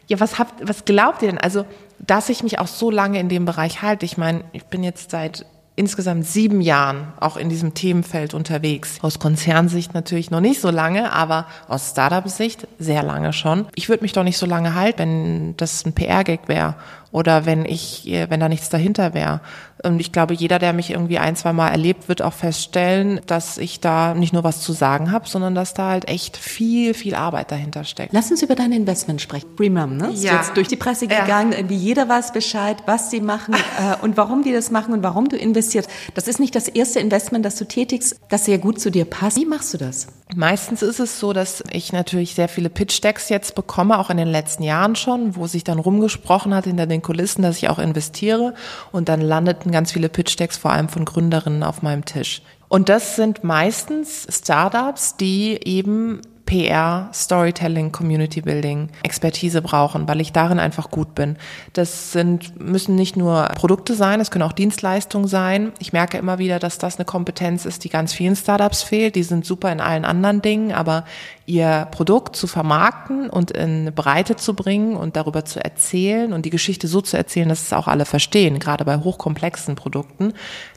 ja, 0.06 0.20
was 0.20 0.38
habt, 0.38 0.66
was 0.66 0.84
glaubt 0.84 1.22
ihr 1.22 1.28
denn? 1.28 1.38
Also, 1.38 1.64
dass 1.98 2.28
ich 2.28 2.42
mich 2.42 2.58
auch 2.58 2.66
so 2.66 2.90
lange 2.90 3.18
in 3.18 3.28
dem 3.28 3.44
Bereich 3.44 3.82
halte. 3.82 4.04
Ich 4.04 4.18
meine, 4.18 4.44
ich 4.52 4.64
bin 4.64 4.82
jetzt 4.82 5.10
seit 5.10 5.46
insgesamt 5.76 6.24
sieben 6.24 6.60
Jahren 6.60 7.12
auch 7.18 7.36
in 7.36 7.48
diesem 7.48 7.74
Themenfeld 7.74 8.32
unterwegs. 8.32 8.98
Aus 9.02 9.18
Konzernsicht 9.18 9.92
natürlich 9.92 10.30
noch 10.30 10.40
nicht 10.40 10.60
so 10.60 10.70
lange, 10.70 11.12
aber 11.12 11.46
aus 11.66 11.90
Startup-Sicht 11.90 12.68
sehr 12.78 13.02
lange 13.02 13.32
schon. 13.32 13.66
Ich 13.74 13.88
würde 13.88 14.02
mich 14.02 14.12
doch 14.12 14.22
nicht 14.22 14.38
so 14.38 14.46
lange 14.46 14.74
halten, 14.74 14.98
wenn 14.98 15.56
das 15.56 15.84
ein 15.84 15.92
PR-Gag 15.92 16.46
wäre 16.46 16.76
oder 17.14 17.46
wenn 17.46 17.64
ich, 17.64 18.10
wenn 18.28 18.40
da 18.40 18.48
nichts 18.48 18.70
dahinter 18.70 19.14
wäre. 19.14 19.40
Und 19.84 20.00
ich 20.00 20.10
glaube, 20.10 20.34
jeder, 20.34 20.58
der 20.58 20.72
mich 20.72 20.90
irgendwie 20.90 21.18
ein, 21.20 21.36
zwei 21.36 21.52
Mal 21.52 21.68
erlebt, 21.68 22.08
wird 22.08 22.22
auch 22.22 22.32
feststellen, 22.32 23.20
dass 23.28 23.56
ich 23.56 23.78
da 23.78 24.14
nicht 24.14 24.32
nur 24.32 24.42
was 24.42 24.62
zu 24.62 24.72
sagen 24.72 25.12
habe, 25.12 25.28
sondern 25.28 25.54
dass 25.54 25.74
da 25.74 25.90
halt 25.90 26.08
echt 26.08 26.36
viel, 26.36 26.92
viel 26.92 27.14
Arbeit 27.14 27.52
dahinter 27.52 27.84
steckt. 27.84 28.12
Lass 28.12 28.32
uns 28.32 28.42
über 28.42 28.56
dein 28.56 28.72
Investment 28.72 29.22
sprechen. 29.22 29.48
Remum, 29.60 29.96
ne? 29.96 30.10
Ist 30.10 30.24
ja. 30.24 30.38
jetzt 30.38 30.56
durch 30.56 30.66
die 30.66 30.74
Presse 30.74 31.06
gegangen, 31.06 31.52
ja. 31.52 31.58
irgendwie 31.58 31.76
jeder 31.76 32.08
weiß 32.08 32.32
Bescheid, 32.32 32.78
was 32.86 33.12
sie 33.12 33.20
machen 33.20 33.54
äh, 33.78 34.02
und 34.02 34.16
warum 34.16 34.42
die 34.42 34.52
das 34.52 34.72
machen 34.72 34.92
und 34.92 35.04
warum 35.04 35.28
du 35.28 35.36
investierst. 35.36 35.88
Das 36.14 36.26
ist 36.26 36.40
nicht 36.40 36.56
das 36.56 36.66
erste 36.66 36.98
Investment, 36.98 37.44
das 37.44 37.54
du 37.54 37.64
tätigst, 37.64 38.16
das 38.28 38.44
sehr 38.44 38.58
gut 38.58 38.80
zu 38.80 38.90
dir 38.90 39.04
passt. 39.04 39.36
Wie 39.36 39.46
machst 39.46 39.72
du 39.72 39.78
das? 39.78 40.08
Meistens 40.34 40.82
ist 40.82 41.00
es 41.00 41.20
so, 41.20 41.32
dass 41.32 41.62
ich 41.70 41.92
natürlich 41.92 42.34
sehr 42.34 42.48
viele 42.48 42.70
Pitch-Decks 42.70 43.28
jetzt 43.28 43.54
bekomme, 43.54 43.98
auch 43.98 44.08
in 44.08 44.16
den 44.16 44.28
letzten 44.28 44.62
Jahren 44.62 44.96
schon, 44.96 45.36
wo 45.36 45.46
sich 45.46 45.64
dann 45.64 45.78
rumgesprochen 45.78 46.54
hat 46.54 46.64
hinter 46.64 46.86
den 46.86 47.02
Kulissen, 47.02 47.42
dass 47.42 47.58
ich 47.58 47.68
auch 47.68 47.78
investiere 47.78 48.54
und 48.90 49.08
dann 49.08 49.20
landeten 49.20 49.70
ganz 49.70 49.92
viele 49.92 50.08
Pitch-Decks 50.08 50.56
vor 50.56 50.72
allem 50.72 50.88
von 50.88 51.04
Gründerinnen 51.04 51.62
auf 51.62 51.82
meinem 51.82 52.04
Tisch. 52.04 52.42
Und 52.68 52.88
das 52.88 53.16
sind 53.16 53.44
meistens 53.44 54.26
Startups, 54.30 55.16
die 55.16 55.60
eben 55.64 56.22
PR, 56.46 57.08
Storytelling, 57.12 57.92
Community 57.92 58.40
Building, 58.40 58.88
Expertise 59.02 59.62
brauchen, 59.62 60.06
weil 60.08 60.20
ich 60.20 60.32
darin 60.32 60.58
einfach 60.58 60.90
gut 60.90 61.14
bin. 61.14 61.36
Das 61.72 62.12
sind, 62.12 62.60
müssen 62.60 62.94
nicht 62.94 63.16
nur 63.16 63.44
Produkte 63.54 63.94
sein, 63.94 64.20
es 64.20 64.30
können 64.30 64.42
auch 64.42 64.52
Dienstleistungen 64.52 65.26
sein. 65.26 65.72
Ich 65.78 65.92
merke 65.92 66.18
immer 66.18 66.38
wieder, 66.38 66.58
dass 66.58 66.78
das 66.78 66.96
eine 66.96 67.04
Kompetenz 67.04 67.64
ist, 67.64 67.84
die 67.84 67.88
ganz 67.88 68.12
vielen 68.12 68.36
Startups 68.36 68.82
fehlt. 68.82 69.16
Die 69.16 69.22
sind 69.22 69.44
super 69.46 69.72
in 69.72 69.80
allen 69.80 70.04
anderen 70.04 70.42
Dingen, 70.42 70.72
aber 70.72 71.04
ihr 71.46 71.88
Produkt 71.90 72.36
zu 72.36 72.46
vermarkten 72.46 73.28
und 73.28 73.50
in 73.50 73.92
Breite 73.94 74.36
zu 74.36 74.54
bringen 74.54 74.96
und 74.96 75.16
darüber 75.16 75.44
zu 75.44 75.62
erzählen 75.62 76.32
und 76.32 76.46
die 76.46 76.50
Geschichte 76.50 76.88
so 76.88 77.02
zu 77.02 77.16
erzählen, 77.16 77.48
dass 77.48 77.62
es 77.62 77.72
auch 77.72 77.86
alle 77.86 78.06
verstehen, 78.06 78.58
gerade 78.58 78.84
bei 78.84 78.96
hochkomplexen 78.96 79.74
Produkten, 79.74 80.32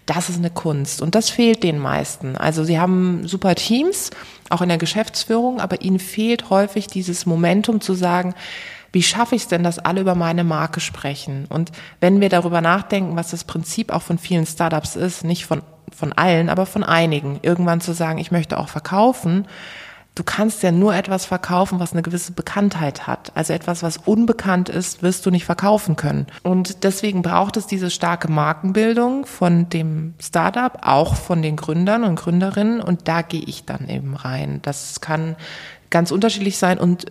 das 0.06 0.30
ist 0.30 0.38
eine 0.38 0.50
Kunst 0.50 1.02
und 1.02 1.16
das 1.16 1.30
fehlt 1.30 1.64
den 1.64 1.80
meisten. 1.80 2.36
Also 2.36 2.66
sie 2.66 2.80
haben 2.80 3.28
super 3.28 3.56
Teams, 3.56 4.12
auch 4.50 4.62
in 4.62 4.70
der 4.70 4.78
Geschäftsführung, 4.78 5.62
aber 5.62 5.82
ihnen 5.82 6.00
fehlt 6.00 6.50
häufig 6.50 6.88
dieses 6.88 7.26
Momentum 7.26 7.80
zu 7.80 7.94
sagen, 7.94 8.34
wie 8.92 9.04
schaffe 9.04 9.36
ich 9.36 9.44
es 9.44 9.48
denn, 9.48 9.64
dass 9.64 9.80
alle 9.80 10.02
über 10.02 10.16
meine 10.16 10.44
Marke 10.44 10.80
sprechen? 10.80 11.46
Und 11.50 11.72
wenn 12.00 12.20
wir 12.20 12.30
darüber 12.30 12.62
nachdenken, 12.62 13.16
was 13.16 13.32
das 13.32 13.44
Prinzip 13.44 13.92
auch 13.92 14.02
von 14.02 14.18
vielen 14.18 14.46
Startups 14.46 14.96
ist, 14.96 15.24
nicht 15.24 15.46
von, 15.46 15.62
von 15.96 16.14
allen, 16.14 16.50
aber 16.50 16.66
von 16.66 16.84
einigen, 16.84 17.40
irgendwann 17.42 17.82
zu 17.82 17.94
sagen, 17.94 18.18
ich 18.18 18.32
möchte 18.32 18.58
auch 18.58 18.70
verkaufen, 18.70 19.46
du 20.18 20.24
kannst 20.24 20.64
ja 20.64 20.72
nur 20.72 20.96
etwas 20.96 21.26
verkaufen, 21.26 21.80
was 21.80 21.94
eine 21.94 22.02
gewisse 22.02 22.32
Bekanntheit 22.32 23.06
hat. 23.06 23.32
Also 23.36 23.54
etwas, 23.54 23.84
was 23.84 23.98
unbekannt 23.98 24.68
ist, 24.68 25.04
wirst 25.04 25.26
du 25.26 25.32
nicht 25.32 25.46
verkaufen 25.46 25.96
können. 25.96 26.26
Und 26.42 26.84
deswegen 26.84 27.22
braucht 27.22 27.56
es 27.56 27.68
diese 27.68 27.92
starke 27.92 28.30
Markenbildung 28.32 29.28
von 29.28 29.70
dem 29.70 30.16
Startup, 30.20 30.80
auch 30.82 31.16
von 31.16 31.44
den 31.44 31.56
Gründern 31.56 32.04
und 32.04 32.16
Gründerinnen. 32.16 32.82
Und 32.82 33.08
da 33.08 33.22
gehe 33.22 33.44
ich 33.44 33.66
dann 33.66 33.90
eben 33.90 34.16
rein. 34.16 34.60
Das 34.64 35.02
kann 35.02 35.36
ganz 35.92 36.10
unterschiedlich 36.12 36.58
sein 36.58 36.80
und 36.80 37.06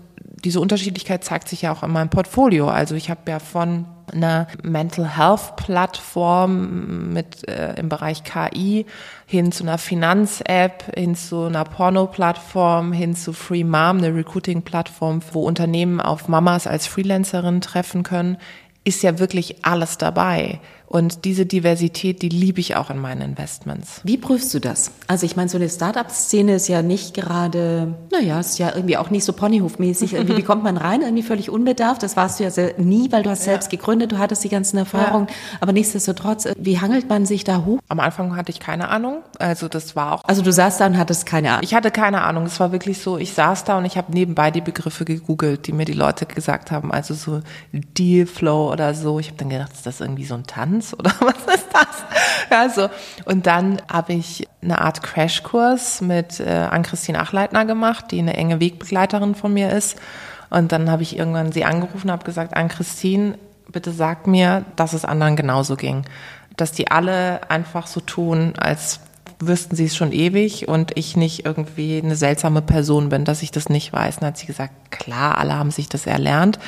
diese 0.46 0.60
Unterschiedlichkeit 0.60 1.24
zeigt 1.24 1.48
sich 1.48 1.62
ja 1.62 1.72
auch 1.72 1.82
in 1.82 1.90
meinem 1.90 2.08
Portfolio. 2.08 2.68
Also 2.68 2.94
ich 2.94 3.10
habe 3.10 3.28
ja 3.28 3.40
von 3.40 3.84
einer 4.12 4.46
Mental 4.62 5.16
Health 5.16 5.56
Plattform 5.56 7.12
mit 7.12 7.48
äh, 7.48 7.74
im 7.74 7.88
Bereich 7.88 8.22
KI 8.22 8.86
hin 9.26 9.50
zu 9.50 9.64
einer 9.64 9.76
Finanz-App, 9.76 10.94
hin 10.94 11.16
zu 11.16 11.46
einer 11.46 11.64
Porno-Plattform, 11.64 12.92
hin 12.92 13.16
zu 13.16 13.32
Free 13.32 13.64
Mom, 13.64 13.98
eine 13.98 14.14
Recruiting-Plattform, 14.14 15.20
wo 15.32 15.42
Unternehmen 15.42 16.00
auf 16.00 16.28
Mamas 16.28 16.68
als 16.68 16.86
Freelancerin 16.86 17.60
treffen 17.60 18.04
können, 18.04 18.36
ist 18.84 19.02
ja 19.02 19.18
wirklich 19.18 19.64
alles 19.64 19.98
dabei. 19.98 20.60
Und 20.86 21.24
diese 21.24 21.46
Diversität, 21.46 22.22
die 22.22 22.28
liebe 22.28 22.60
ich 22.60 22.76
auch 22.76 22.90
in 22.90 22.98
meinen 22.98 23.20
Investments. 23.20 24.00
Wie 24.04 24.16
prüfst 24.16 24.54
du 24.54 24.60
das? 24.60 24.92
Also 25.08 25.26
ich 25.26 25.34
meine, 25.34 25.48
so 25.48 25.58
eine 25.58 25.68
Startup-Szene 25.68 26.54
ist 26.54 26.68
ja 26.68 26.82
nicht 26.82 27.12
gerade, 27.14 27.94
naja, 28.12 28.38
ist 28.38 28.58
ja 28.58 28.72
irgendwie 28.74 28.96
auch 28.96 29.10
nicht 29.10 29.24
so 29.24 29.32
Ponyhof-mäßig. 29.32 30.14
Irgendwie, 30.14 30.36
wie 30.36 30.42
kommt 30.42 30.62
man 30.62 30.76
rein? 30.76 31.02
Irgendwie 31.02 31.24
völlig 31.24 31.50
unbedarft. 31.50 32.02
Das 32.02 32.16
warst 32.16 32.38
du 32.38 32.44
ja 32.44 32.50
nie, 32.78 33.10
weil 33.10 33.24
du 33.24 33.30
hast 33.30 33.40
ja. 33.40 33.52
selbst 33.52 33.70
gegründet, 33.70 34.12
du 34.12 34.18
hattest 34.18 34.44
die 34.44 34.48
ganzen 34.48 34.78
Erfahrungen. 34.78 35.26
Ja. 35.28 35.34
Aber 35.60 35.72
nichtsdestotrotz, 35.72 36.48
wie 36.56 36.78
hangelt 36.78 37.08
man 37.08 37.26
sich 37.26 37.42
da 37.42 37.64
hoch? 37.64 37.80
Am 37.88 37.98
Anfang 37.98 38.36
hatte 38.36 38.52
ich 38.52 38.60
keine 38.60 38.88
Ahnung. 38.88 39.22
Also 39.40 39.68
das 39.68 39.96
war 39.96 40.12
auch. 40.12 40.24
Also 40.24 40.42
du 40.42 40.52
saßt 40.52 40.80
da 40.80 40.86
und 40.86 40.96
hattest 40.96 41.26
keine 41.26 41.50
Ahnung? 41.50 41.62
Ich 41.64 41.74
hatte 41.74 41.90
keine 41.90 42.22
Ahnung. 42.22 42.46
Es 42.46 42.60
war 42.60 42.70
wirklich 42.70 43.00
so, 43.00 43.18
ich 43.18 43.32
saß 43.32 43.64
da 43.64 43.78
und 43.78 43.86
ich 43.86 43.96
habe 43.96 44.12
nebenbei 44.12 44.52
die 44.52 44.60
Begriffe 44.60 45.04
gegoogelt, 45.04 45.66
die 45.66 45.72
mir 45.72 45.84
die 45.84 45.94
Leute 45.94 46.26
gesagt 46.26 46.70
haben. 46.70 46.92
Also 46.92 47.14
so 47.14 47.40
Dealflow 47.72 48.72
oder 48.72 48.94
so. 48.94 49.18
Ich 49.18 49.28
habe 49.28 49.38
dann 49.38 49.50
gedacht, 49.50 49.72
ist 49.72 49.84
das 49.84 50.00
irgendwie 50.00 50.24
so 50.24 50.34
ein 50.34 50.44
Tanz 50.44 50.75
oder 50.94 51.12
was 51.20 51.54
ist 51.54 51.68
das? 51.72 52.04
Ja, 52.50 52.68
so. 52.68 52.88
Und 53.24 53.46
dann 53.46 53.80
habe 53.90 54.14
ich 54.14 54.48
eine 54.62 54.80
Art 54.80 55.02
Crashkurs 55.02 56.00
mit 56.00 56.40
äh, 56.40 56.68
Ann-Christine 56.70 57.20
Achleitner 57.20 57.64
gemacht, 57.64 58.06
die 58.10 58.18
eine 58.18 58.36
enge 58.36 58.60
Wegbegleiterin 58.60 59.34
von 59.34 59.52
mir 59.52 59.70
ist. 59.70 59.96
Und 60.50 60.72
dann 60.72 60.90
habe 60.90 61.02
ich 61.02 61.18
irgendwann 61.18 61.52
sie 61.52 61.64
angerufen 61.64 62.08
und 62.08 62.12
habe 62.12 62.24
gesagt, 62.24 62.56
Ann-Christine, 62.56 63.38
bitte 63.70 63.90
sag 63.90 64.26
mir, 64.26 64.64
dass 64.76 64.92
es 64.92 65.04
anderen 65.04 65.36
genauso 65.36 65.76
ging. 65.76 66.04
Dass 66.56 66.72
die 66.72 66.90
alle 66.90 67.50
einfach 67.50 67.86
so 67.86 68.00
tun, 68.00 68.54
als 68.56 69.00
wüssten 69.38 69.76
sie 69.76 69.84
es 69.84 69.96
schon 69.96 70.12
ewig 70.12 70.68
und 70.68 70.96
ich 70.96 71.16
nicht 71.16 71.44
irgendwie 71.44 72.00
eine 72.02 72.16
seltsame 72.16 72.62
Person 72.62 73.10
bin, 73.10 73.24
dass 73.24 73.42
ich 73.42 73.50
das 73.50 73.68
nicht 73.68 73.92
weiß. 73.92 74.16
Und 74.16 74.22
dann 74.22 74.28
hat 74.28 74.38
sie 74.38 74.46
gesagt, 74.46 74.90
klar, 74.90 75.38
alle 75.38 75.54
haben 75.58 75.70
sich 75.70 75.88
das 75.88 76.06
erlernt. 76.06 76.58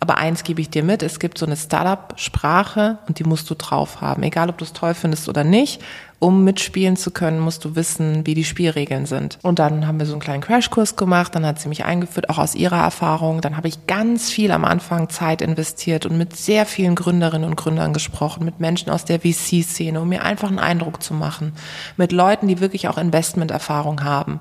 Aber 0.00 0.16
eins 0.16 0.44
gebe 0.44 0.60
ich 0.60 0.70
dir 0.70 0.84
mit, 0.84 1.02
es 1.02 1.18
gibt 1.18 1.38
so 1.38 1.46
eine 1.46 1.56
Startup-Sprache 1.56 2.98
und 3.08 3.18
die 3.18 3.24
musst 3.24 3.50
du 3.50 3.54
drauf 3.54 4.00
haben. 4.00 4.22
Egal, 4.22 4.48
ob 4.48 4.58
du 4.58 4.64
es 4.64 4.72
toll 4.72 4.94
findest 4.94 5.28
oder 5.28 5.42
nicht, 5.42 5.82
um 6.20 6.44
mitspielen 6.44 6.96
zu 6.96 7.10
können, 7.10 7.40
musst 7.40 7.64
du 7.64 7.74
wissen, 7.74 8.24
wie 8.24 8.34
die 8.34 8.44
Spielregeln 8.44 9.06
sind. 9.06 9.38
Und 9.42 9.58
dann 9.58 9.86
haben 9.86 9.98
wir 9.98 10.06
so 10.06 10.12
einen 10.12 10.20
kleinen 10.20 10.42
Crashkurs 10.42 10.94
gemacht, 10.94 11.34
dann 11.34 11.44
hat 11.44 11.60
sie 11.60 11.68
mich 11.68 11.84
eingeführt, 11.84 12.30
auch 12.30 12.38
aus 12.38 12.54
ihrer 12.54 12.78
Erfahrung. 12.78 13.40
Dann 13.40 13.56
habe 13.56 13.68
ich 13.68 13.86
ganz 13.86 14.30
viel 14.30 14.52
am 14.52 14.64
Anfang 14.64 15.08
Zeit 15.10 15.42
investiert 15.42 16.06
und 16.06 16.16
mit 16.16 16.36
sehr 16.36 16.64
vielen 16.64 16.94
Gründerinnen 16.94 17.48
und 17.48 17.56
Gründern 17.56 17.92
gesprochen, 17.92 18.44
mit 18.44 18.60
Menschen 18.60 18.90
aus 18.90 19.04
der 19.04 19.20
VC-Szene, 19.20 20.00
um 20.00 20.08
mir 20.08 20.22
einfach 20.22 20.48
einen 20.48 20.60
Eindruck 20.60 21.02
zu 21.02 21.12
machen, 21.12 21.52
mit 21.96 22.12
Leuten, 22.12 22.46
die 22.46 22.60
wirklich 22.60 22.88
auch 22.88 22.98
Investmenterfahrung 22.98 24.04
haben 24.04 24.38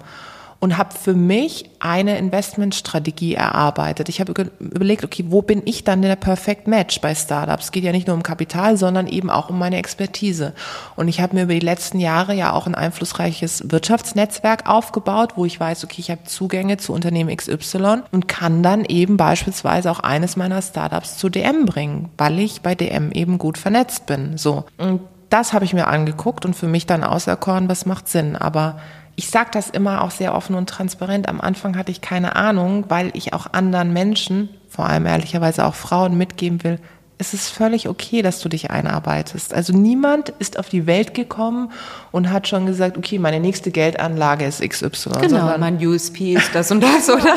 und 0.60 0.78
habe 0.78 0.96
für 0.96 1.14
mich 1.14 1.70
eine 1.80 2.18
Investmentstrategie 2.18 3.36
erarbeitet. 3.36 4.10
Ich 4.10 4.20
habe 4.20 4.50
überlegt, 4.60 5.04
okay, 5.04 5.26
wo 5.28 5.42
bin 5.42 5.62
ich 5.66 5.84
dann 5.84 6.02
der 6.02 6.16
Perfect 6.16 6.68
Match 6.68 7.00
bei 7.00 7.14
Startups? 7.14 7.66
Es 7.66 7.72
geht 7.72 7.84
ja 7.84 7.92
nicht 7.92 8.08
nur 8.08 8.16
um 8.16 8.24
Kapital, 8.24 8.78
sondern 8.78 9.08
eben 9.08 9.30
auch 9.30 9.50
um 9.50 9.60
meine 9.60 9.78
Expertise. 9.78 10.54
Und 10.96 11.08
ich 11.08 11.22
habe 11.22 11.36
mir 11.36 11.44
über 11.44 11.54
die 11.54 11.60
letzten 11.60 12.00
Jahre 12.00 12.34
ja 12.34 12.54
auch 12.54 12.66
ein 12.66 12.76
einflussreiches 12.76 13.70
Wirtschaftsnetzwerk 13.72 14.68
aufgebaut, 14.68 15.34
wo 15.36 15.46
ich 15.46 15.60
weiß, 15.60 15.84
okay, 15.84 16.00
ich 16.00 16.10
habe 16.10 16.24
Zugänge 16.24 16.78
zu 16.78 16.94
Unternehmen 16.94 17.36
XY 17.36 18.02
und 18.12 18.28
kann 18.28 18.64
dann 18.64 18.84
eben 18.86 19.18
beispielsweise 19.18 19.92
auch 19.92 20.00
eines 20.00 20.36
meiner 20.36 20.62
Startups 20.62 21.18
zu 21.18 21.30
DM 21.30 21.66
bringen, 21.66 22.10
weil 22.18 22.40
ich 22.40 22.62
bei 22.62 22.74
DM 22.74 23.12
eben 23.12 23.38
gut 23.38 23.58
vernetzt 23.58 24.08
bin. 24.08 24.38
So. 24.38 24.66
Und 24.78 25.02
das 25.30 25.54
habe 25.54 25.66
ich 25.66 25.74
mir 25.74 25.88
angeguckt 25.88 26.46
und 26.46 26.56
für 26.56 26.68
mich 26.68 26.86
dann 26.86 27.04
auserkoren, 27.04 27.70
was 27.70 27.86
macht 27.86 28.08
Sinn. 28.08 28.36
Aber 28.36 28.80
ich 29.20 29.32
sage 29.32 29.50
das 29.52 29.72
immer 29.72 30.04
auch 30.04 30.12
sehr 30.12 30.36
offen 30.36 30.56
und 30.56 30.70
transparent. 30.70 31.28
Am 31.28 31.42
Anfang 31.42 31.76
hatte 31.76 31.92
ich 31.92 32.02
keine 32.02 32.36
Ahnung, 32.36 32.86
weil 32.88 33.10
ich 33.14 33.34
auch 33.34 33.48
anderen 33.52 33.92
Menschen, 33.92 34.50
vor 34.70 34.86
allem 34.86 35.08
ehrlicherweise 35.08 35.66
auch 35.66 35.74
Frauen, 35.74 36.20
mitgeben 36.20 36.64
will, 36.64 36.80
es 37.20 37.34
ist 37.34 37.50
völlig 37.50 37.90
okay, 37.90 38.22
dass 38.22 38.42
du 38.42 38.50
dich 38.50 38.70
einarbeitest. 38.70 39.54
Also 39.54 39.74
niemand 39.74 40.30
ist 40.38 40.60
auf 40.60 40.70
die 40.70 40.86
Welt 40.86 41.16
gekommen 41.16 41.72
und 42.12 42.30
hat 42.32 42.48
schon 42.48 42.68
gesagt, 42.68 42.98
okay, 42.98 43.18
meine 43.18 43.40
nächste 43.40 43.72
Geldanlage 43.72 44.46
ist 44.46 44.62
XY. 44.62 45.10
Genau, 45.22 45.58
mein 45.58 45.84
USP 45.86 46.36
ist 46.36 46.54
das 46.54 46.70
und 46.72 46.82
das, 46.82 47.10
oder? 47.10 47.36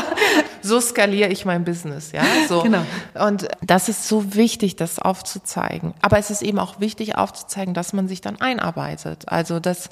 so 0.63 0.81
skaliere 0.81 1.31
ich 1.31 1.47
mein 1.47 1.65
Business, 1.65 2.13
ja. 2.13 2.23
So. 2.47 2.63
Genau. 2.63 2.83
Und 3.15 3.49
das 3.63 3.89
ist 3.89 4.07
so 4.07 4.35
wichtig, 4.35 4.77
das 4.77 4.99
aufzuzeigen. 4.99 5.95
Aber 6.03 6.19
es 6.19 6.31
ist 6.31 6.43
eben 6.43 6.59
auch 6.59 6.81
wichtig 6.81 7.17
aufzuzeigen, 7.17 7.73
dass 7.73 7.95
man 7.95 8.07
sich 8.07 8.21
dann 8.21 8.39
einarbeitet. 8.39 9.25
Also 9.29 9.61
dass, 9.61 9.89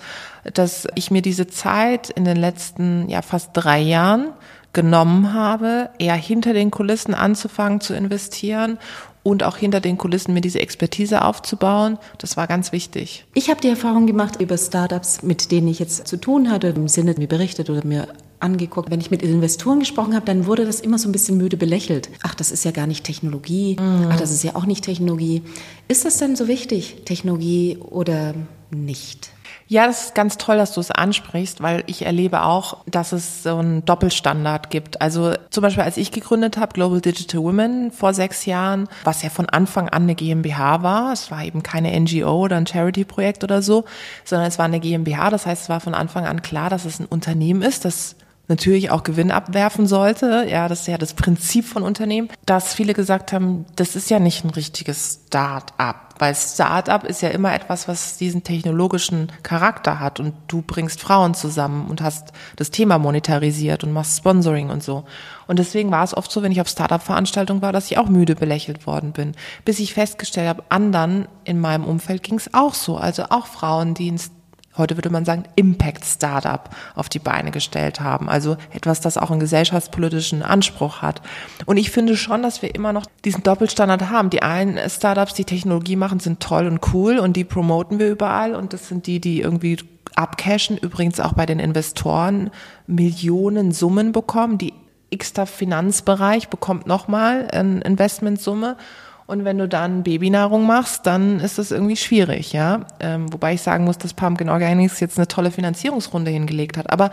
dass 0.53 0.87
ich 0.97 1.11
mir 1.11 1.23
diese 1.23 1.47
Zeit 1.47 2.11
in 2.11 2.27
den 2.27 2.37
letzten 2.37 3.09
ja 3.09 3.23
fast 3.23 3.51
drei 3.55 3.81
Jahren 3.81 4.29
genommen 4.73 5.33
habe, 5.33 5.91
eher 5.99 6.15
hinter 6.15 6.53
den 6.53 6.71
Kulissen 6.71 7.15
anzufangen 7.15 7.81
zu 7.81 7.95
investieren 7.95 8.79
und 9.23 9.43
auch 9.43 9.57
hinter 9.57 9.81
den 9.81 9.99
Kulissen 9.99 10.33
mir 10.35 10.41
diese 10.41 10.61
Expertise 10.61 11.23
aufzubauen. 11.23 11.99
Das 12.19 12.37
war 12.37 12.47
ganz 12.47 12.73
wichtig. 12.73 13.27
Ich 13.35 13.51
habe 13.51 13.61
die 13.61 13.69
Erfahrung 13.69 14.07
gemacht 14.07 14.41
über 14.41 14.57
Startups, 14.57 15.23
mit 15.23 15.51
denen 15.51 15.69
ich 15.69 15.79
jetzt 15.79 16.07
zu 16.07 16.17
tun 16.17 16.51
hatte, 16.51 16.69
im 16.69 16.89
Sinne 16.89 17.15
mir 17.19 17.29
berichtet 17.29 17.71
oder 17.71 17.85
mir 17.85 18.09
angeguckt. 18.41 18.91
Wenn 18.91 19.01
ich 19.01 19.11
mit 19.11 19.23
Investoren 19.23 19.81
gesprochen 19.81 20.15
habe, 20.15 20.25
dann 20.25 20.47
wurde 20.47 20.65
das 20.65 20.81
immer 20.81 20.99
so 20.99 21.09
ein 21.09 21.13
bisschen 21.13 21.37
müde 21.37 21.57
belächelt. 21.57 22.09
Ach, 22.23 22.35
das 22.35 22.51
ist 22.51 22.65
ja 22.65 22.71
gar 22.71 22.87
nicht 22.87 23.05
Technologie. 23.05 23.77
Mhm. 23.79 24.09
Ach, 24.11 24.17
das 24.17 24.31
ist 24.31 24.45
ja 24.45 24.55
auch 24.55 24.67
nicht 24.67 24.85
Technologie. 24.85 25.43
Ist 25.89 26.05
das 26.05 26.19
denn 26.19 26.37
so 26.37 26.49
wichtig, 26.49 27.03
Technologie 27.05 27.79
oder 27.81 28.35
nicht? 28.71 29.31
Ja, 29.71 29.87
das 29.87 30.07
ist 30.07 30.15
ganz 30.15 30.39
toll, 30.39 30.57
dass 30.57 30.73
du 30.73 30.81
es 30.81 30.91
ansprichst, 30.91 31.63
weil 31.63 31.85
ich 31.87 32.07
erlebe 32.07 32.43
auch, 32.43 32.79
dass 32.87 33.13
es 33.13 33.43
so 33.43 33.59
einen 33.59 33.85
Doppelstandard 33.85 34.71
gibt. 34.71 35.03
Also 35.03 35.35
zum 35.51 35.61
Beispiel, 35.61 35.83
als 35.83 35.99
ich 35.99 36.11
gegründet 36.11 36.57
habe, 36.57 36.73
Global 36.73 37.03
Digital 37.03 37.43
Women 37.43 37.93
vor 37.93 38.15
sechs 38.15 38.47
Jahren, 38.47 38.89
was 39.05 39.23
ja 39.23 39.29
von 39.29 39.47
Anfang 39.47 39.91
an 39.91 40.05
eine 40.05 40.15
GmbH 40.15 40.83
war, 40.83 41.13
es 41.13 41.31
war 41.31 41.45
eben 41.45 41.63
keine 41.63 41.99
NGO 42.01 42.45
oder 42.45 42.57
ein 42.57 42.67
Charity-Projekt 42.67 43.45
oder 43.45 43.61
so, 43.61 43.85
sondern 44.25 44.49
es 44.49 44.59
war 44.59 44.65
eine 44.65 44.81
GmbH. 44.81 45.29
Das 45.29 45.45
heißt, 45.45 45.65
es 45.65 45.69
war 45.69 45.81
von 45.81 45.95
Anfang 45.95 46.25
an 46.25 46.41
klar, 46.41 46.71
dass 46.71 46.87
es 46.87 46.99
ein 46.99 47.07
Unternehmen 47.07 47.61
ist, 47.61 47.85
das 47.85 48.17
natürlich 48.49 48.91
auch 48.91 49.03
Gewinn 49.03 49.31
abwerfen 49.31 49.87
sollte. 49.87 50.47
Ja, 50.49 50.69
das 50.69 50.81
ist 50.81 50.89
ja 50.89 50.99
das 50.99 51.15
Prinzip 51.15 51.65
von 51.67 51.83
Unternehmen. 51.83 52.29
Dass 52.47 52.75
viele 52.75 52.95
gesagt 52.95 53.33
haben, 53.33 53.67
das 53.77 53.95
ist 53.95 54.11
ja 54.11 54.19
nicht 54.19 54.45
ein 54.45 54.51
richtiges 54.51 55.21
Start-up. 55.27 56.15
Weil 56.19 56.35
Start-up 56.35 57.05
ist 57.05 57.23
ja 57.23 57.29
immer 57.29 57.55
etwas, 57.55 57.87
was 57.87 58.17
diesen 58.17 58.43
technologischen 58.43 59.31
Charakter 59.43 60.01
hat 60.01 60.19
und 60.19 60.35
du 60.49 60.63
bringst 60.63 61.01
Frauen 61.01 61.35
zusammen 61.35 61.87
und 61.89 62.01
hast 62.01 62.33
das 62.57 62.71
Thema 62.71 62.99
monetarisiert 62.99 63.85
und 63.85 63.93
machst 63.93 64.19
Sponsoring 64.19 64.71
und 64.71 64.83
so. 64.83 65.05
Und 65.47 65.59
deswegen 65.59 65.91
war 65.91 66.03
es 66.03 66.17
oft 66.17 66.33
so, 66.33 66.43
wenn 66.43 66.51
ich 66.51 66.61
auf 66.61 66.69
Startup-Veranstaltungen 66.69 67.63
war, 67.63 67.73
dass 67.73 67.91
ich 67.91 67.99
auch 67.99 68.09
müde 68.09 68.35
belächelt 68.35 68.87
worden 68.87 69.13
bin. 69.13 69.35
Bis 69.65 69.79
ich 69.79 69.95
festgestellt 69.95 70.49
habe, 70.49 70.65
anderen 70.71 71.29
in 71.45 71.61
meinem 71.61 71.85
Umfeld 71.85 72.23
ging 72.23 72.37
es 72.37 72.53
auch 72.53 72.75
so. 72.75 72.97
Also 72.97 73.25
auch 73.31 73.47
Frauen, 73.47 73.95
die 73.95 74.11
ein 74.11 74.21
heute 74.77 74.97
würde 74.97 75.11
man 75.11 75.25
sagen, 75.25 75.45
Impact 75.57 76.05
Startup 76.05 76.71
auf 76.95 77.09
die 77.09 77.19
Beine 77.19 77.51
gestellt 77.51 78.01
haben. 78.01 78.29
Also 78.29 78.57
etwas, 78.73 79.01
das 79.01 79.19
auch 79.19 79.31
einen 79.31 79.41
gesellschaftspolitischen 79.41 80.43
Anspruch 80.43 81.03
hat. 81.03 81.21
Und 81.67 81.77
ich 81.77 81.91
finde 81.91 82.17
schon, 82.17 82.43
dass 82.43 82.63
wir 82.63 82.75
immer 82.75 82.93
noch 82.93 83.07
diesen 83.25 83.43
Doppelstandard 83.43 84.11
haben. 84.11 84.31
Die 84.31 84.43
einen 84.43 84.79
Startups, 84.89 85.35
die 85.35 85.45
Technologie 85.45 85.97
machen, 85.97 86.21
sind 86.21 86.41
toll 86.41 86.67
und 86.67 86.81
cool 86.93 87.19
und 87.19 87.37
die 87.37 87.45
promoten 87.45 87.99
wir 87.99 88.11
überall 88.11 88.55
und 88.55 88.73
das 88.73 88.89
sind 88.89 89.07
die, 89.07 89.21
die 89.21 89.41
irgendwie 89.41 89.79
abcashen, 90.15 90.77
übrigens 90.77 91.21
auch 91.21 91.33
bei 91.33 91.47
den 91.47 91.61
Investoren 91.61 92.51
Millionen 92.87 93.73
Summen 93.73 94.13
bekommen. 94.13 94.59
Die 94.59 94.75
Xter 95.17 95.47
Finanzbereich 95.47 96.49
bekommt 96.49 96.87
nochmal 96.87 97.49
eine 97.51 97.81
Investmentsumme. 97.81 98.77
Und 99.29 99.45
wenn 99.45 99.59
du 99.59 99.69
dann 99.69 100.05
Babynahrung 100.05 100.67
machst, 100.67 101.07
dann 101.07 101.39
ist 101.39 101.59
das 101.59 101.71
irgendwie 101.71 101.97
schwierig, 101.97 102.55
ja. 102.55 102.87
Ähm, 102.99 103.31
wobei 103.31 103.53
ich 103.53 103.61
sagen 103.61 103.85
muss, 103.85 103.99
dass 103.99 104.15
Pumpkin 104.15 104.49
Organics 104.49 105.01
jetzt 105.01 105.19
eine 105.19 105.29
tolle 105.29 105.51
Finanzierungsrunde 105.51 106.31
hingelegt 106.31 106.79
hat. 106.79 106.91
Aber 106.91 107.11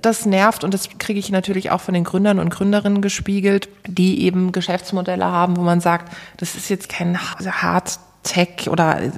das 0.00 0.24
nervt 0.24 0.62
und 0.62 0.72
das 0.72 0.88
kriege 0.98 1.18
ich 1.18 1.32
natürlich 1.32 1.72
auch 1.72 1.80
von 1.80 1.94
den 1.94 2.04
Gründern 2.04 2.38
und 2.38 2.50
Gründerinnen 2.50 3.02
gespiegelt, 3.02 3.68
die 3.88 4.22
eben 4.22 4.52
Geschäftsmodelle 4.52 5.24
haben, 5.24 5.56
wo 5.56 5.62
man 5.62 5.80
sagt, 5.80 6.14
das 6.36 6.54
ist 6.54 6.70
jetzt 6.70 6.88
kein 6.88 7.18
hart 7.18 7.98
Tech 8.22 8.68
oder 8.68 9.00
äh, 9.02 9.10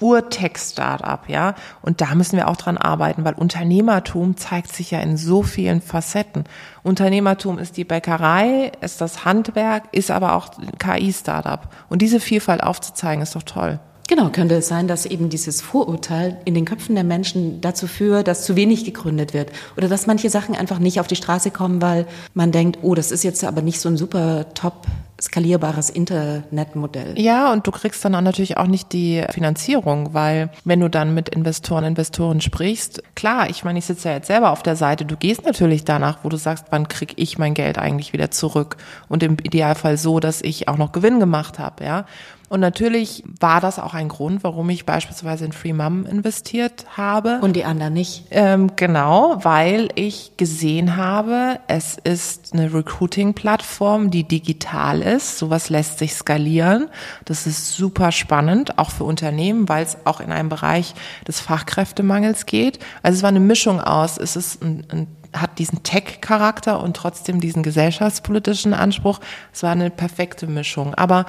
Ur-Tech-Startup, 0.00 1.28
ja. 1.28 1.54
Und 1.80 2.00
da 2.00 2.14
müssen 2.14 2.36
wir 2.36 2.48
auch 2.48 2.56
dran 2.56 2.76
arbeiten, 2.76 3.24
weil 3.24 3.34
Unternehmertum 3.34 4.36
zeigt 4.36 4.72
sich 4.72 4.90
ja 4.90 5.00
in 5.00 5.16
so 5.16 5.42
vielen 5.42 5.80
Facetten. 5.80 6.44
Unternehmertum 6.82 7.58
ist 7.58 7.76
die 7.76 7.84
Bäckerei, 7.84 8.72
ist 8.80 9.00
das 9.00 9.24
Handwerk, 9.24 9.84
ist 9.92 10.10
aber 10.10 10.34
auch 10.34 10.50
KI-Startup. 10.78 11.68
Und 11.88 12.02
diese 12.02 12.20
Vielfalt 12.20 12.62
aufzuzeigen, 12.62 13.22
ist 13.22 13.36
doch 13.36 13.44
toll. 13.44 13.78
Genau, 14.08 14.28
könnte 14.30 14.56
es 14.56 14.68
sein, 14.68 14.88
dass 14.88 15.06
eben 15.06 15.30
dieses 15.30 15.62
Vorurteil 15.62 16.36
in 16.44 16.54
den 16.54 16.64
Köpfen 16.64 16.96
der 16.96 17.04
Menschen 17.04 17.60
dazu 17.60 17.86
führt, 17.86 18.26
dass 18.26 18.44
zu 18.44 18.56
wenig 18.56 18.84
gegründet 18.84 19.32
wird 19.32 19.52
oder 19.76 19.88
dass 19.88 20.06
manche 20.06 20.28
Sachen 20.28 20.56
einfach 20.56 20.80
nicht 20.80 20.98
auf 21.00 21.06
die 21.06 21.16
Straße 21.16 21.50
kommen, 21.50 21.80
weil 21.80 22.06
man 22.34 22.50
denkt, 22.50 22.80
oh, 22.82 22.94
das 22.94 23.12
ist 23.12 23.22
jetzt 23.22 23.44
aber 23.44 23.62
nicht 23.62 23.80
so 23.80 23.88
ein 23.88 23.96
super 23.96 24.52
top 24.54 24.86
skalierbares 25.22 25.88
Internetmodell. 25.88 27.18
Ja, 27.18 27.52
und 27.52 27.66
du 27.66 27.70
kriegst 27.70 28.04
dann 28.04 28.14
auch 28.14 28.20
natürlich 28.20 28.56
auch 28.56 28.66
nicht 28.66 28.92
die 28.92 29.24
Finanzierung, 29.30 30.12
weil 30.14 30.50
wenn 30.64 30.80
du 30.80 30.90
dann 30.90 31.14
mit 31.14 31.28
Investoren, 31.28 31.84
Investoren 31.84 32.40
sprichst, 32.40 33.02
klar, 33.14 33.48
ich 33.48 33.64
meine, 33.64 33.78
ich 33.78 33.86
sitze 33.86 34.08
ja 34.08 34.14
jetzt 34.16 34.26
selber 34.26 34.50
auf 34.50 34.62
der 34.62 34.76
Seite, 34.76 35.04
du 35.04 35.16
gehst 35.16 35.44
natürlich 35.44 35.84
danach, 35.84 36.18
wo 36.22 36.28
du 36.28 36.36
sagst, 36.36 36.66
wann 36.70 36.88
krieg 36.88 37.14
ich 37.16 37.38
mein 37.38 37.54
Geld 37.54 37.78
eigentlich 37.78 38.12
wieder 38.12 38.30
zurück 38.30 38.76
und 39.08 39.22
im 39.22 39.36
Idealfall 39.42 39.96
so, 39.96 40.18
dass 40.20 40.42
ich 40.42 40.68
auch 40.68 40.76
noch 40.76 40.92
Gewinn 40.92 41.20
gemacht 41.20 41.58
habe, 41.58 41.84
ja. 41.84 42.04
Und 42.52 42.60
natürlich 42.60 43.24
war 43.40 43.62
das 43.62 43.78
auch 43.78 43.94
ein 43.94 44.08
Grund, 44.08 44.44
warum 44.44 44.68
ich 44.68 44.84
beispielsweise 44.84 45.46
in 45.46 45.52
Free 45.52 45.72
Mom 45.72 46.04
investiert 46.04 46.84
habe. 46.98 47.38
Und 47.40 47.56
die 47.56 47.64
anderen 47.64 47.94
nicht. 47.94 48.26
Ähm, 48.30 48.72
genau, 48.76 49.38
weil 49.42 49.88
ich 49.94 50.32
gesehen 50.36 50.98
habe, 50.98 51.60
es 51.66 51.96
ist 51.96 52.52
eine 52.52 52.74
Recruiting-Plattform, 52.74 54.10
die 54.10 54.24
digital 54.24 55.00
ist. 55.00 55.11
Sowas 55.18 55.68
lässt 55.68 55.98
sich 55.98 56.14
skalieren. 56.14 56.88
Das 57.24 57.46
ist 57.46 57.74
super 57.74 58.12
spannend, 58.12 58.78
auch 58.78 58.90
für 58.90 59.04
Unternehmen, 59.04 59.68
weil 59.68 59.84
es 59.84 59.96
auch 60.04 60.20
in 60.20 60.32
einem 60.32 60.48
Bereich 60.48 60.94
des 61.26 61.40
Fachkräftemangels 61.40 62.46
geht. 62.46 62.78
Also 63.02 63.16
es 63.18 63.22
war 63.22 63.28
eine 63.28 63.40
Mischung 63.40 63.80
aus, 63.80 64.18
es 64.18 64.36
ist 64.36 64.62
ein, 64.62 64.86
ein 64.90 65.06
hat 65.34 65.58
diesen 65.58 65.82
Tech-Charakter 65.82 66.82
und 66.82 66.94
trotzdem 66.94 67.40
diesen 67.40 67.62
gesellschaftspolitischen 67.62 68.74
Anspruch. 68.74 69.18
Es 69.50 69.62
war 69.62 69.72
eine 69.72 69.88
perfekte 69.88 70.46
Mischung. 70.46 70.94
Aber 70.94 71.24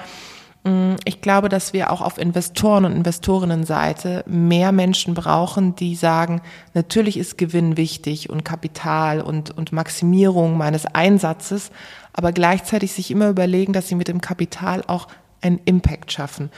Mm, 0.64 0.94
ich 1.04 1.20
glaube, 1.20 1.48
dass 1.48 1.72
wir 1.74 1.92
auch 1.92 2.00
auf 2.00 2.18
Investoren- 2.18 2.86
und 2.86 2.92
Investorinnenseite 2.92 4.24
mehr 4.26 4.72
Menschen 4.72 5.14
brauchen, 5.14 5.76
die 5.76 5.94
sagen, 5.94 6.40
natürlich 6.72 7.18
ist 7.18 7.38
Gewinn 7.38 7.76
wichtig 7.76 8.30
und 8.30 8.44
Kapital 8.44 9.20
und, 9.20 9.56
und 9.56 9.72
Maximierung 9.72 10.56
meines 10.56 10.86
Einsatzes, 10.86 11.70
aber 12.14 12.32
gleichzeitig 12.32 12.92
sich 12.92 13.10
immer 13.10 13.28
überlegen, 13.28 13.72
dass 13.72 13.88
sie 13.88 13.94
mit 13.94 14.08
dem 14.08 14.20
Kapital 14.20 14.82
auch 14.86 15.08
einen 15.42 15.60
Impact 15.66 16.10
schaffen. 16.12 16.50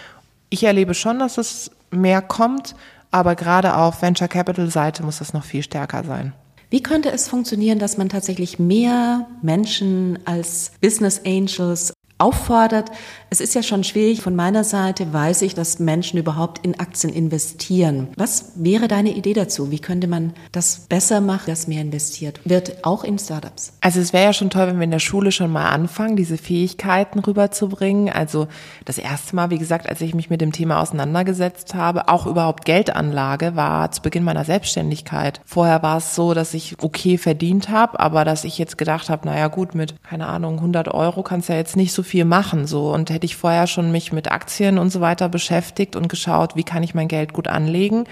Ich 0.49 0.63
erlebe 0.63 0.95
schon, 0.95 1.19
dass 1.19 1.39
es 1.39 1.73
mehr 1.91 2.23
kommt, 2.23 2.77
aber 3.11 3.35
gerade 3.35 3.77
auf 3.77 4.03
Venture 4.03 4.29
Capital 4.29 4.71
Seite 4.71 5.03
muss 5.03 5.19
das 5.19 5.33
noch 5.33 5.45
viel 5.45 5.63
stärker 5.63 6.05
sein. 6.05 6.33
Wie 6.71 6.83
könnte 6.83 7.11
es 7.11 7.29
funktionieren, 7.29 7.79
dass 7.79 7.97
man 7.97 8.09
tatsächlich 8.09 8.59
mehr 8.59 9.27
Menschen 9.43 10.19
als 10.25 10.73
Business 10.81 11.23
Angels 11.25 11.93
auffordert. 12.19 12.91
Es 13.29 13.41
ist 13.41 13.57
ja 13.57 13.63
schon 13.65 13.83
schwierig. 13.83 14.23
Von 14.23 14.37
meiner 14.37 14.63
Seite 14.63 15.13
weiß 15.13 15.43
ich, 15.43 15.55
dass 15.55 15.81
Menschen 15.81 16.19
überhaupt 16.19 16.65
in 16.65 16.79
Aktien 16.79 17.13
investieren. 17.13 18.09
Was 18.17 18.53
wäre 18.55 18.87
deine 18.87 19.11
Idee 19.11 19.33
dazu? 19.33 19.73
Wie 19.73 19.81
könnte 19.81 20.07
man 20.07 20.33
das 20.53 20.87
besser 20.89 21.21
machen, 21.21 21.47
dass 21.49 21.67
mehr 21.67 21.81
investiert 21.81 22.41
wird, 22.45 22.85
auch 22.85 23.03
in 23.03 23.19
Startups? 23.19 23.73
Also 23.81 23.99
es 23.99 24.13
wäre 24.13 24.25
ja 24.25 24.33
schon 24.33 24.51
toll, 24.51 24.69
wenn 24.69 24.77
wir 24.77 24.85
in 24.85 24.93
der 24.93 25.01
Schule 25.01 25.33
schon 25.33 25.51
mal 25.51 25.71
anfangen, 25.71 26.15
diese 26.15 26.39
Fähigkeiten 26.39 27.19
rüberzubringen. 27.19 28.11
Also 28.11 28.47
das 28.85 28.99
erste 28.99 29.35
Mal, 29.35 29.51
wie 29.51 29.59
gesagt, 29.59 29.89
als 29.89 30.01
ich 30.01 30.15
mich 30.15 30.31
mit 30.31 30.41
dem 30.41 30.53
Thema 30.53 30.81
auseinandergesetzt 30.81 31.75
habe, 31.75 32.09
auch 32.09 32.27
überhaupt 32.27 32.65
Geldanlage, 32.65 33.57
war 33.57 33.91
zu 33.91 34.03
Beginn 34.03 34.23
meiner 34.23 34.45
Selbstständigkeit. 34.45 35.41
Vorher 35.45 35.83
war 35.83 35.97
es 35.97 36.15
so, 36.15 36.33
dass 36.33 36.55
ich 36.55 36.77
okay 36.81 37.19
verdient 37.19 37.71
habe, 37.71 37.99
aber 37.99 38.25
dass 38.25 38.45
ich 38.45 38.57
jetzt 38.57 38.79
gedacht 38.79 39.11
habe, 39.11 39.27
naja 39.27 39.49
gut, 39.49 39.75
mit, 39.75 40.01
keine 40.05 40.29
Ahnung, 40.29 40.59
100 40.59 40.89
Euro 40.95 41.25
kannst 41.25 41.49
du 41.49 41.55
ja 41.55 41.59
jetzt 41.59 41.77
nicht 41.77 41.93
so 41.93 42.05
viel 42.05 42.25
machen, 42.25 42.69
so. 42.69 42.93
Und 42.93 43.16
hätte 43.17 43.27
ich 43.27 43.37
vorher 43.37 43.67
schon 43.67 43.91
mich 43.91 44.13
mit 44.13 44.31
Aktien 44.31 44.79
und 44.79 44.91
so 44.91 45.01
weiter 45.01 45.29
beschäftigt 45.29 45.97
und 45.97 46.09
geschaut, 46.09 46.55
wie 46.55 46.65
kann 46.65 46.83
ich 46.83 46.95
mein 46.95 47.09
Geld 47.09 47.33
gut 47.33 47.49
anlegen, 47.49 48.05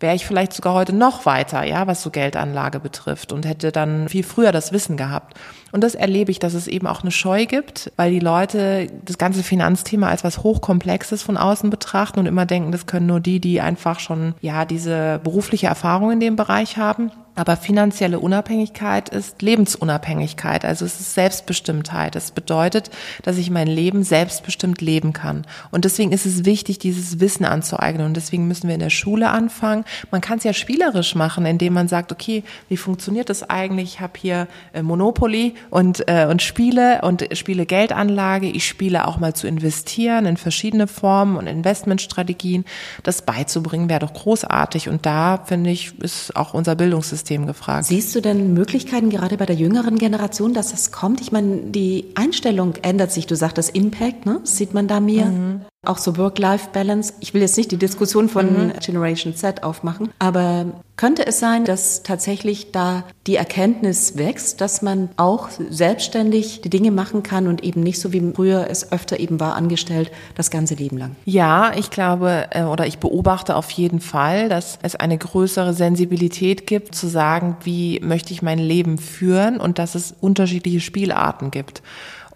wäre 0.00 0.14
ich 0.14 0.26
vielleicht 0.26 0.52
sogar 0.52 0.74
heute 0.74 0.94
noch 0.94 1.26
weiter, 1.26 1.64
ja, 1.64 1.86
was 1.86 2.02
so 2.02 2.10
Geldanlage 2.10 2.80
betrifft 2.80 3.32
und 3.32 3.46
hätte 3.46 3.72
dann 3.72 4.08
viel 4.08 4.22
früher 4.22 4.52
das 4.52 4.72
Wissen 4.72 4.96
gehabt. 4.96 5.36
Und 5.72 5.82
das 5.84 5.94
erlebe 5.94 6.30
ich, 6.30 6.38
dass 6.38 6.54
es 6.54 6.66
eben 6.66 6.86
auch 6.86 7.02
eine 7.02 7.10
Scheu 7.10 7.46
gibt, 7.46 7.92
weil 7.96 8.10
die 8.10 8.20
Leute 8.20 8.86
das 9.04 9.18
ganze 9.18 9.42
Finanzthema 9.42 10.08
als 10.08 10.24
was 10.24 10.42
Hochkomplexes 10.42 11.22
von 11.22 11.36
außen 11.36 11.68
betrachten 11.68 12.20
und 12.20 12.26
immer 12.26 12.46
denken, 12.46 12.72
das 12.72 12.86
können 12.86 13.06
nur 13.06 13.20
die, 13.20 13.40
die 13.40 13.60
einfach 13.60 14.00
schon, 14.00 14.34
ja, 14.40 14.64
diese 14.64 15.20
berufliche 15.22 15.66
Erfahrung 15.66 16.12
in 16.12 16.20
dem 16.20 16.36
Bereich 16.36 16.76
haben. 16.76 17.10
Aber 17.38 17.56
finanzielle 17.56 18.18
Unabhängigkeit 18.18 19.10
ist 19.10 19.42
Lebensunabhängigkeit, 19.42 20.64
also 20.64 20.84
es 20.84 20.98
ist 20.98 21.14
Selbstbestimmtheit. 21.14 22.16
Es 22.16 22.32
bedeutet, 22.32 22.90
dass 23.22 23.36
ich 23.36 23.48
mein 23.48 23.68
Leben 23.68 24.02
selbstbestimmt 24.02 24.80
leben 24.80 25.12
kann. 25.12 25.46
Und 25.70 25.84
deswegen 25.84 26.10
ist 26.10 26.26
es 26.26 26.44
wichtig, 26.44 26.80
dieses 26.80 27.20
Wissen 27.20 27.44
anzueignen. 27.44 28.06
Und 28.06 28.16
deswegen 28.16 28.48
müssen 28.48 28.66
wir 28.66 28.74
in 28.74 28.80
der 28.80 28.90
Schule 28.90 29.30
anfangen. 29.30 29.84
Man 30.10 30.20
kann 30.20 30.38
es 30.38 30.44
ja 30.44 30.52
spielerisch 30.52 31.14
machen, 31.14 31.46
indem 31.46 31.74
man 31.74 31.86
sagt, 31.86 32.10
okay, 32.10 32.42
wie 32.68 32.76
funktioniert 32.76 33.30
das 33.30 33.48
eigentlich? 33.48 33.94
Ich 33.94 34.00
habe 34.00 34.14
hier 34.16 34.48
äh, 34.72 34.82
Monopoly 34.82 35.54
und, 35.70 36.08
äh, 36.08 36.26
und 36.28 36.42
spiele 36.42 37.02
und 37.02 37.24
spiele 37.34 37.66
Geldanlage. 37.66 38.48
Ich 38.48 38.66
spiele 38.66 39.06
auch 39.06 39.18
mal 39.18 39.34
zu 39.34 39.46
investieren 39.46 40.26
in 40.26 40.36
verschiedene 40.38 40.88
Formen 40.88 41.36
und 41.36 41.46
Investmentstrategien. 41.46 42.64
Das 43.04 43.22
beizubringen 43.22 43.88
wäre 43.88 44.00
doch 44.00 44.12
großartig. 44.12 44.88
Und 44.88 45.06
da, 45.06 45.44
finde 45.44 45.70
ich, 45.70 45.96
ist 46.00 46.34
auch 46.34 46.52
unser 46.52 46.74
Bildungssystem 46.74 47.27
Bildungssystem 47.28 47.46
gefragt. 47.46 47.84
Siehst 47.86 48.14
du 48.14 48.20
denn 48.20 48.54
Möglichkeiten 48.54 49.10
gerade 49.10 49.36
bei 49.36 49.46
der 49.46 49.56
jüngeren 49.56 49.98
Generation, 49.98 50.54
dass 50.54 50.70
das 50.70 50.90
kommt? 50.92 51.20
Ich 51.20 51.32
meine, 51.32 51.58
die 51.70 52.06
Einstellung 52.14 52.74
ändert 52.82 53.12
sich. 53.12 53.26
Du 53.26 53.36
sagtest 53.36 53.74
Impact, 53.74 54.26
ne? 54.26 54.40
sieht 54.44 54.74
man 54.74 54.88
da 54.88 55.00
mehr? 55.00 55.26
Mhm. 55.26 55.60
Auch 55.86 55.98
so 55.98 56.16
Work-Life-Balance. 56.16 57.14
Ich 57.20 57.34
will 57.34 57.40
jetzt 57.40 57.56
nicht 57.56 57.70
die 57.70 57.76
Diskussion 57.76 58.28
von 58.28 58.66
mhm. 58.66 58.72
Generation 58.80 59.36
Z 59.36 59.62
aufmachen, 59.62 60.10
aber 60.18 60.66
könnte 60.96 61.24
es 61.24 61.38
sein, 61.38 61.64
dass 61.64 62.02
tatsächlich 62.02 62.72
da 62.72 63.04
die 63.28 63.36
Erkenntnis 63.36 64.18
wächst, 64.18 64.60
dass 64.60 64.82
man 64.82 65.08
auch 65.16 65.50
selbstständig 65.70 66.62
die 66.62 66.68
Dinge 66.68 66.90
machen 66.90 67.22
kann 67.22 67.46
und 67.46 67.62
eben 67.62 67.80
nicht 67.80 68.00
so 68.00 68.12
wie 68.12 68.32
früher 68.34 68.66
es 68.68 68.90
öfter 68.90 69.20
eben 69.20 69.38
war, 69.38 69.54
angestellt, 69.54 70.10
das 70.34 70.50
ganze 70.50 70.74
Leben 70.74 70.98
lang? 70.98 71.14
Ja, 71.24 71.70
ich 71.76 71.90
glaube 71.90 72.48
äh, 72.50 72.64
oder 72.64 72.88
ich 72.88 72.98
beobachte 72.98 73.54
auf 73.54 73.70
jeden 73.70 74.00
Fall, 74.00 74.48
dass 74.48 74.80
es 74.82 74.96
eine 74.96 75.16
größere 75.16 75.74
Sensibilität 75.74 76.66
gibt, 76.66 76.96
zu 76.96 77.06
sagen, 77.06 77.56
wie 77.62 78.00
möchte 78.00 78.32
ich 78.32 78.42
mein 78.42 78.58
Leben 78.58 78.98
führen 78.98 79.60
und 79.60 79.78
dass 79.78 79.94
es 79.94 80.12
unterschiedliche 80.20 80.80
Spielarten 80.80 81.52
gibt 81.52 81.82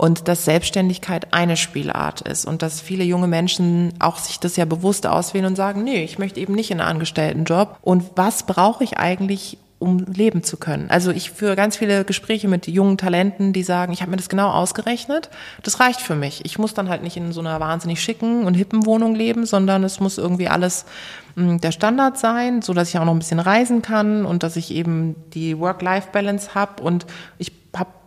und 0.02 0.26
dass 0.26 0.44
Selbstständigkeit 0.44 1.32
eine 1.32 1.56
Spielart 1.56 2.22
ist 2.22 2.44
und 2.44 2.62
dass 2.62 2.80
viele 2.80 3.04
junge 3.04 3.28
Menschen 3.28 3.94
auch 4.00 4.16
sich 4.18 4.40
das 4.40 4.56
ja 4.56 4.64
bewusst 4.64 5.06
auswählen 5.06 5.46
und 5.46 5.54
sagen, 5.54 5.84
nee, 5.84 6.02
ich 6.02 6.18
möchte 6.18 6.40
eben 6.40 6.56
nicht 6.56 6.72
in 6.72 6.80
einen 6.80 6.90
Angestelltenjob 6.90 7.78
und 7.82 8.10
was 8.16 8.42
brauche 8.42 8.82
ich 8.82 8.98
eigentlich, 8.98 9.58
um 9.78 10.04
leben 10.12 10.42
zu 10.42 10.56
können. 10.56 10.90
Also 10.90 11.12
ich 11.12 11.30
führe 11.30 11.54
ganz 11.54 11.76
viele 11.76 12.04
Gespräche 12.04 12.48
mit 12.48 12.66
jungen 12.66 12.98
Talenten, 12.98 13.52
die 13.52 13.62
sagen, 13.62 13.92
ich 13.92 14.00
habe 14.00 14.10
mir 14.10 14.16
das 14.16 14.28
genau 14.28 14.50
ausgerechnet, 14.50 15.30
das 15.62 15.78
reicht 15.78 16.00
für 16.00 16.16
mich. 16.16 16.44
Ich 16.44 16.58
muss 16.58 16.74
dann 16.74 16.88
halt 16.88 17.04
nicht 17.04 17.16
in 17.16 17.30
so 17.30 17.38
einer 17.38 17.60
wahnsinnig 17.60 18.02
schicken 18.02 18.42
und 18.42 18.54
hippen 18.54 18.84
Wohnung 18.86 19.14
leben, 19.14 19.46
sondern 19.46 19.84
es 19.84 20.00
muss 20.00 20.18
irgendwie 20.18 20.48
alles 20.48 20.84
hm, 21.36 21.60
der 21.60 21.70
Standard 21.70 22.18
sein, 22.18 22.60
so 22.60 22.74
dass 22.74 22.88
ich 22.88 22.98
auch 22.98 23.04
noch 23.04 23.14
ein 23.14 23.20
bisschen 23.20 23.38
reisen 23.38 23.82
kann 23.82 24.26
und 24.26 24.42
dass 24.42 24.56
ich 24.56 24.72
eben 24.72 25.14
die 25.32 25.60
Work-Life-Balance 25.60 26.56
habe 26.56 26.82
und 26.82 27.06
ich 27.38 27.61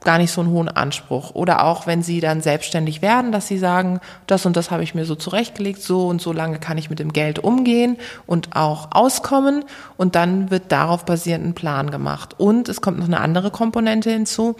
gar 0.06 0.18
nicht 0.18 0.32
so 0.32 0.42
einen 0.42 0.52
hohen 0.52 0.70
Anspruch. 0.70 1.32
Oder 1.36 1.66
auch, 1.66 1.88
wenn 1.88 2.02
sie 2.02 2.22
dann 2.22 2.42
selbstständig 2.42 3.02
werden, 3.02 3.32
dass 3.32 3.48
sie 3.48 3.58
sagen, 3.58 4.00
das 4.28 4.46
und 4.46 4.56
das 4.56 4.72
habe 4.72 4.84
ich 4.84 4.96
mir 4.96 5.06
so 5.06 5.16
zurechtgelegt, 5.16 5.82
so 5.82 6.08
und 6.08 6.22
so 6.22 6.32
lange 6.32 6.60
kann 6.60 6.78
ich 6.78 6.90
mit 6.90 7.00
dem 7.00 7.12
Geld 7.12 7.40
umgehen 7.40 7.98
und 8.26 8.56
auch 8.56 8.90
auskommen. 8.92 9.66
Und 9.98 10.16
dann 10.16 10.52
wird 10.52 10.72
darauf 10.72 11.06
basierend 11.06 11.46
ein 11.46 11.54
Plan 11.54 11.92
gemacht. 11.92 12.36
Und 12.38 12.70
es 12.70 12.80
kommt 12.80 13.00
noch 13.00 13.08
eine 13.08 13.20
andere 13.20 13.52
Komponente 13.52 14.12
hinzu. 14.12 14.56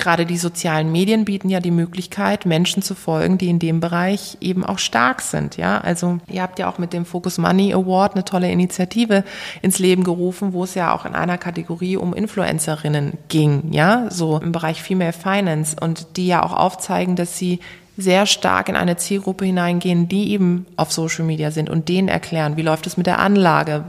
Gerade 0.00 0.24
die 0.24 0.38
sozialen 0.38 0.90
Medien 0.90 1.26
bieten 1.26 1.50
ja 1.50 1.60
die 1.60 1.70
Möglichkeit, 1.70 2.46
Menschen 2.46 2.82
zu 2.82 2.94
folgen, 2.94 3.36
die 3.36 3.50
in 3.50 3.58
dem 3.58 3.80
Bereich 3.80 4.38
eben 4.40 4.64
auch 4.64 4.78
stark 4.78 5.20
sind. 5.20 5.58
Ja, 5.58 5.78
also 5.78 6.18
ihr 6.26 6.40
habt 6.40 6.58
ja 6.58 6.70
auch 6.70 6.78
mit 6.78 6.94
dem 6.94 7.04
Focus 7.04 7.36
Money 7.36 7.74
Award 7.74 8.14
eine 8.14 8.24
tolle 8.24 8.50
Initiative 8.50 9.24
ins 9.60 9.78
Leben 9.78 10.02
gerufen, 10.02 10.54
wo 10.54 10.64
es 10.64 10.74
ja 10.74 10.94
auch 10.94 11.04
in 11.04 11.14
einer 11.14 11.36
Kategorie 11.36 11.98
um 11.98 12.14
Influencerinnen 12.14 13.18
ging. 13.28 13.72
Ja, 13.72 14.10
so 14.10 14.38
im 14.38 14.52
Bereich 14.52 14.82
Female 14.82 15.12
Finance 15.12 15.76
und 15.78 16.16
die 16.16 16.26
ja 16.26 16.42
auch 16.42 16.54
aufzeigen, 16.54 17.14
dass 17.14 17.36
sie 17.36 17.60
sehr 17.96 18.26
stark 18.26 18.68
in 18.68 18.76
eine 18.76 18.96
Zielgruppe 18.96 19.44
hineingehen, 19.44 20.08
die 20.08 20.32
eben 20.32 20.66
auf 20.76 20.92
Social 20.92 21.24
Media 21.24 21.50
sind 21.50 21.68
und 21.68 21.88
denen 21.88 22.08
erklären, 22.08 22.56
wie 22.56 22.62
läuft 22.62 22.86
es 22.86 22.96
mit 22.96 23.06
der 23.06 23.18
Anlage, 23.18 23.84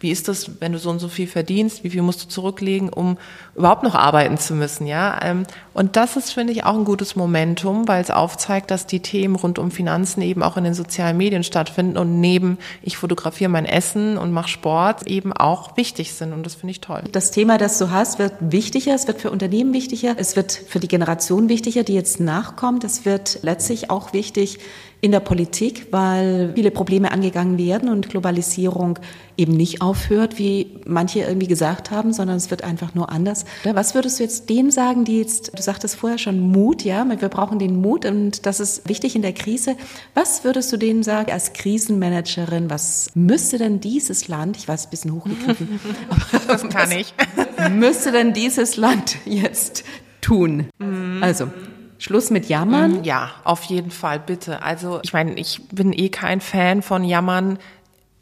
wie 0.00 0.10
ist 0.10 0.28
das, 0.28 0.60
wenn 0.60 0.72
du 0.72 0.78
so 0.78 0.90
und 0.90 0.98
so 0.98 1.08
viel 1.08 1.26
verdienst, 1.26 1.84
wie 1.84 1.90
viel 1.90 2.02
musst 2.02 2.24
du 2.24 2.28
zurücklegen, 2.28 2.88
um 2.88 3.18
überhaupt 3.56 3.82
noch 3.82 3.94
arbeiten 3.94 4.38
zu 4.38 4.54
müssen, 4.54 4.86
ja. 4.86 5.18
Und 5.78 5.94
das 5.94 6.16
ist, 6.16 6.32
finde 6.32 6.52
ich, 6.52 6.64
auch 6.64 6.74
ein 6.74 6.84
gutes 6.84 7.14
Momentum, 7.14 7.86
weil 7.86 8.02
es 8.02 8.10
aufzeigt, 8.10 8.72
dass 8.72 8.86
die 8.86 8.98
Themen 8.98 9.36
rund 9.36 9.60
um 9.60 9.70
Finanzen 9.70 10.22
eben 10.22 10.42
auch 10.42 10.56
in 10.56 10.64
den 10.64 10.74
sozialen 10.74 11.16
Medien 11.16 11.44
stattfinden 11.44 11.96
und 11.96 12.18
neben 12.18 12.58
ich 12.82 12.96
fotografiere 12.96 13.48
mein 13.48 13.64
Essen 13.64 14.18
und 14.18 14.32
mache 14.32 14.48
Sport 14.48 15.06
eben 15.06 15.32
auch 15.32 15.76
wichtig 15.76 16.14
sind. 16.14 16.32
Und 16.32 16.44
das 16.44 16.56
finde 16.56 16.72
ich 16.72 16.80
toll. 16.80 17.04
Das 17.12 17.30
Thema, 17.30 17.58
das 17.58 17.78
du 17.78 17.92
hast, 17.92 18.18
wird 18.18 18.32
wichtiger. 18.40 18.92
Es 18.92 19.06
wird 19.06 19.20
für 19.20 19.30
Unternehmen 19.30 19.72
wichtiger. 19.72 20.16
Es 20.16 20.34
wird 20.34 20.50
für 20.50 20.80
die 20.80 20.88
Generation 20.88 21.48
wichtiger, 21.48 21.84
die 21.84 21.94
jetzt 21.94 22.18
nachkommt. 22.18 22.82
Es 22.82 23.04
wird 23.04 23.38
letztlich 23.42 23.88
auch 23.88 24.12
wichtig, 24.12 24.58
in 25.00 25.12
der 25.12 25.20
Politik, 25.20 25.86
weil 25.92 26.52
viele 26.54 26.72
Probleme 26.72 27.12
angegangen 27.12 27.56
werden 27.56 27.88
und 27.88 28.08
Globalisierung 28.08 28.98
eben 29.36 29.56
nicht 29.56 29.80
aufhört, 29.80 30.38
wie 30.38 30.80
manche 30.86 31.20
irgendwie 31.20 31.46
gesagt 31.46 31.92
haben, 31.92 32.12
sondern 32.12 32.36
es 32.36 32.50
wird 32.50 32.64
einfach 32.64 32.94
nur 32.96 33.08
anders. 33.10 33.44
Was 33.62 33.94
würdest 33.94 34.18
du 34.18 34.24
jetzt 34.24 34.50
denen 34.50 34.72
sagen, 34.72 35.04
die 35.04 35.18
jetzt, 35.18 35.56
du 35.56 35.62
sagtest 35.62 35.94
vorher 35.94 36.18
schon 36.18 36.40
Mut, 36.40 36.82
ja, 36.82 37.06
wir 37.08 37.28
brauchen 37.28 37.60
den 37.60 37.80
Mut 37.80 38.04
und 38.04 38.44
das 38.44 38.58
ist 38.58 38.88
wichtig 38.88 39.14
in 39.14 39.22
der 39.22 39.32
Krise. 39.32 39.76
Was 40.14 40.42
würdest 40.42 40.72
du 40.72 40.76
denen 40.76 41.04
sagen 41.04 41.30
als 41.30 41.52
Krisenmanagerin, 41.52 42.68
was 42.68 43.10
müsste 43.14 43.58
denn 43.58 43.78
dieses 43.78 44.26
Land, 44.26 44.56
ich 44.56 44.66
weiß, 44.66 44.86
ein 44.86 44.90
bisschen 44.90 45.14
hochgegriffen, 45.14 45.78
das 46.48 46.68
kann 46.68 46.90
ich, 46.90 47.14
müsste 47.70 48.10
denn 48.10 48.32
dieses 48.32 48.76
Land 48.76 49.16
jetzt 49.24 49.84
tun? 50.20 50.66
Mhm. 50.78 51.22
Also, 51.22 51.48
Schluss 51.98 52.30
mit 52.30 52.48
Jammern? 52.48 53.00
Mm, 53.00 53.04
ja, 53.04 53.30
auf 53.44 53.64
jeden 53.64 53.90
Fall, 53.90 54.20
bitte. 54.20 54.62
Also 54.62 55.00
ich 55.02 55.12
meine, 55.12 55.34
ich 55.34 55.68
bin 55.68 55.92
eh 55.92 56.08
kein 56.08 56.40
Fan 56.40 56.82
von 56.82 57.04
Jammern. 57.04 57.58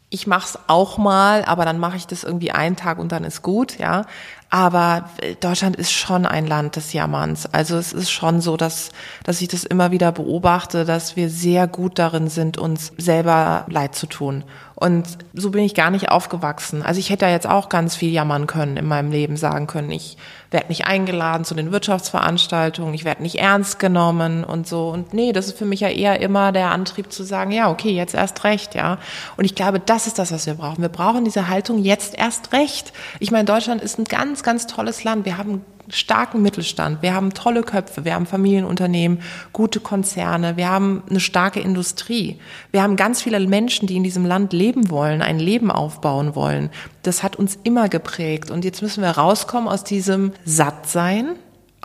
Ich 0.09 0.25
mach's 0.25 0.57
auch 0.67 0.97
mal, 0.97 1.43
aber 1.45 1.65
dann 1.65 1.79
mache 1.79 1.97
ich 1.97 2.07
das 2.07 2.23
irgendwie 2.23 2.51
einen 2.51 2.75
Tag 2.75 2.97
und 2.97 3.11
dann 3.11 3.23
ist 3.23 3.41
gut, 3.41 3.77
ja. 3.77 4.05
Aber 4.49 5.09
äh, 5.21 5.35
Deutschland 5.35 5.75
ist 5.75 5.91
schon 5.91 6.25
ein 6.25 6.47
Land 6.47 6.75
des 6.75 6.93
Jammerns. 6.93 7.45
Also 7.53 7.77
es 7.77 7.93
ist 7.93 8.09
schon 8.09 8.41
so, 8.41 8.57
dass, 8.57 8.91
dass 9.23 9.41
ich 9.41 9.49
das 9.49 9.63
immer 9.63 9.91
wieder 9.91 10.11
beobachte, 10.11 10.85
dass 10.85 11.15
wir 11.15 11.29
sehr 11.29 11.67
gut 11.67 11.99
darin 11.99 12.29
sind, 12.29 12.57
uns 12.57 12.93
selber 12.97 13.65
leid 13.69 13.95
zu 13.95 14.07
tun. 14.07 14.43
Und 14.79 15.17
so 15.33 15.49
bin 15.49 15.63
ich 15.63 15.73
gar 15.73 15.89
nicht 15.89 16.09
aufgewachsen. 16.09 16.83
Also 16.83 16.99
ich 16.99 17.09
hätte 17.09 17.25
ja 17.25 17.31
jetzt 17.31 17.49
auch 17.49 17.67
ganz 17.67 17.95
viel 17.95 18.11
jammern 18.11 18.45
können 18.45 18.77
in 18.77 18.85
meinem 18.85 19.09
Leben, 19.09 19.35
sagen 19.35 19.65
können, 19.65 19.89
ich 19.89 20.17
werde 20.51 20.67
nicht 20.67 20.85
eingeladen 20.85 21.45
zu 21.45 21.55
den 21.55 21.71
Wirtschaftsveranstaltungen, 21.71 22.93
ich 22.93 23.03
werde 23.03 23.23
nicht 23.23 23.39
ernst 23.39 23.79
genommen 23.79 24.43
und 24.43 24.67
so. 24.67 24.89
Und 24.89 25.15
nee, 25.15 25.33
das 25.33 25.47
ist 25.47 25.57
für 25.57 25.65
mich 25.65 25.79
ja 25.79 25.89
eher 25.89 26.21
immer 26.21 26.51
der 26.51 26.69
Antrieb 26.69 27.11
zu 27.11 27.23
sagen, 27.23 27.51
ja, 27.51 27.71
okay, 27.71 27.89
jetzt 27.89 28.13
erst 28.13 28.43
recht, 28.43 28.75
ja. 28.75 28.99
Und 29.35 29.45
ich 29.45 29.55
glaube, 29.55 29.79
das 29.79 30.05
ist 30.05 30.19
das, 30.19 30.31
was 30.31 30.45
wir 30.45 30.53
brauchen. 30.53 30.83
Wir 30.83 30.89
brauchen 30.89 31.25
diese 31.25 31.47
Haltung 31.47 31.79
jetzt 31.79 32.15
erst 32.15 32.53
recht. 32.53 32.93
Ich 33.19 33.31
meine, 33.31 33.45
Deutschland 33.45 33.81
ist 33.81 33.97
ein 33.97 34.05
ganz, 34.05 34.43
ganz 34.43 34.67
tolles 34.67 35.03
Land. 35.03 35.25
Wir 35.25 35.39
haben 35.39 35.65
starken 35.89 36.41
Mittelstand, 36.41 37.01
wir 37.01 37.13
haben 37.13 37.33
tolle 37.33 37.63
Köpfe, 37.63 38.05
wir 38.05 38.13
haben 38.13 38.25
Familienunternehmen, 38.25 39.21
gute 39.53 39.79
Konzerne, 39.79 40.57
wir 40.57 40.69
haben 40.69 41.03
eine 41.09 41.19
starke 41.19 41.59
Industrie. 41.59 42.39
Wir 42.71 42.83
haben 42.83 42.95
ganz 42.95 43.21
viele 43.21 43.39
Menschen, 43.47 43.87
die 43.87 43.95
in 43.95 44.03
diesem 44.03 44.25
Land 44.25 44.53
leben 44.53 44.89
wollen, 44.89 45.21
ein 45.21 45.39
Leben 45.39 45.71
aufbauen 45.71 46.35
wollen. 46.35 46.69
Das 47.03 47.23
hat 47.23 47.35
uns 47.35 47.57
immer 47.63 47.89
geprägt 47.89 48.51
und 48.51 48.65
jetzt 48.65 48.81
müssen 48.81 49.01
wir 49.01 49.11
rauskommen 49.11 49.69
aus 49.69 49.83
diesem 49.83 50.33
Sattsein, 50.45 51.35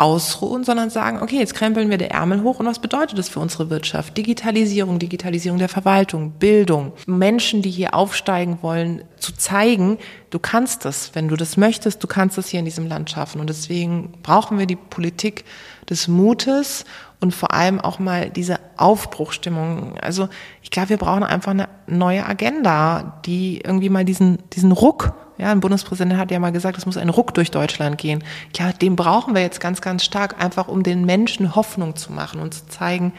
ausruhen, 0.03 0.65
sondern 0.65 0.91
sagen, 0.91 1.23
okay, 1.23 1.39
jetzt 1.39 1.55
krempeln 1.55 1.89
wir 1.89 1.97
der 1.97 2.11
Ärmel 2.11 2.43
hoch 2.43 2.59
und 2.59 2.67
was 2.67 2.81
bedeutet 2.81 3.17
das 3.19 3.29
für 3.29 3.39
unsere 3.39 3.71
Wirtschaft? 3.71 4.17
Digitalisierung, 4.17 4.99
Digitalisierung 4.99 5.59
der 5.59 5.69
Verwaltung, 5.69 6.33
Bildung, 6.33 6.93
Menschen, 7.07 7.63
die 7.63 7.71
hier 7.71 7.95
aufsteigen 7.95 8.59
wollen, 8.63 9.05
zu 9.17 9.33
zeigen, 9.33 9.99
du 10.31 10.41
kannst 10.41 10.85
das, 10.85 11.15
wenn 11.15 11.29
du 11.29 11.37
das 11.37 11.57
möchtest, 11.57 12.03
du 12.03 12.09
kannst 12.09 12.37
das 12.37 12.49
hier 12.49 12.59
in 12.59 12.65
diesem 12.65 12.89
Land 12.89 13.11
schaffen. 13.11 13.41
Und 13.41 13.49
deswegen 13.49 14.13
brauchen 14.23 14.59
wir 14.59 14.67
die 14.67 14.77
Politik 14.77 15.45
des 15.89 16.09
Mutes 16.09 16.85
und 17.23 17.33
vor 17.35 17.55
allem 17.55 17.81
auch 17.81 17.99
mal 17.99 18.31
diese 18.31 18.59
Aufbruchstimmung. 18.77 19.99
Also 20.01 20.29
ich 20.63 20.71
glaube, 20.71 20.91
wir 20.91 20.97
brauchen 20.97 21.23
einfach 21.23 21.53
eine 21.53 21.69
neue 21.87 22.27
Agenda, 22.27 23.21
die 23.25 23.61
irgendwie 23.65 23.89
mal 23.89 24.05
diesen, 24.05 24.39
diesen 24.51 24.73
Ruck 24.73 25.15
ja, 25.39 25.51
ein 25.51 25.61
Bundespräsident 25.61 26.17
hat 26.19 26.31
ja 26.31 26.39
mal 26.39 26.53
gesagt, 26.53 26.79
es 26.79 26.87
muss 26.87 26.97
ein 26.97 27.09
Ruck 27.09 27.35
durch 27.35 27.51
Deutschland 27.51 27.99
gehen. 27.99 28.23
Ja, 28.57 28.71
den 28.73 28.95
brauchen 28.95 29.35
wir 29.35 29.43
jetzt 29.43 29.61
ganz, 29.61 29.81
ganz 29.81 30.05
stark, 30.05 30.41
einfach 30.41 30.69
um 30.69 30.85
den 30.85 31.05
Menschen 31.05 31.57
Hoffnung 31.57 31.97
zu 31.97 32.13
machen 32.13 32.41
und 32.41 32.55
zu 32.55 32.67
zeigen, 32.69 33.13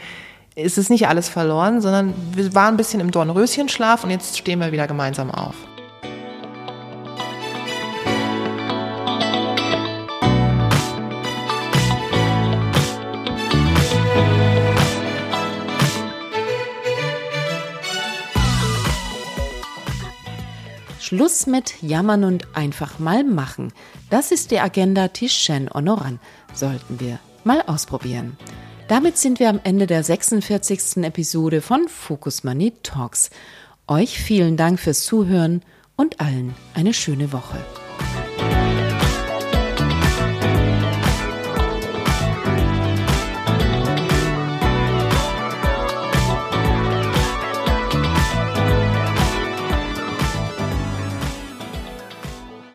es 0.56 0.78
ist 0.78 0.88
nicht 0.88 1.08
alles 1.08 1.28
verloren, 1.28 1.80
sondern 1.80 2.14
wir 2.32 2.54
waren 2.54 2.74
ein 2.74 2.76
bisschen 2.76 3.00
im 3.00 3.10
Dornröschenschlaf 3.10 4.04
und 4.04 4.10
jetzt 4.10 4.38
stehen 4.38 4.60
wir 4.60 4.72
wieder 4.72 4.86
gemeinsam 4.86 5.30
auf. 5.30 5.54
Schluss 21.14 21.46
mit 21.46 21.80
Jammern 21.80 22.24
und 22.24 22.56
einfach 22.56 22.98
mal 22.98 23.22
machen. 23.22 23.72
Das 24.10 24.32
ist 24.32 24.50
die 24.50 24.58
Agenda 24.58 25.06
Tischchen 25.06 25.70
Honoran. 25.72 26.18
Sollten 26.52 26.98
wir 26.98 27.20
mal 27.44 27.62
ausprobieren. 27.68 28.36
Damit 28.88 29.16
sind 29.16 29.38
wir 29.38 29.48
am 29.48 29.60
Ende 29.62 29.86
der 29.86 30.02
46. 30.02 31.04
Episode 31.04 31.60
von 31.60 31.86
Focus 31.86 32.42
Money 32.42 32.72
Talks. 32.82 33.30
Euch 33.86 34.18
vielen 34.18 34.56
Dank 34.56 34.80
fürs 34.80 35.04
Zuhören 35.04 35.62
und 35.94 36.20
allen 36.20 36.52
eine 36.74 36.92
schöne 36.92 37.32
Woche. 37.32 37.58